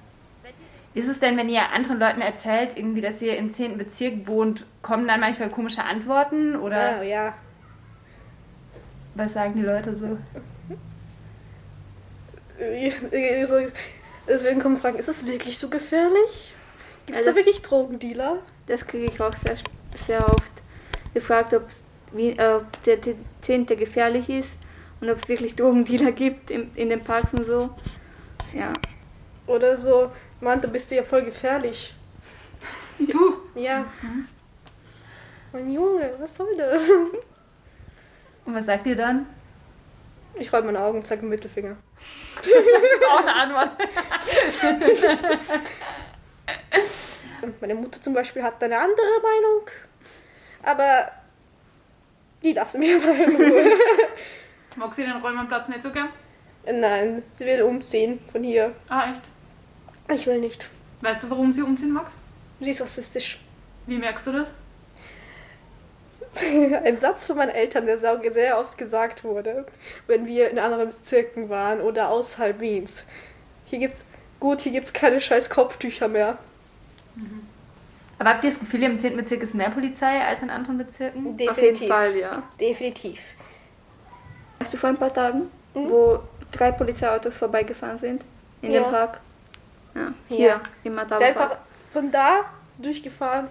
Wie 0.97 1.01
ist 1.01 1.09
es 1.09 1.21
denn, 1.21 1.37
wenn 1.37 1.51
ihr 1.51 1.61
anderen 1.75 1.99
Leuten 1.99 2.23
erzählt, 2.23 2.79
irgendwie, 2.79 3.03
dass 3.03 3.21
ihr 3.21 3.37
im 3.37 3.53
10. 3.53 3.77
Bezirk 3.77 4.27
wohnt, 4.27 4.65
kommen 4.81 5.07
dann 5.07 5.21
manchmal 5.21 5.51
komische 5.51 5.85
Antworten? 5.85 6.57
Oder 6.57 6.97
Ja, 6.97 7.03
ja. 7.03 7.35
was 9.15 9.35
sagen 9.35 9.53
die 9.57 9.61
Leute 9.61 9.95
so? 9.95 10.17
So, 13.47 13.71
Deswegen 14.27 14.59
kommen 14.59 14.79
Fragen, 14.79 14.97
ist 14.97 15.11
es 15.11 15.27
wirklich 15.27 15.59
so 15.59 15.69
gefährlich? 15.69 16.55
Gibt 17.05 17.19
es 17.19 17.27
Ja, 17.27 17.33
da 17.33 17.37
wirklich 17.37 17.61
Drogendealer? 17.61 18.39
Das 18.67 18.87
kriege 18.87 19.05
ich 19.05 19.21
auch 19.21 19.35
sehr, 19.45 19.57
sehr 20.07 20.27
oft 20.27 20.53
gefragt, 21.13 21.53
ob 21.53 21.67
wie, 22.13 22.31
äh, 22.31 22.61
der 22.87 22.97
der 22.97 23.17
Zehnte 23.43 23.77
gefährlich 23.77 24.31
ist 24.31 24.49
und 25.03 25.11
ob 25.11 25.19
es 25.19 25.29
wirklich 25.29 25.57
Drogendealer 25.57 26.13
gibt 26.25 26.51
in, 26.51 26.71
in 26.75 26.89
den 26.89 27.05
Parks 27.05 27.35
und 27.35 27.45
so. 27.45 27.69
Ja. 28.55 28.73
Oder 29.47 29.77
so, 29.77 30.11
Mann, 30.41 30.61
da 30.61 30.69
bist 30.69 30.91
du 30.91 30.97
ja 30.97 31.05
voll 31.05 31.23
gefährlich. 31.23 31.95
Du? 32.99 33.39
Ja. 33.55 33.85
Mein 35.53 35.73
Junge, 35.73 36.13
was 36.19 36.35
soll 36.35 36.57
das? 36.57 36.91
Und 36.91 38.55
was 38.55 38.67
sagt 38.67 38.87
ihr 38.87 38.97
dann? 38.97 39.27
Ich 40.35 40.53
roll 40.53 40.63
meine 40.63 40.81
Augen 40.81 40.99
und 40.99 41.07
zeige 41.07 41.23
den 41.23 41.31
Mittelfinger. 41.31 41.77
Das 42.37 42.47
ist 42.47 42.57
auch 43.11 43.21
eine 43.21 43.35
Antwort. 43.35 43.73
Meine 47.61 47.75
Mutter 47.75 48.01
zum 48.01 48.15
Beispiel 48.15 48.43
hat 48.43 48.63
eine 48.63 48.79
andere 48.79 49.21
Meinung, 49.23 49.69
aber 50.63 51.11
die 52.43 52.53
lassen 52.53 52.81
wir 52.81 52.99
mal 52.99 53.15
in 53.17 53.37
Ruhe. 53.37 53.71
Mag 54.77 54.95
sie 54.95 55.05
den 55.05 55.17
Räumerplatz 55.17 55.69
nicht 55.69 55.83
so 55.83 55.91
gern? 55.91 56.11
Nein, 56.71 57.23
sie 57.33 57.47
will 57.47 57.63
umziehen 57.63 58.21
von 58.31 58.43
hier. 58.43 58.75
Ah, 58.89 59.11
echt? 59.11 59.23
Ich 60.13 60.27
will 60.27 60.39
nicht. 60.39 60.69
Weißt 61.01 61.23
du, 61.25 61.31
warum 61.31 61.53
sie 61.53 61.63
umziehen 61.63 61.93
mag? 61.93 62.11
Sie 62.61 62.71
ist 62.71 62.81
rassistisch. 62.81 63.41
Wie 63.87 63.99
merkst 63.99 64.27
du 64.27 64.33
das? 64.33 64.51
Ein 66.85 66.99
Satz 66.99 67.27
von 67.27 67.37
meinen 67.37 67.51
Eltern, 67.51 67.87
der 67.87 67.99
sehr 67.99 68.21
sehr 68.33 68.59
oft 68.59 68.77
gesagt 68.77 69.25
wurde, 69.25 69.67
wenn 70.07 70.27
wir 70.27 70.51
in 70.51 70.59
anderen 70.59 70.89
Bezirken 70.91 71.49
waren 71.49 71.81
oder 71.81 72.11
außerhalb 72.11 72.61
Wiens. 72.61 73.05
Hier 73.65 73.79
gibt's, 73.79 74.05
gut, 74.39 74.61
hier 74.61 74.73
gibt's 74.73 74.93
keine 74.93 75.21
scheiß 75.21 75.49
Kopftücher 75.51 76.09
mehr. 76.09 76.39
Aber 78.19 78.31
habt 78.31 78.45
ihr 78.45 78.51
das 78.51 78.59
Gefühl, 78.59 78.83
im 78.83 78.99
10. 78.99 79.17
Bezirk 79.17 79.43
ist 79.43 79.55
mehr 79.55 79.71
Polizei 79.71 80.21
als 80.23 80.43
in 80.43 80.51
anderen 80.51 80.79
Bezirken? 80.79 81.39
Auf 81.49 81.61
jeden 81.61 81.89
Fall, 81.89 82.17
ja. 82.17 82.43
Definitiv. 82.61 83.21
Weißt 84.59 84.73
du, 84.73 84.77
vor 84.79 84.89
ein 84.89 84.97
paar 84.97 85.13
Tagen, 85.13 85.51
wo 85.75 86.21
drei 86.53 86.73
Polizeiautos 86.73 87.35
vorbeigefahren 87.35 87.99
sind 87.99 88.25
in 88.63 88.73
Ja. 88.73 88.83
dem 88.83 88.91
Park? 88.91 89.21
Ja, 89.97 90.13
hier 90.29 90.47
Ja. 90.47 90.61
im 90.85 90.93
Ist 90.93 90.97
Mataba 90.97 91.25
einfach 91.25 91.59
von 91.93 92.11
da 92.11 92.45
durchgefahren. 92.79 93.49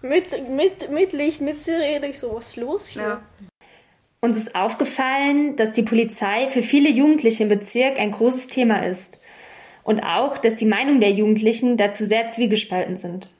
Mit, 0.00 0.48
mit, 0.48 0.90
mit 0.90 1.12
Licht, 1.12 1.40
mit 1.40 1.64
Sirene. 1.64 2.08
Ich 2.08 2.18
so, 2.18 2.34
was 2.34 2.48
ist 2.48 2.56
los 2.56 2.86
hier? 2.86 3.20
Uns 4.20 4.36
ist 4.36 4.54
aufgefallen, 4.54 5.56
dass 5.56 5.72
die 5.72 5.82
Polizei 5.82 6.48
für 6.48 6.62
viele 6.62 6.88
Jugendliche 6.88 7.44
im 7.44 7.48
Bezirk 7.48 7.98
ein 7.98 8.12
großes 8.12 8.46
Thema 8.46 8.84
ist. 8.86 9.20
Und 9.82 10.00
auch, 10.00 10.38
dass 10.38 10.56
die 10.56 10.66
Meinungen 10.66 11.00
der 11.00 11.12
Jugendlichen 11.12 11.76
dazu 11.76 12.04
sehr 12.04 12.30
zwiegespalten 12.30 12.96
sind. 12.96 13.32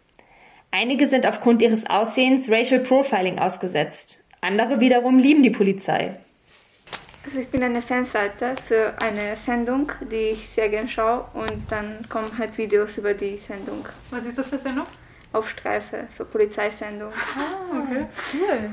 Einige 0.70 1.06
sind 1.06 1.26
aufgrund 1.26 1.62
ihres 1.62 1.86
Aussehens 1.86 2.50
Racial 2.50 2.80
Profiling 2.80 3.38
ausgesetzt. 3.38 4.24
Andere 4.40 4.80
wiederum 4.80 5.18
lieben 5.18 5.42
die 5.42 5.50
Polizei. 5.50 6.18
Also 7.28 7.40
ich 7.40 7.48
bin 7.48 7.62
eine 7.62 7.82
Fanseite 7.82 8.54
für 8.66 8.94
eine 9.02 9.36
Sendung, 9.36 9.92
die 10.10 10.30
ich 10.30 10.48
sehr 10.48 10.70
gern 10.70 10.88
schaue 10.88 11.26
und 11.34 11.70
dann 11.70 12.08
kommen 12.08 12.30
halt 12.38 12.56
Videos 12.56 12.96
über 12.96 13.12
die 13.12 13.36
Sendung. 13.36 13.84
Was 14.10 14.24
ist 14.24 14.38
das 14.38 14.48
für 14.48 14.56
Sendung? 14.56 14.86
Auf 15.34 15.50
Streife, 15.50 16.08
so 16.16 16.24
Polizeisendung. 16.24 17.12
Ah, 17.12 17.82
okay. 17.82 18.06
Cool. 18.32 18.70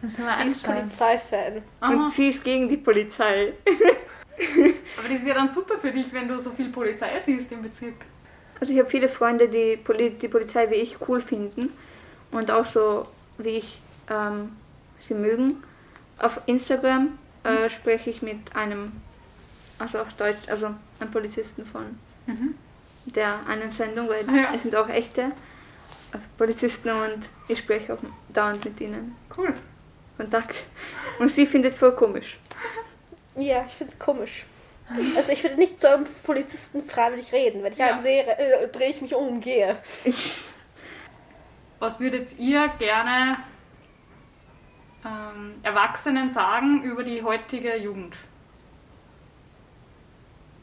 Das 0.00 0.12
ist 0.12 0.16
Sie 0.16 0.46
ist 0.46 0.64
Polizeifan. 0.64 1.62
Und 1.80 2.12
sie 2.12 2.28
ist 2.28 2.44
gegen 2.44 2.68
die 2.68 2.76
Polizei. 2.76 3.54
Aber 4.96 5.08
das 5.08 5.18
ist 5.18 5.26
ja 5.26 5.34
dann 5.34 5.48
super 5.48 5.76
für 5.78 5.90
dich, 5.90 6.12
wenn 6.12 6.28
du 6.28 6.38
so 6.38 6.50
viel 6.50 6.68
Polizei 6.68 7.20
siehst 7.26 7.50
im 7.50 7.62
Bezirk. 7.62 7.94
Also 8.60 8.72
ich 8.72 8.78
habe 8.78 8.88
viele 8.88 9.08
Freunde, 9.08 9.48
die 9.48 9.76
Poli 9.76 10.10
die 10.10 10.28
Polizei 10.28 10.70
wie 10.70 10.76
ich 10.76 10.98
cool 11.08 11.20
finden 11.20 11.70
und 12.30 12.52
auch 12.52 12.64
so 12.64 13.08
wie 13.38 13.56
ich 13.56 13.82
ähm, 14.08 14.52
sie 15.00 15.14
mögen. 15.14 15.64
Auf 16.20 16.40
Instagram 16.46 17.18
äh, 17.44 17.68
spreche 17.70 18.10
ich 18.10 18.22
mit 18.22 18.54
einem, 18.56 18.92
also 19.78 19.98
auf 20.00 20.12
Deutsch, 20.14 20.48
also 20.48 20.70
einem 21.00 21.10
Polizisten 21.10 21.64
von 21.64 21.98
Mhm. 22.26 22.54
der 23.06 23.46
einen 23.46 23.72
Sendung, 23.72 24.08
weil 24.08 24.28
Ah, 24.28 24.34
ja. 24.36 24.52
es 24.54 24.62
sind 24.62 24.74
auch 24.76 24.88
echte 24.88 25.32
also 26.12 26.24
Polizisten 26.38 26.88
und 26.90 27.20
ich 27.48 27.58
spreche 27.58 27.94
auch 27.94 27.98
dauernd 28.32 28.64
mit 28.64 28.80
ihnen. 28.80 29.14
Cool. 29.36 29.52
Kontakt. 30.16 30.64
Und 31.18 31.30
sie 31.30 31.46
findet 31.46 31.72
es 31.74 31.78
voll 31.78 31.92
komisch. 31.94 32.38
Ja, 33.36 33.64
ich 33.66 33.74
finde 33.74 33.92
es 33.92 33.98
komisch. 33.98 34.46
Also 35.16 35.32
ich 35.32 35.42
würde 35.42 35.56
nicht 35.56 35.80
zu 35.80 35.88
einem 35.92 36.06
Polizisten 36.24 36.82
freiwillig 36.88 37.32
reden. 37.32 37.62
Wenn 37.62 37.72
ich 37.74 37.82
einen 37.82 38.00
sehe, 38.00 38.22
äh, 38.26 38.68
drehe 38.68 38.88
ich 38.90 39.00
mich 39.02 39.14
um 39.14 39.28
und 39.28 39.40
gehe. 39.40 39.76
Was 41.78 42.00
würdet 42.00 42.38
ihr 42.38 42.68
gerne 42.78 43.36
ähm, 45.08 45.54
Erwachsenen 45.62 46.28
sagen 46.28 46.82
über 46.82 47.02
die 47.02 47.22
heutige 47.22 47.76
Jugend? 47.76 48.16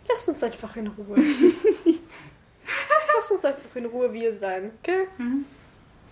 Lass 0.08 0.28
uns 0.28 0.44
einfach 0.44 0.76
in 0.76 0.88
Ruhe. 0.88 1.18
Lass 3.16 3.32
uns 3.32 3.46
einfach 3.46 3.76
in 3.76 3.86
Ruhe 3.86 4.14
wir 4.14 4.34
sein, 4.34 4.72
okay? 4.82 5.08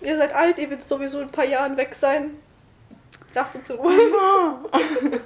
Ihr 0.01 0.17
seid 0.17 0.33
alt, 0.33 0.57
ihr 0.57 0.69
werdet 0.69 0.85
sowieso 0.85 1.19
in 1.19 1.27
ein 1.27 1.31
paar 1.31 1.45
Jahren 1.45 1.77
weg 1.77 1.93
sein. 1.93 2.31
Lasst 3.33 3.55
uns 3.55 3.69
in 3.69 3.77
Ruhe. 3.77 3.91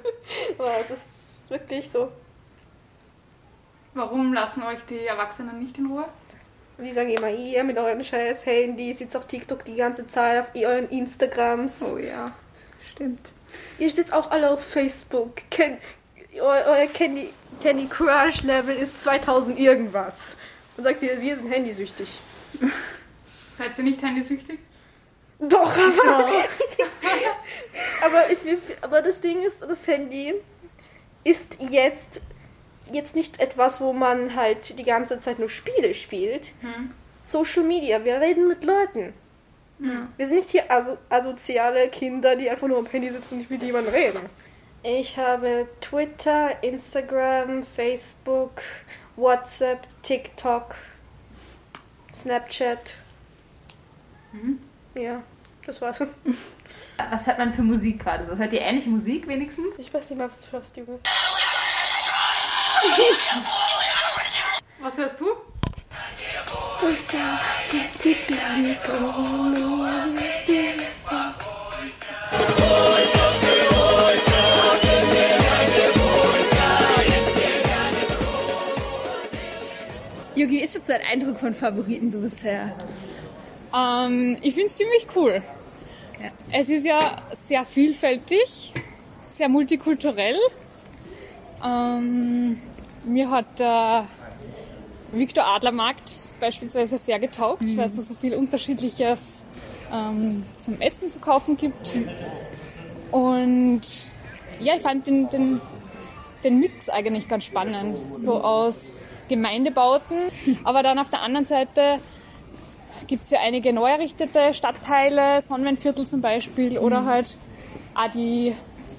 Aber 0.58 0.74
es 0.80 0.90
ist 0.90 1.50
wirklich 1.50 1.88
so. 1.88 2.12
Warum 3.94 4.32
lassen 4.32 4.62
euch 4.62 4.80
die 4.88 5.06
Erwachsenen 5.06 5.58
nicht 5.58 5.78
in 5.78 5.86
Ruhe? 5.86 6.04
Die 6.78 6.92
sagen 6.92 7.10
immer, 7.10 7.30
ihr 7.30 7.64
mit 7.64 7.76
eurem 7.76 8.04
scheiß 8.04 8.46
Handy 8.46 8.94
sitzt 8.94 9.16
auf 9.16 9.26
TikTok 9.26 9.64
die 9.64 9.74
ganze 9.74 10.06
Zeit, 10.06 10.40
auf 10.40 10.50
euren 10.54 10.88
Instagrams. 10.90 11.82
Oh 11.82 11.98
ja, 11.98 12.30
stimmt. 12.98 13.30
Ihr 13.78 13.90
sitzt 13.90 14.12
auch 14.12 14.30
alle 14.30 14.50
auf 14.50 14.64
Facebook. 14.64 15.36
Ken, 15.50 15.78
eu, 16.34 16.44
euer 16.44 16.86
Candy, 16.86 17.30
Candy 17.62 17.86
Crush 17.86 18.42
Level 18.42 18.76
ist 18.76 19.00
2000 19.00 19.58
irgendwas. 19.58 20.36
Und 20.76 20.84
sagst 20.84 21.02
ihr, 21.02 21.20
wir 21.20 21.36
sind 21.36 21.50
handysüchtig. 21.50 22.18
Seid 23.56 23.78
ihr 23.78 23.84
nicht 23.84 24.02
handysüchtig? 24.02 24.58
Doch, 25.38 25.72
aber. 26.06 26.28
aber, 28.04 28.30
ich, 28.30 28.38
aber 28.80 29.02
das 29.02 29.20
Ding 29.20 29.42
ist, 29.42 29.62
das 29.62 29.86
Handy 29.86 30.34
ist 31.22 31.58
jetzt, 31.60 32.22
jetzt 32.92 33.14
nicht 33.14 33.40
etwas, 33.40 33.80
wo 33.80 33.92
man 33.92 34.34
halt 34.34 34.78
die 34.78 34.84
ganze 34.84 35.18
Zeit 35.20 35.38
nur 35.38 35.48
Spiele 35.48 35.94
spielt. 35.94 36.52
Social 37.24 37.62
Media, 37.62 38.04
wir 38.04 38.20
reden 38.20 38.48
mit 38.48 38.64
Leuten. 38.64 39.14
Wir 39.78 40.26
sind 40.26 40.38
nicht 40.38 40.50
hier 40.50 40.70
aso 40.70 40.98
asoziale 41.08 41.88
Kinder, 41.88 42.34
die 42.34 42.50
einfach 42.50 42.66
nur 42.66 42.78
am 42.78 42.86
Handy 42.86 43.10
sitzen 43.10 43.34
und 43.34 43.38
nicht 43.40 43.50
mit 43.50 43.62
jemandem 43.62 43.94
reden. 43.94 44.20
Ich 44.82 45.18
habe 45.18 45.68
Twitter, 45.80 46.62
Instagram, 46.62 47.62
Facebook, 47.62 48.62
WhatsApp, 49.16 49.86
TikTok, 50.02 50.74
Snapchat. 52.14 52.94
Ja, 54.94 55.22
das 55.66 55.80
war's. 55.80 56.00
Was 57.10 57.26
hört 57.26 57.38
man 57.38 57.52
für 57.52 57.62
Musik 57.62 58.00
gerade 58.00 58.24
so? 58.24 58.36
Hört 58.36 58.52
ihr 58.52 58.60
ähnliche 58.60 58.90
Musik 58.90 59.28
wenigstens? 59.28 59.78
Ich 59.78 59.92
weiß 59.92 60.10
nicht 60.10 60.18
mal, 60.18 60.28
was 60.28 60.40
du 60.40 60.52
hörst, 60.52 60.76
Junge. 60.76 60.98
Was 64.80 64.96
hörst 64.96 65.20
du? 65.20 65.26
Yogi, 80.36 80.58
ist 80.60 80.74
jetzt 80.74 80.88
dein 80.88 81.00
Eindruck 81.10 81.40
von 81.40 81.52
Favoriten 81.52 82.12
so 82.12 82.20
bisher? 82.20 82.76
Ähm, 83.76 84.38
ich 84.40 84.54
finde 84.54 84.68
es 84.68 84.76
ziemlich 84.76 85.06
cool. 85.16 85.42
Es 86.52 86.68
ist 86.68 86.86
ja 86.86 87.16
sehr 87.32 87.64
vielfältig, 87.64 88.72
sehr 89.26 89.48
multikulturell. 89.48 90.38
Ähm, 91.64 92.60
mir 93.04 93.30
hat 93.30 93.58
der 93.58 94.06
Viktor 95.10 95.44
Adlermarkt 95.44 96.18
beispielsweise 96.40 96.98
sehr 96.98 97.18
getaugt, 97.18 97.62
Mhm. 97.62 97.76
weil 97.76 97.86
es 97.86 97.96
da 97.96 98.02
so 98.02 98.14
viel 98.14 98.34
Unterschiedliches 98.34 99.42
ähm, 99.92 100.44
zum 100.58 100.80
Essen 100.80 101.10
zu 101.10 101.18
kaufen 101.18 101.56
gibt. 101.56 101.90
Und 103.10 103.80
ja, 104.60 104.74
ich 104.76 104.82
fand 104.82 105.06
den, 105.06 105.28
den, 105.30 105.60
den 106.44 106.58
Mix 106.60 106.88
eigentlich 106.88 107.28
ganz 107.28 107.44
spannend. 107.44 107.98
So 108.12 108.42
aus 108.42 108.92
Gemeindebauten, 109.28 110.16
aber 110.64 110.82
dann 110.82 110.98
auf 110.98 111.10
der 111.10 111.22
anderen 111.22 111.46
Seite 111.46 111.98
gibt 113.06 113.24
es 113.24 113.30
ja 113.30 113.38
einige 113.40 113.72
neu 113.72 113.88
errichtete 113.90 114.52
Stadtteile, 114.54 115.40
Sonnenviertel 115.42 116.06
zum 116.06 116.20
Beispiel, 116.20 116.78
oder 116.78 117.02
Mhm. 117.02 117.06
halt 117.06 117.36
auch 117.94 118.08
die 118.10 118.54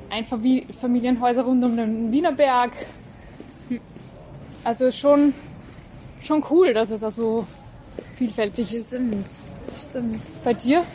Einfamilienhäuser 0.10 1.44
rund 1.44 1.64
um 1.64 1.78
den 1.78 2.12
Wienerberg. 2.12 2.72
Also 4.64 4.92
schon, 4.92 5.34
schon 6.22 6.44
cool, 6.50 6.74
dass 6.74 6.90
es 6.90 7.04
also 7.04 7.48
vielfältig 8.18 8.74
ist. 8.74 8.88
Stimmt, 8.88 9.30
stimmt. 9.90 10.24
Bei 10.44 10.54
dir? 10.54 10.86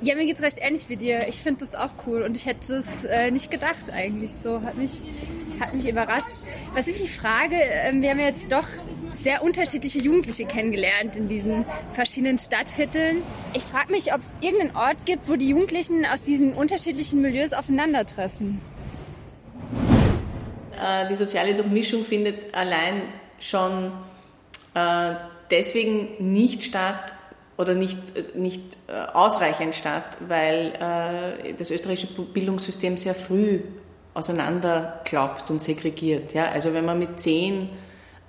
Ja, 0.00 0.14
mir 0.14 0.26
geht's 0.26 0.42
recht 0.42 0.58
ähnlich 0.60 0.88
wie 0.88 0.96
dir. 0.96 1.26
Ich 1.28 1.42
finde 1.42 1.64
das 1.64 1.74
auch 1.74 1.90
cool 2.06 2.22
und 2.22 2.36
ich 2.36 2.46
hätte 2.46 2.76
es 2.76 3.04
äh, 3.04 3.30
nicht 3.30 3.50
gedacht 3.50 3.90
eigentlich. 3.92 4.30
So 4.32 4.62
hat 4.62 4.76
mich, 4.76 5.02
hat 5.60 5.74
mich 5.74 5.88
überrascht. 5.88 6.42
Was 6.74 6.86
ich 6.86 7.00
mich 7.00 7.16
frage, 7.16 7.56
ähm, 7.56 8.00
wir 8.00 8.10
haben 8.10 8.20
ja 8.20 8.26
jetzt 8.26 8.52
doch 8.52 8.66
sehr 9.16 9.42
unterschiedliche 9.42 9.98
Jugendliche 9.98 10.44
kennengelernt 10.44 11.16
in 11.16 11.26
diesen 11.26 11.64
verschiedenen 11.92 12.38
Stadtvierteln. 12.38 13.22
Ich 13.54 13.64
frage 13.64 13.90
mich, 13.90 14.14
ob 14.14 14.20
es 14.20 14.28
irgendeinen 14.40 14.76
Ort 14.76 15.04
gibt, 15.04 15.28
wo 15.28 15.34
die 15.34 15.48
Jugendlichen 15.48 16.06
aus 16.06 16.22
diesen 16.22 16.52
unterschiedlichen 16.54 17.20
Milieus 17.20 17.52
aufeinandertreffen. 17.52 18.60
Äh, 20.80 21.08
Die 21.08 21.16
soziale 21.16 21.54
Durchmischung 21.54 22.04
findet 22.04 22.54
allein 22.54 23.02
schon 23.40 23.86
äh, 23.86 23.90
deswegen 25.50 26.32
nicht 26.32 26.64
statt 26.64 27.14
oder 27.56 27.74
nicht, 27.74 28.16
äh, 28.16 28.38
nicht 28.38 28.78
äh, 28.86 29.12
ausreichend 29.12 29.74
statt, 29.74 30.18
weil 30.26 30.72
äh, 30.80 31.52
das 31.54 31.70
österreichische 31.70 32.22
Bildungssystem 32.22 32.96
sehr 32.96 33.14
früh 33.14 33.60
auseinanderklappt 34.14 35.50
und 35.50 35.60
segregiert. 35.60 36.34
Ja? 36.34 36.46
Also 36.46 36.72
wenn 36.72 36.84
man 36.84 36.98
mit 36.98 37.20
zehn 37.20 37.68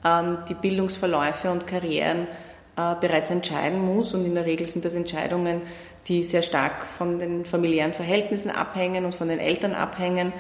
ähm, 0.06 0.38
die 0.50 0.54
Bildungsverläufe 0.56 1.52
und 1.52 1.68
Karrieren 1.68 2.28
äh, 2.76 2.96
bereits 3.00 3.32
entscheiden 3.32 3.80
muss 3.80 4.14
und 4.14 4.26
in 4.26 4.36
der 4.36 4.46
Regel 4.46 4.68
sind 4.68 4.86
das 4.86 4.96
Entscheidungen, 4.96 5.62
die 6.08 6.24
sehr 6.24 6.42
stark 6.42 6.84
von 6.84 7.20
den 7.20 7.46
familiären 7.46 7.94
Verhältnissen 7.94 8.50
abhängen 8.50 9.06
und 9.06 9.14
von 9.14 9.28
den 9.28 9.40
Eltern 9.40 9.76
abhängen, 9.76 10.34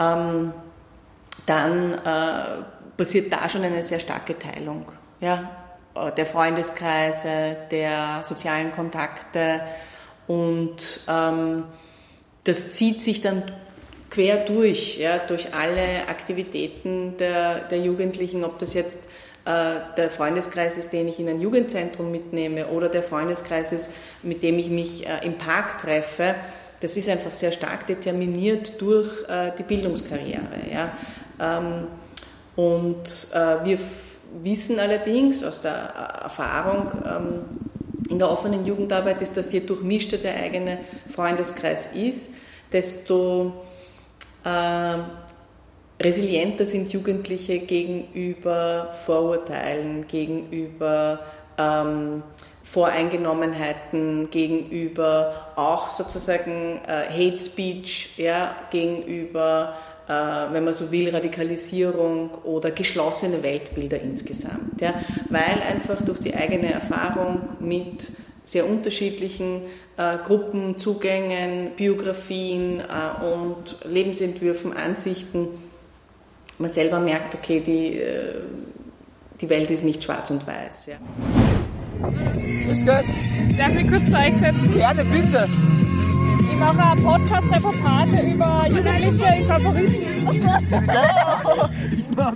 ähm, 0.00 0.52
dann 1.46 1.92
äh, 1.92 2.64
passiert 2.96 3.32
da 3.32 3.48
schon 3.48 3.62
eine 3.62 3.82
sehr 3.82 4.00
starke 4.00 4.38
Teilung. 4.38 4.86
Ja? 5.24 5.50
Äh, 5.94 6.12
Der 6.12 6.26
Freundeskreise, 6.26 7.56
der 7.70 8.20
sozialen 8.22 8.72
Kontakte 8.72 9.62
und 10.26 11.00
ähm, 11.08 11.64
das 12.44 12.72
zieht 12.72 13.02
sich 13.02 13.20
dann 13.22 13.42
quer 14.10 14.36
durch, 14.36 14.98
ja, 14.98 15.18
durch 15.18 15.54
alle 15.54 16.08
Aktivitäten 16.08 17.16
der, 17.16 17.60
der 17.60 17.78
Jugendlichen, 17.78 18.44
ob 18.44 18.58
das 18.58 18.74
jetzt 18.74 19.00
äh, 19.44 19.80
der 19.96 20.10
Freundeskreis 20.10 20.76
ist, 20.78 20.92
den 20.92 21.08
ich 21.08 21.18
in 21.18 21.28
ein 21.28 21.40
Jugendzentrum 21.40 22.10
mitnehme 22.12 22.66
oder 22.68 22.88
der 22.88 23.02
Freundeskreis 23.02 23.72
ist, 23.72 23.90
mit 24.22 24.42
dem 24.42 24.58
ich 24.58 24.68
mich 24.68 25.06
äh, 25.06 25.24
im 25.24 25.36
Park 25.36 25.78
treffe. 25.78 26.34
Das 26.80 26.96
ist 26.96 27.08
einfach 27.08 27.32
sehr 27.34 27.52
stark 27.52 27.86
determiniert 27.86 28.80
durch 28.80 29.26
äh, 29.28 29.52
die 29.58 29.62
Bildungskarriere. 29.62 30.42
Ja. 30.72 30.92
Ähm, 31.40 31.86
und 32.56 33.28
äh, 33.32 33.64
wir 33.64 33.78
wissen 34.42 34.78
allerdings 34.78 35.44
aus 35.44 35.62
der 35.62 35.72
Erfahrung 35.72 36.92
ähm, 37.04 38.10
in 38.10 38.18
der 38.18 38.30
offenen 38.30 38.66
Jugendarbeit, 38.66 39.22
ist, 39.22 39.36
dass 39.36 39.52
je 39.52 39.60
durchmischter 39.60 40.18
der 40.18 40.36
eigene 40.36 40.78
Freundeskreis 41.06 41.94
ist, 41.94 42.34
desto 42.72 43.64
äh, 44.44 44.98
resilienter 46.02 46.66
sind 46.66 46.92
Jugendliche 46.92 47.60
gegenüber 47.60 48.92
Vorurteilen, 49.04 50.06
gegenüber 50.06 51.20
ähm, 51.56 52.22
Voreingenommenheiten, 52.64 54.30
gegenüber 54.30 55.52
auch 55.54 55.90
sozusagen 55.90 56.80
äh, 56.86 57.04
Hate 57.08 57.38
Speech, 57.38 58.14
ja, 58.16 58.54
gegenüber, 58.70 59.76
wenn 60.06 60.64
man 60.64 60.74
so 60.74 60.90
will, 60.90 61.08
Radikalisierung 61.10 62.30
oder 62.44 62.70
geschlossene 62.70 63.42
Weltbilder 63.42 64.00
insgesamt. 64.00 64.80
Ja, 64.80 64.94
weil 65.30 65.62
einfach 65.66 66.02
durch 66.02 66.18
die 66.18 66.34
eigene 66.34 66.72
Erfahrung 66.72 67.42
mit 67.60 68.12
sehr 68.44 68.68
unterschiedlichen 68.68 69.62
äh, 69.96 70.18
Gruppen, 70.18 70.78
Zugängen, 70.78 71.70
Biografien 71.76 72.80
äh, 72.80 73.24
und 73.24 73.78
Lebensentwürfen, 73.84 74.76
Ansichten, 74.76 75.48
man 76.58 76.70
selber 76.70 77.00
merkt, 77.00 77.34
okay, 77.34 77.60
die, 77.60 77.98
äh, 77.98 78.34
die 79.40 79.48
Welt 79.48 79.70
ist 79.70 79.84
nicht 79.84 80.04
schwarz 80.04 80.30
und 80.30 80.46
weiß. 80.46 80.86
Ja. 80.86 80.96
Grüß 82.66 82.86
Gott. 82.86 83.04
Darf 83.58 83.74
ich 83.76 83.88
kurz 83.88 84.10
zu 84.10 84.18
euch 84.18 84.36
setzen? 84.36 84.74
Gerne, 84.74 85.04
bitte. 85.04 85.48
Ich 86.54 86.60
mache 86.60 86.78
eine 86.84 87.00
Podcast-Reportage 87.02 88.20
über 88.32 88.66
Jugendliche 88.68 89.26
in 89.38 89.44
Favoriten. 89.44 90.04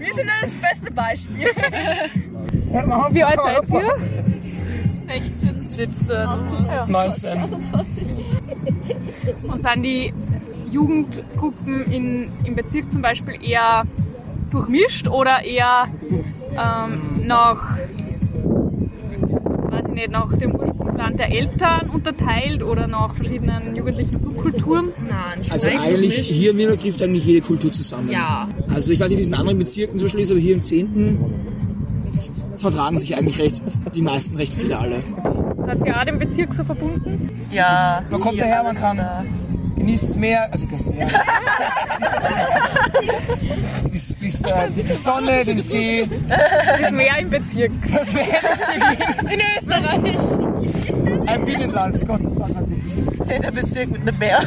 Wir 0.00 0.14
sind 0.14 0.28
das 0.42 0.50
beste 0.60 0.92
Beispiel. 0.92 1.46
Wie 3.10 3.22
alt 3.22 3.40
seid 3.40 3.70
ihr? 3.70 3.94
16, 4.90 5.62
17, 5.62 6.28
19. 6.88 7.44
Und 9.44 9.62
sind 9.62 9.82
die 9.84 10.12
Jugendgruppen 10.72 11.84
in, 11.84 12.28
im 12.42 12.56
Bezirk 12.56 12.90
zum 12.90 13.02
Beispiel 13.02 13.40
eher 13.40 13.84
durchmischt 14.50 15.06
oder 15.06 15.44
eher 15.44 15.86
ähm, 16.56 17.24
nach, 17.24 17.76
weiß 19.70 19.86
ich 19.86 19.92
nicht, 19.92 20.10
nach 20.10 20.36
dem 20.36 20.56
Ursprungsland 20.98 21.18
der 21.18 21.30
Eltern 21.30 21.90
unterteilt 21.90 22.62
oder 22.62 22.86
nach 22.86 23.14
verschiedenen 23.14 23.76
jugendlichen 23.76 24.18
Subkulturen? 24.18 24.88
Nein, 25.08 25.50
Also 25.50 25.68
eigentlich, 25.68 26.28
hier 26.28 26.50
in 26.50 26.58
Wiener 26.58 26.76
trifft 26.76 27.02
eigentlich 27.02 27.24
jede 27.24 27.40
Kultur 27.40 27.72
zusammen. 27.72 28.10
Ja. 28.10 28.48
Also 28.72 28.92
ich 28.92 29.00
weiß 29.00 29.08
nicht, 29.10 29.18
wie 29.18 29.22
es 29.22 29.28
in 29.28 29.34
anderen 29.34 29.58
Bezirken 29.58 29.98
zum 29.98 30.06
Beispiel 30.06 30.20
ist, 30.20 30.30
aber 30.30 30.40
hier 30.40 30.54
im 30.54 30.62
10. 30.62 31.16
vertragen 32.56 32.98
sich 32.98 33.16
eigentlich 33.16 33.38
recht, 33.38 33.62
die 33.94 34.02
meisten 34.02 34.36
recht 34.36 34.54
viele 34.54 34.78
alle. 34.78 35.02
Seid 35.58 35.84
ihr 35.86 35.98
auch 35.98 36.04
dem 36.04 36.18
Bezirk 36.18 36.54
so 36.54 36.64
verbunden? 36.64 37.30
Ja. 37.52 38.02
Man 38.10 38.20
kommt 38.20 38.40
daher, 38.40 38.62
man 38.62 38.76
kann 38.76 38.96
Genießt 38.96 39.37
das 39.96 40.16
Meer, 40.16 40.48
also 40.50 40.66
das 40.66 40.84
Meer. 40.84 41.06
bis, 43.90 44.14
bis, 44.14 44.40
äh, 44.42 44.70
die 44.74 44.82
Sonne, 44.82 45.44
den 45.44 45.60
See. 45.60 46.06
Das 46.28 46.90
Meer 46.90 47.18
im 47.18 47.30
Bezirk. 47.30 47.70
Das 47.92 48.12
Meer 48.12 48.26
In 49.30 49.40
Österreich. 49.58 50.18
Ein 51.28 51.44
Binnenland, 51.44 52.06
Gott, 52.06 52.24
das 52.24 52.38
war 52.38 52.48
gerade 52.48 52.70
wirklich. 52.70 53.26
Zehnter 53.26 53.50
Bezirk 53.50 53.90
mit 53.90 54.02
einem 54.02 54.18
Meer. 54.18 54.40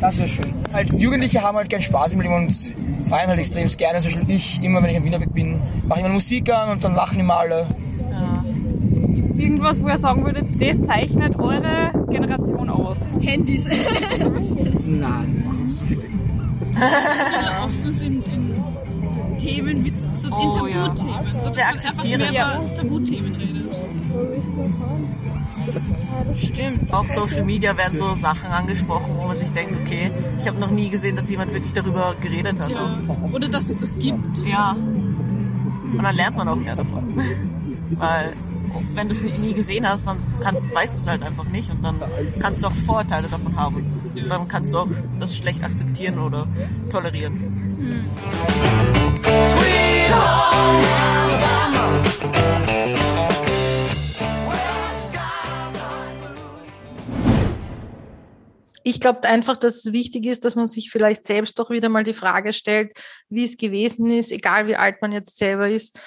Das 0.00 0.18
wäre 0.18 0.28
schön. 0.28 0.52
Halt, 0.72 1.00
Jugendliche 1.00 1.42
haben 1.42 1.56
halt 1.56 1.70
gern 1.70 1.82
Spaß 1.82 2.14
im 2.14 2.20
Leben 2.20 2.34
und 2.34 2.74
feiern 3.04 3.28
halt 3.28 3.38
extrem 3.38 3.68
gerne. 3.68 4.00
Zum 4.00 4.12
Beispiel 4.12 4.34
ich, 4.34 4.62
immer 4.62 4.82
wenn 4.82 4.90
ich 4.90 4.96
in 4.96 5.04
Wiener 5.04 5.18
bin, 5.18 5.60
mache 5.86 6.00
ich 6.00 6.04
immer 6.04 6.14
Musik 6.14 6.52
an 6.52 6.70
und 6.70 6.84
dann 6.84 6.94
lachen 6.94 7.20
immer 7.20 7.36
alle. 7.36 7.66
Ist 9.30 9.40
irgendwas, 9.40 9.82
wo 9.82 9.88
ihr 9.88 9.98
sagen 9.98 10.24
würdet, 10.24 10.46
das 10.60 10.82
zeichnet 10.82 11.38
eure 11.38 12.03
Generation 12.14 12.70
aus? 12.70 13.00
Handys. 13.20 13.66
Nein. 14.86 15.44
offen 17.64 17.90
sind 17.90 18.28
in 18.28 18.54
Themen 19.38 19.84
wie 19.84 19.92
so 19.94 20.28
Oh, 20.30 20.64
in 20.66 20.74
ja. 20.74 20.88
Tabuthemen. 20.88 21.42
So, 21.42 21.50
Sehr 21.52 21.68
akzeptierend. 21.68 22.22
Einfach 22.24 22.34
Ja. 22.34 22.58
mehr 22.60 22.66
über 22.68 22.76
Tabuthemen 22.76 23.34
redet. 23.34 23.70
Stimmt. 26.36 26.92
Auf 26.94 27.08
Social 27.08 27.44
Media 27.44 27.76
werden 27.76 27.98
so 27.98 28.14
Sachen 28.14 28.48
angesprochen, 28.50 29.10
wo 29.16 29.26
man 29.26 29.36
sich 29.36 29.50
denkt, 29.50 29.74
okay, 29.84 30.10
ich 30.38 30.46
habe 30.46 30.58
noch 30.60 30.70
nie 30.70 30.90
gesehen, 30.90 31.16
dass 31.16 31.28
jemand 31.28 31.52
wirklich 31.52 31.72
darüber 31.72 32.14
geredet 32.20 32.60
hat. 32.60 32.70
Ja. 32.70 32.96
Oder 33.32 33.48
dass 33.48 33.68
es 33.68 33.76
das 33.76 33.98
gibt. 33.98 34.38
Ja. 34.46 34.70
Und 34.72 36.00
dann 36.02 36.14
lernt 36.14 36.36
man 36.36 36.46
auch 36.48 36.56
mehr 36.56 36.76
davon. 36.76 37.14
Weil 37.90 38.32
wenn 38.94 39.08
du 39.08 39.14
es 39.14 39.22
nie 39.22 39.54
gesehen 39.54 39.88
hast, 39.88 40.06
dann 40.06 40.18
kann, 40.40 40.56
weißt 40.72 40.96
du 40.96 41.00
es 41.00 41.06
halt 41.06 41.22
einfach 41.22 41.44
nicht 41.44 41.70
und 41.70 41.82
dann 41.82 42.00
kannst 42.40 42.62
du 42.62 42.68
auch 42.68 42.72
Vorurteile 42.86 43.28
davon 43.28 43.56
haben. 43.56 43.76
Und 44.14 44.28
dann 44.28 44.48
kannst 44.48 44.72
du 44.72 44.78
auch 44.78 44.88
das 45.20 45.36
schlecht 45.36 45.62
akzeptieren 45.62 46.18
oder 46.18 46.46
tolerieren. 46.90 47.40
Ich 58.86 59.00
glaube 59.00 59.26
einfach, 59.26 59.56
dass 59.56 59.76
es 59.76 59.92
wichtig 59.92 60.26
ist, 60.26 60.44
dass 60.44 60.56
man 60.56 60.66
sich 60.66 60.90
vielleicht 60.90 61.24
selbst 61.24 61.58
doch 61.58 61.70
wieder 61.70 61.88
mal 61.88 62.04
die 62.04 62.12
Frage 62.12 62.52
stellt, 62.52 62.92
wie 63.30 63.44
es 63.44 63.56
gewesen 63.56 64.10
ist, 64.10 64.30
egal 64.30 64.66
wie 64.66 64.76
alt 64.76 65.00
man 65.00 65.10
jetzt 65.10 65.38
selber 65.38 65.70
ist, 65.70 65.98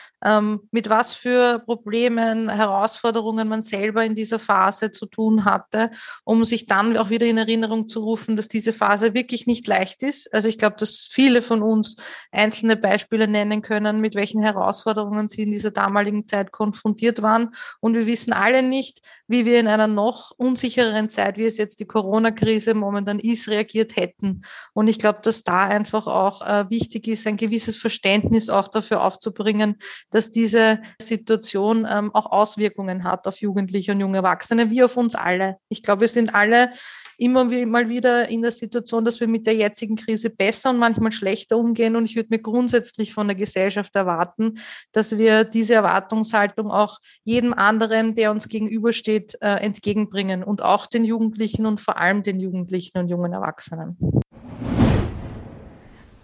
mit 0.72 0.89
was 0.89 1.13
für 1.13 1.59
Problemen, 1.59 2.49
Herausforderungen 2.49 3.47
man 3.47 3.61
selber 3.61 4.03
in 4.03 4.15
dieser 4.15 4.39
Phase 4.39 4.91
zu 4.91 5.05
tun 5.05 5.45
hatte, 5.45 5.91
um 6.24 6.43
sich 6.43 6.65
dann 6.65 6.97
auch 6.97 7.11
wieder 7.11 7.28
in 7.28 7.38
Erinnerung 7.38 7.88
zu 7.88 7.99
rufen, 7.99 8.36
dass 8.36 8.47
diese 8.47 8.74
Phase 8.74 9.13
wirklich 9.13 9.45
nicht 9.45 9.68
leicht 9.68 10.01
ist. 10.01 10.34
Also 10.34 10.49
ich 10.49 10.57
glaube, 10.57 10.76
dass 10.80 11.07
viele 11.09 11.43
von 11.43 11.61
uns 11.61 11.97
einzelne 12.32 12.78
Beispiele 12.78 13.28
nennen 13.28 13.61
können, 13.61 14.01
mit 14.01 14.15
welchen 14.15 14.41
Herausforderungen 14.41 15.28
sie 15.28 15.43
in 15.43 15.51
dieser 15.51 15.72
damaligen 15.72 16.26
Zeit 16.26 16.51
konfrontiert 16.51 17.22
waren. 17.22 17.53
Und 17.80 17.93
wir 17.93 18.07
wissen 18.07 18.34
alle 18.34 18.63
nicht, 18.63 19.01
wie 19.28 19.45
wir 19.45 19.59
in 19.59 19.68
einer 19.68 19.88
noch 19.88 20.32
unsichereren 20.38 21.09
Zeit, 21.09 21.38
wie 21.38 21.45
es 21.45 21.57
jetzt 21.57 21.80
die 21.80 21.86
Corona-Krise 21.86 22.74
momentan 22.74 23.20
ist, 23.20 23.49
reagiert 23.49 23.95
hätten. 23.95 24.43
Und 24.74 24.88
ich 24.88 24.97
glaube, 24.97 25.20
dass 25.22 25.43
da 25.43 25.65
einfach 25.65 26.07
auch 26.07 26.41
äh, 26.41 26.70
wichtig 26.70 27.07
ist, 27.07 27.28
ein 27.28 27.38
gewisses 27.38 27.78
Verständnis 27.78 28.49
auch 28.49 28.68
dafür 28.68 29.03
aufzubringen, 29.03 29.78
dass 30.10 30.32
diese 30.32 30.80
Situation 31.01 31.88
ähm, 31.89 32.14
auch 32.14 32.32
Auswirkungen 32.32 33.03
hat 33.03 33.28
auf 33.28 33.41
Jugendliche 33.41 33.91
und 33.91 33.99
junge 33.99 34.18
Erwachsene, 34.18 34.70
wie 34.70 34.84
auf 34.84 34.97
uns 34.97 35.16
alle. 35.16 35.58
Ich 35.70 35.84
glaube, 35.84 36.01
wir 36.01 36.08
sind 36.08 36.34
alle 36.34 36.72
immer 37.18 37.45
mal 37.45 37.89
wieder 37.89 38.30
in 38.30 38.41
der 38.41 38.51
Situation, 38.51 39.03
dass 39.03 39.20
wir 39.20 39.28
mit 39.28 39.47
der 39.47 39.55
jetzigen 39.55 39.95
Krise 39.95 40.30
besser 40.30 40.70
und 40.70 40.78
manchmal 40.78 41.12
schlechter 41.12 41.58
umgehen. 41.58 41.95
Und 41.95 42.05
ich 42.05 42.16
würde 42.16 42.30
mir 42.32 42.39
grundsätzlich 42.39 43.14
von 43.14 43.28
der 43.28 43.36
Gesellschaft 43.36 43.95
erwarten, 43.95 44.60
dass 44.91 45.18
wir 45.18 45.43
diese 45.43 45.74
Erwartungshaltung 45.74 46.72
auch 46.72 46.99
jedem 47.24 47.53
anderen, 47.53 48.16
der 48.16 48.32
uns 48.32 48.47
gegenübersteht, 48.47 49.38
äh, 49.41 49.55
entgegenbringen 49.55 50.43
und 50.43 50.62
auch 50.62 50.86
den 50.86 51.05
Jugendlichen 51.05 51.66
und 51.66 51.82
vor 51.82 51.97
allem 51.97 52.24
den 52.24 52.39
Jugendlichen 52.39 52.99
und 52.99 53.10
jungen 53.10 53.34
Erwachsenen. 53.34 53.97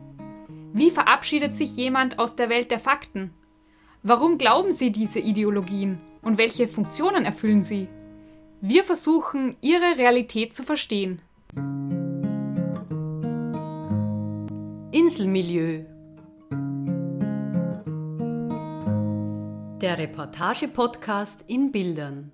Wie 0.73 0.89
verabschiedet 0.89 1.55
sich 1.55 1.75
jemand 1.75 2.17
aus 2.17 2.35
der 2.35 2.49
Welt 2.49 2.71
der 2.71 2.79
Fakten? 2.79 3.33
Warum 4.01 4.37
glauben 4.39 4.71
sie 4.71 4.91
diese 4.91 5.19
Ideologien 5.19 5.99
und 6.21 6.37
welche 6.39 6.67
Funktionen 6.67 7.25
erfüllen 7.25 7.61
sie? 7.61 7.87
Wir 8.61 8.83
versuchen, 8.83 9.57
ihre 9.61 9.97
Realität 9.97 10.53
zu 10.53 10.63
verstehen. 10.63 11.21
Inselmilieu. 14.93 15.85
Der 19.79 19.97
Reportage-Podcast 19.97 21.45
in 21.47 21.71
Bildern. 21.71 22.33